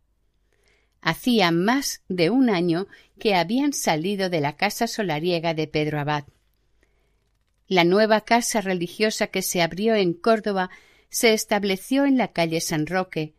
Hacía 1.01 1.51
más 1.51 2.03
de 2.09 2.31
un 2.31 2.51
año 2.51 2.87
que 3.19 3.35
habían 3.35 3.73
salido 3.73 4.29
de 4.31 4.41
la 4.41 4.57
casa 4.57 4.87
solariega 4.87 5.55
de 5.55 5.67
Pedro 5.67 6.01
Abad. 6.01 6.25
La 7.67 7.85
nueva 7.85 8.23
casa 8.23 8.61
religiosa 8.61 9.29
que 9.29 9.43
se 9.43 9.63
abrió 9.63 9.95
en 9.95 10.13
Córdoba 10.13 10.71
se 11.09 11.33
estableció 11.33 12.05
en 12.05 12.19
la 12.19 12.29
calle 12.29 12.61
San 12.61 12.87
Roque. 12.87 13.35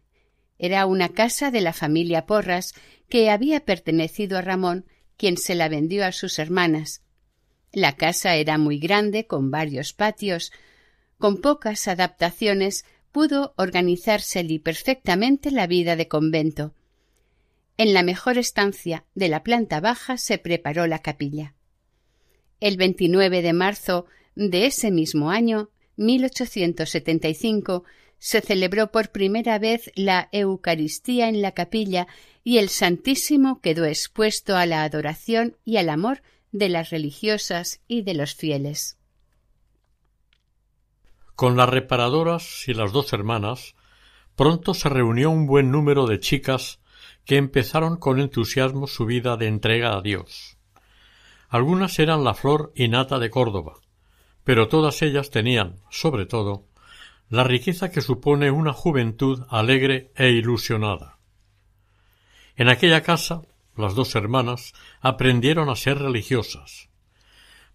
Era 0.57 0.85
una 0.85 1.09
casa 1.09 1.51
de 1.51 1.61
la 1.61 1.73
familia 1.73 2.25
Porras 2.25 2.73
que 3.09 3.29
había 3.29 3.65
pertenecido 3.65 4.37
a 4.37 4.41
Ramón 4.41 4.85
quien 5.17 5.37
se 5.37 5.53
la 5.53 5.69
vendió 5.69 6.05
a 6.05 6.11
sus 6.11 6.39
hermanas. 6.39 7.03
La 7.73 7.95
casa 7.95 8.35
era 8.35 8.57
muy 8.57 8.79
grande, 8.79 9.27
con 9.27 9.51
varios 9.51 9.93
patios. 9.93 10.51
Con 11.21 11.37
pocas 11.37 11.87
adaptaciones 11.87 12.83
pudo 13.11 13.53
organizársele 13.55 14.59
perfectamente 14.59 15.51
la 15.51 15.67
vida 15.67 15.95
de 15.95 16.07
convento. 16.07 16.73
En 17.77 17.93
la 17.93 18.01
mejor 18.01 18.39
estancia 18.39 19.05
de 19.13 19.29
la 19.29 19.43
planta 19.43 19.79
baja 19.81 20.17
se 20.17 20.39
preparó 20.39 20.87
la 20.87 20.97
capilla. 21.03 21.53
El 22.59 22.75
29 22.75 23.43
de 23.43 23.53
marzo 23.53 24.07
de 24.33 24.65
ese 24.65 24.89
mismo 24.89 25.29
año, 25.29 25.69
1875, 25.97 27.83
se 28.17 28.41
celebró 28.41 28.91
por 28.91 29.11
primera 29.11 29.59
vez 29.59 29.91
la 29.93 30.27
Eucaristía 30.31 31.29
en 31.29 31.43
la 31.43 31.51
capilla 31.51 32.07
y 32.43 32.57
el 32.57 32.69
Santísimo 32.69 33.61
quedó 33.61 33.85
expuesto 33.85 34.57
a 34.57 34.65
la 34.65 34.81
adoración 34.81 35.55
y 35.65 35.77
al 35.77 35.89
amor 35.89 36.23
de 36.51 36.69
las 36.69 36.89
religiosas 36.89 37.79
y 37.87 38.01
de 38.01 38.15
los 38.15 38.33
fieles. 38.33 38.97
Con 41.41 41.57
las 41.57 41.69
reparadoras 41.69 42.67
y 42.67 42.75
las 42.75 42.91
dos 42.91 43.13
hermanas, 43.13 43.73
pronto 44.35 44.75
se 44.75 44.89
reunió 44.89 45.31
un 45.31 45.47
buen 45.47 45.71
número 45.71 46.05
de 46.05 46.19
chicas 46.19 46.79
que 47.25 47.37
empezaron 47.37 47.97
con 47.97 48.19
entusiasmo 48.19 48.85
su 48.85 49.07
vida 49.07 49.37
de 49.37 49.47
entrega 49.47 49.97
a 49.97 50.01
Dios. 50.01 50.59
Algunas 51.49 51.97
eran 51.97 52.23
la 52.23 52.35
flor 52.35 52.71
y 52.75 52.89
nata 52.89 53.17
de 53.17 53.31
Córdoba, 53.31 53.79
pero 54.43 54.67
todas 54.67 55.01
ellas 55.01 55.31
tenían, 55.31 55.77
sobre 55.89 56.27
todo, 56.27 56.67
la 57.27 57.43
riqueza 57.43 57.89
que 57.89 58.01
supone 58.01 58.51
una 58.51 58.71
juventud 58.71 59.43
alegre 59.49 60.11
e 60.15 60.29
ilusionada. 60.29 61.17
En 62.55 62.69
aquella 62.69 63.01
casa 63.01 63.41
las 63.75 63.95
dos 63.95 64.13
hermanas 64.13 64.73
aprendieron 64.99 65.71
a 65.71 65.75
ser 65.75 65.97
religiosas. 65.97 66.89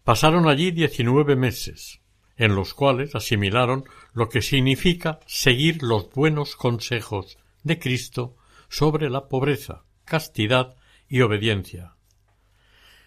Pasaron 0.05 0.47
allí 0.47 0.71
diecinueve 0.71 1.35
meses, 1.35 2.01
en 2.37 2.55
los 2.55 2.75
cuales 2.75 3.15
asimilaron 3.15 3.85
lo 4.13 4.29
que 4.29 4.43
significa 4.43 5.21
seguir 5.27 5.83
los 5.83 6.11
buenos 6.11 6.57
consejos 6.57 7.39
de 7.63 7.79
Cristo 7.79 8.37
sobre 8.69 9.11
la 9.11 9.29
pobreza, 9.29 9.85
castidad 10.05 10.77
y 11.09 11.21
obediencia. 11.23 11.95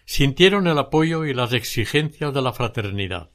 Sintieron 0.04 0.66
el 0.66 0.78
apoyo 0.78 1.24
y 1.24 1.34
las 1.34 1.52
exigencias 1.52 2.34
de 2.34 2.42
la 2.42 2.52
fraternidad. 2.52 3.30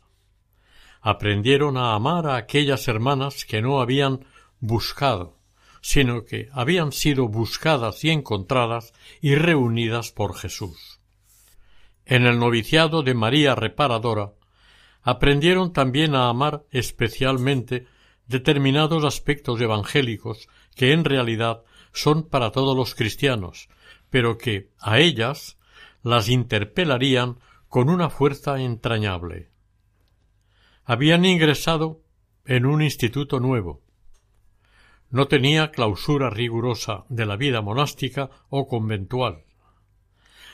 Aprendieron 1.01 1.77
a 1.77 1.93
amar 1.93 2.27
a 2.27 2.35
aquellas 2.35 2.87
hermanas 2.87 3.45
que 3.45 3.61
no 3.61 3.79
habían 3.79 4.25
buscado, 4.59 5.37
sino 5.81 6.25
que 6.25 6.49
habían 6.51 6.91
sido 6.91 7.27
buscadas 7.27 8.03
y 8.03 8.09
encontradas 8.09 8.93
y 9.21 9.35
reunidas 9.35 10.11
por 10.11 10.35
Jesús. 10.35 10.99
En 12.05 12.25
el 12.25 12.39
noviciado 12.39 13.03
de 13.03 13.13
María 13.13 13.55
Reparadora 13.55 14.33
aprendieron 15.05 15.71
también 15.71 16.15
a 16.15 16.29
amar 16.29 16.65
especialmente 16.71 17.85
determinados 18.27 19.05
aspectos 19.05 19.61
evangélicos 19.61 20.49
que 20.75 20.93
en 20.93 21.05
realidad 21.05 21.63
son 21.93 22.27
para 22.27 22.51
todos 22.51 22.75
los 22.75 22.95
cristianos, 22.95 23.69
pero 24.09 24.39
que 24.39 24.71
a 24.79 24.97
ellas 24.97 25.59
las 26.01 26.27
interpelarían 26.27 27.39
con 27.69 27.89
una 27.89 28.09
fuerza 28.09 28.59
entrañable. 28.59 29.51
Habían 30.83 31.23
ingresado 31.23 32.01
en 32.45 32.65
un 32.65 32.81
instituto 32.81 33.39
nuevo, 33.39 33.83
no 35.11 35.27
tenía 35.27 35.69
clausura 35.69 36.31
rigurosa 36.31 37.05
de 37.09 37.27
la 37.27 37.37
vida 37.37 37.61
monástica 37.61 38.31
o 38.49 38.67
conventual. 38.67 39.43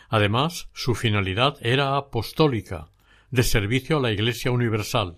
Además, 0.10 0.70
su 0.74 0.94
finalidad 0.94 1.56
era 1.62 1.96
apostólica, 1.96 2.91
de 3.32 3.44
servicio 3.44 3.98
a 3.98 4.02
la 4.02 4.12
Iglesia 4.12 4.52
universal. 4.52 5.18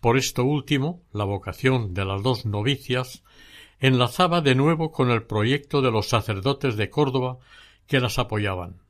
Por 0.00 0.18
esto 0.18 0.44
último, 0.44 1.02
la 1.12 1.24
vocación 1.24 1.94
de 1.94 2.04
las 2.04 2.22
dos 2.22 2.44
novicias 2.44 3.24
enlazaba 3.78 4.40
de 4.40 4.54
nuevo 4.54 4.92
con 4.92 5.10
el 5.10 5.24
proyecto 5.24 5.80
de 5.80 5.90
los 5.90 6.08
sacerdotes 6.08 6.76
de 6.76 6.90
Córdoba 6.90 7.38
que 7.86 8.00
las 8.00 8.18
apoyaban. 8.18 8.82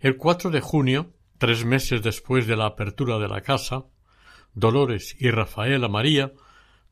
El 0.00 0.16
4 0.16 0.50
de 0.50 0.60
junio, 0.60 1.14
tres 1.38 1.64
meses 1.64 2.02
después 2.02 2.46
de 2.46 2.56
la 2.56 2.66
apertura 2.66 3.18
de 3.18 3.28
la 3.28 3.40
casa, 3.40 3.86
Dolores 4.52 5.16
y 5.18 5.30
Rafaela 5.30 5.88
María 5.88 6.32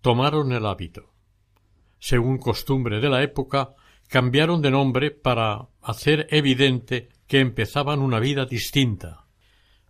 tomaron 0.00 0.52
el 0.52 0.64
hábito 0.64 1.16
según 1.98 2.38
costumbre 2.38 3.00
de 3.00 3.08
la 3.08 3.22
época, 3.22 3.74
cambiaron 4.08 4.62
de 4.62 4.70
nombre 4.70 5.10
para 5.10 5.68
hacer 5.82 6.26
evidente 6.30 7.08
que 7.26 7.40
empezaban 7.40 8.00
una 8.00 8.20
vida 8.20 8.46
distinta. 8.46 9.25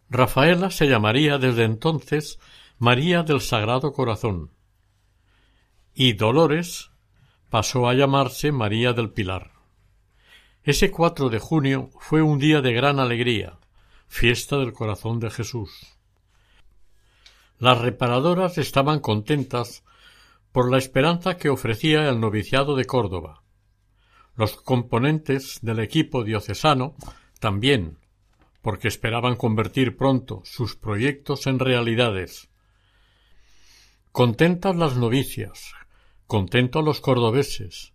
Rafaela 0.08 0.70
se 0.70 0.86
llamaría 0.86 1.38
desde 1.38 1.64
entonces 1.64 2.38
María 2.78 3.22
del 3.22 3.40
Sagrado 3.40 3.92
Corazón 3.92 4.50
y 5.98 6.12
Dolores 6.12 6.90
pasó 7.48 7.88
a 7.88 7.94
llamarse 7.94 8.52
María 8.52 8.92
del 8.92 9.10
Pilar. 9.10 9.52
Ese 10.62 10.90
4 10.90 11.30
de 11.30 11.38
junio 11.38 11.90
fue 11.98 12.20
un 12.20 12.38
día 12.38 12.60
de 12.60 12.74
gran 12.74 13.00
alegría, 13.00 13.58
fiesta 14.06 14.58
del 14.58 14.74
corazón 14.74 15.20
de 15.20 15.30
Jesús. 15.30 15.96
Las 17.58 17.78
reparadoras 17.78 18.58
estaban 18.58 19.00
contentas 19.00 19.84
por 20.52 20.70
la 20.70 20.76
esperanza 20.76 21.38
que 21.38 21.48
ofrecía 21.48 22.08
el 22.10 22.20
noviciado 22.20 22.76
de 22.76 22.84
Córdoba. 22.84 23.42
Los 24.34 24.60
componentes 24.60 25.60
del 25.62 25.78
equipo 25.78 26.24
diocesano 26.24 26.94
también, 27.40 27.96
porque 28.66 28.88
esperaban 28.88 29.36
convertir 29.36 29.96
pronto 29.96 30.42
sus 30.44 30.74
proyectos 30.74 31.46
en 31.46 31.60
realidades. 31.60 32.48
Contentas 34.10 34.74
las 34.74 34.96
novicias, 34.96 35.72
contentos 36.26 36.84
los 36.84 37.00
cordobeses, 37.00 37.92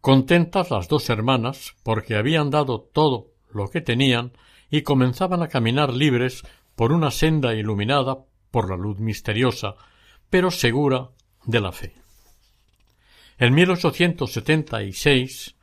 contentas 0.00 0.72
las 0.72 0.88
dos 0.88 1.08
hermanas, 1.08 1.76
porque 1.84 2.16
habían 2.16 2.50
dado 2.50 2.80
todo 2.80 3.28
lo 3.52 3.70
que 3.70 3.80
tenían 3.80 4.32
y 4.70 4.82
comenzaban 4.82 5.40
a 5.40 5.46
caminar 5.46 5.94
libres 5.94 6.42
por 6.74 6.90
una 6.90 7.12
senda 7.12 7.54
iluminada 7.54 8.24
por 8.50 8.68
la 8.68 8.76
luz 8.76 8.98
misteriosa, 8.98 9.76
pero 10.28 10.50
segura 10.50 11.10
de 11.44 11.60
la 11.60 11.70
fe. 11.70 11.94
En 13.38 13.54
1876, 13.54 15.54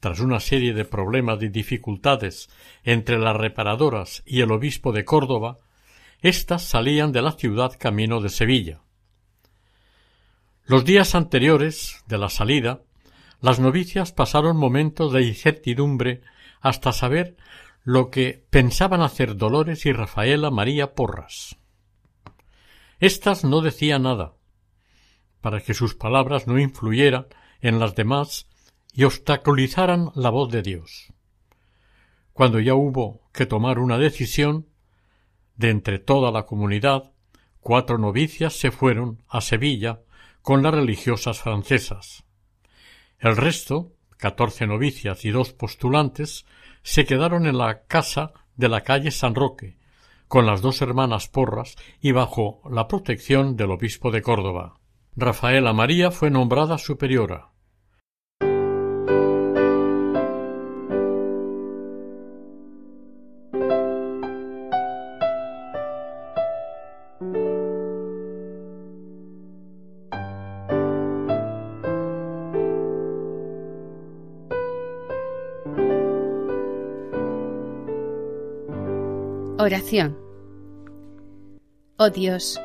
tras 0.00 0.20
una 0.20 0.40
serie 0.40 0.72
de 0.72 0.84
problemas 0.84 1.42
y 1.42 1.48
dificultades 1.48 2.48
entre 2.82 3.18
las 3.18 3.36
reparadoras 3.36 4.22
y 4.26 4.40
el 4.40 4.50
obispo 4.50 4.92
de 4.92 5.04
Córdoba, 5.04 5.58
éstas 6.22 6.62
salían 6.64 7.12
de 7.12 7.22
la 7.22 7.32
ciudad 7.32 7.76
camino 7.78 8.20
de 8.20 8.30
Sevilla. 8.30 8.80
Los 10.64 10.84
días 10.84 11.14
anteriores 11.14 12.02
de 12.06 12.18
la 12.18 12.30
salida, 12.30 12.80
las 13.40 13.60
novicias 13.60 14.12
pasaron 14.12 14.56
momentos 14.56 15.12
de 15.12 15.22
incertidumbre 15.22 16.22
hasta 16.60 16.92
saber 16.92 17.36
lo 17.84 18.10
que 18.10 18.44
pensaban 18.50 19.02
hacer 19.02 19.36
Dolores 19.36 19.86
y 19.86 19.92
Rafaela 19.92 20.50
María 20.50 20.94
Porras. 20.94 21.56
Estas 23.00 23.44
no 23.44 23.62
decían 23.62 24.02
nada, 24.02 24.34
para 25.40 25.60
que 25.60 25.74
sus 25.74 25.94
palabras 25.94 26.46
no 26.46 26.58
influyeran 26.58 27.26
en 27.62 27.78
las 27.78 27.94
demás 27.94 28.49
y 28.92 29.04
obstaculizaran 29.04 30.10
la 30.14 30.30
voz 30.30 30.50
de 30.50 30.62
Dios. 30.62 31.12
Cuando 32.32 32.60
ya 32.60 32.74
hubo 32.74 33.28
que 33.32 33.46
tomar 33.46 33.78
una 33.78 33.98
decisión, 33.98 34.66
de 35.56 35.70
entre 35.70 35.98
toda 35.98 36.30
la 36.32 36.46
comunidad, 36.46 37.12
cuatro 37.60 37.98
novicias 37.98 38.54
se 38.54 38.70
fueron 38.70 39.22
a 39.28 39.42
Sevilla 39.42 40.00
con 40.42 40.62
las 40.62 40.72
religiosas 40.72 41.40
francesas. 41.40 42.24
El 43.18 43.36
resto, 43.36 43.92
catorce 44.16 44.66
novicias 44.66 45.24
y 45.26 45.30
dos 45.30 45.52
postulantes, 45.52 46.46
se 46.82 47.04
quedaron 47.04 47.46
en 47.46 47.58
la 47.58 47.82
casa 47.82 48.32
de 48.56 48.70
la 48.70 48.80
calle 48.80 49.10
San 49.10 49.34
Roque, 49.34 49.76
con 50.28 50.46
las 50.46 50.62
dos 50.62 50.80
hermanas 50.80 51.28
Porras 51.28 51.76
y 52.00 52.12
bajo 52.12 52.62
la 52.70 52.88
protección 52.88 53.56
del 53.56 53.72
obispo 53.72 54.10
de 54.10 54.22
Córdoba. 54.22 54.78
Rafaela 55.14 55.74
María 55.74 56.10
fue 56.10 56.30
nombrada 56.30 56.78
superiora. 56.78 57.49
Oración. 79.60 80.16
Oh 81.98 82.08
Dios, 82.08 82.58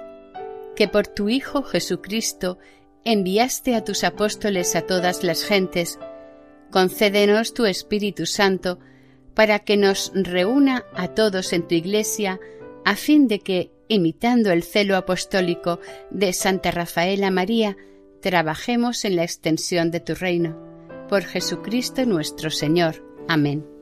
que 0.77 0.87
por 0.87 1.07
tu 1.07 1.27
Hijo 1.27 1.61
Jesucristo 1.61 2.57
enviaste 3.03 3.75
a 3.75 3.83
tus 3.83 4.05
apóstoles 4.05 4.77
a 4.77 4.81
todas 4.83 5.21
las 5.21 5.43
gentes, 5.43 5.99
concédenos 6.71 7.53
tu 7.53 7.65
Espíritu 7.65 8.25
Santo 8.25 8.79
para 9.33 9.59
que 9.59 9.75
nos 9.75 10.13
reúna 10.15 10.85
a 10.93 11.09
todos 11.09 11.51
en 11.51 11.67
tu 11.67 11.75
Iglesia, 11.75 12.39
a 12.85 12.95
fin 12.95 13.27
de 13.27 13.39
que, 13.39 13.71
imitando 13.89 14.53
el 14.53 14.63
celo 14.63 14.95
apostólico 14.95 15.81
de 16.11 16.31
Santa 16.31 16.71
Rafaela 16.71 17.29
María, 17.29 17.75
trabajemos 18.21 19.03
en 19.03 19.17
la 19.17 19.23
extensión 19.23 19.91
de 19.91 19.99
tu 19.99 20.15
reino. 20.15 20.57
Por 21.09 21.23
Jesucristo 21.23 22.05
nuestro 22.05 22.49
Señor. 22.51 23.03
Amén. 23.27 23.74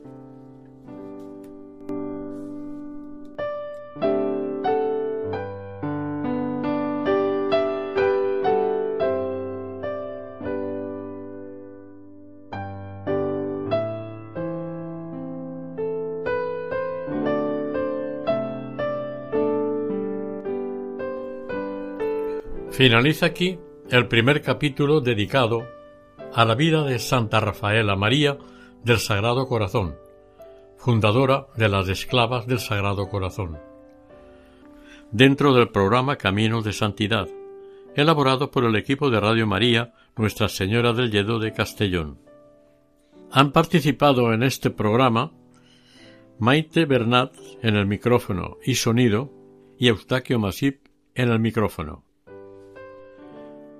Finaliza 22.76 23.26
aquí 23.26 23.56
el 23.88 24.08
primer 24.08 24.42
capítulo 24.42 25.00
dedicado 25.00 25.64
a 26.34 26.44
la 26.44 26.56
vida 26.56 26.82
de 26.82 26.98
Santa 26.98 27.38
Rafaela 27.38 27.94
María 27.94 28.36
del 28.82 28.98
Sagrado 28.98 29.46
Corazón, 29.46 29.94
fundadora 30.76 31.46
de 31.56 31.68
las 31.68 31.88
Esclavas 31.88 32.48
del 32.48 32.58
Sagrado 32.58 33.08
Corazón, 33.08 33.60
dentro 35.12 35.54
del 35.54 35.68
programa 35.68 36.16
Caminos 36.16 36.64
de 36.64 36.72
Santidad, 36.72 37.28
elaborado 37.94 38.50
por 38.50 38.64
el 38.64 38.74
equipo 38.74 39.08
de 39.08 39.20
Radio 39.20 39.46
María 39.46 39.94
Nuestra 40.16 40.48
Señora 40.48 40.92
del 40.92 41.12
Lledo 41.12 41.38
de 41.38 41.52
Castellón. 41.52 42.18
Han 43.30 43.52
participado 43.52 44.32
en 44.32 44.42
este 44.42 44.70
programa 44.70 45.30
Maite 46.40 46.86
Bernat 46.86 47.36
en 47.62 47.76
el 47.76 47.86
micrófono 47.86 48.56
y 48.64 48.74
sonido 48.74 49.30
y 49.78 49.86
Eustaquio 49.86 50.40
Masip 50.40 50.88
en 51.14 51.30
el 51.30 51.38
micrófono. 51.38 52.13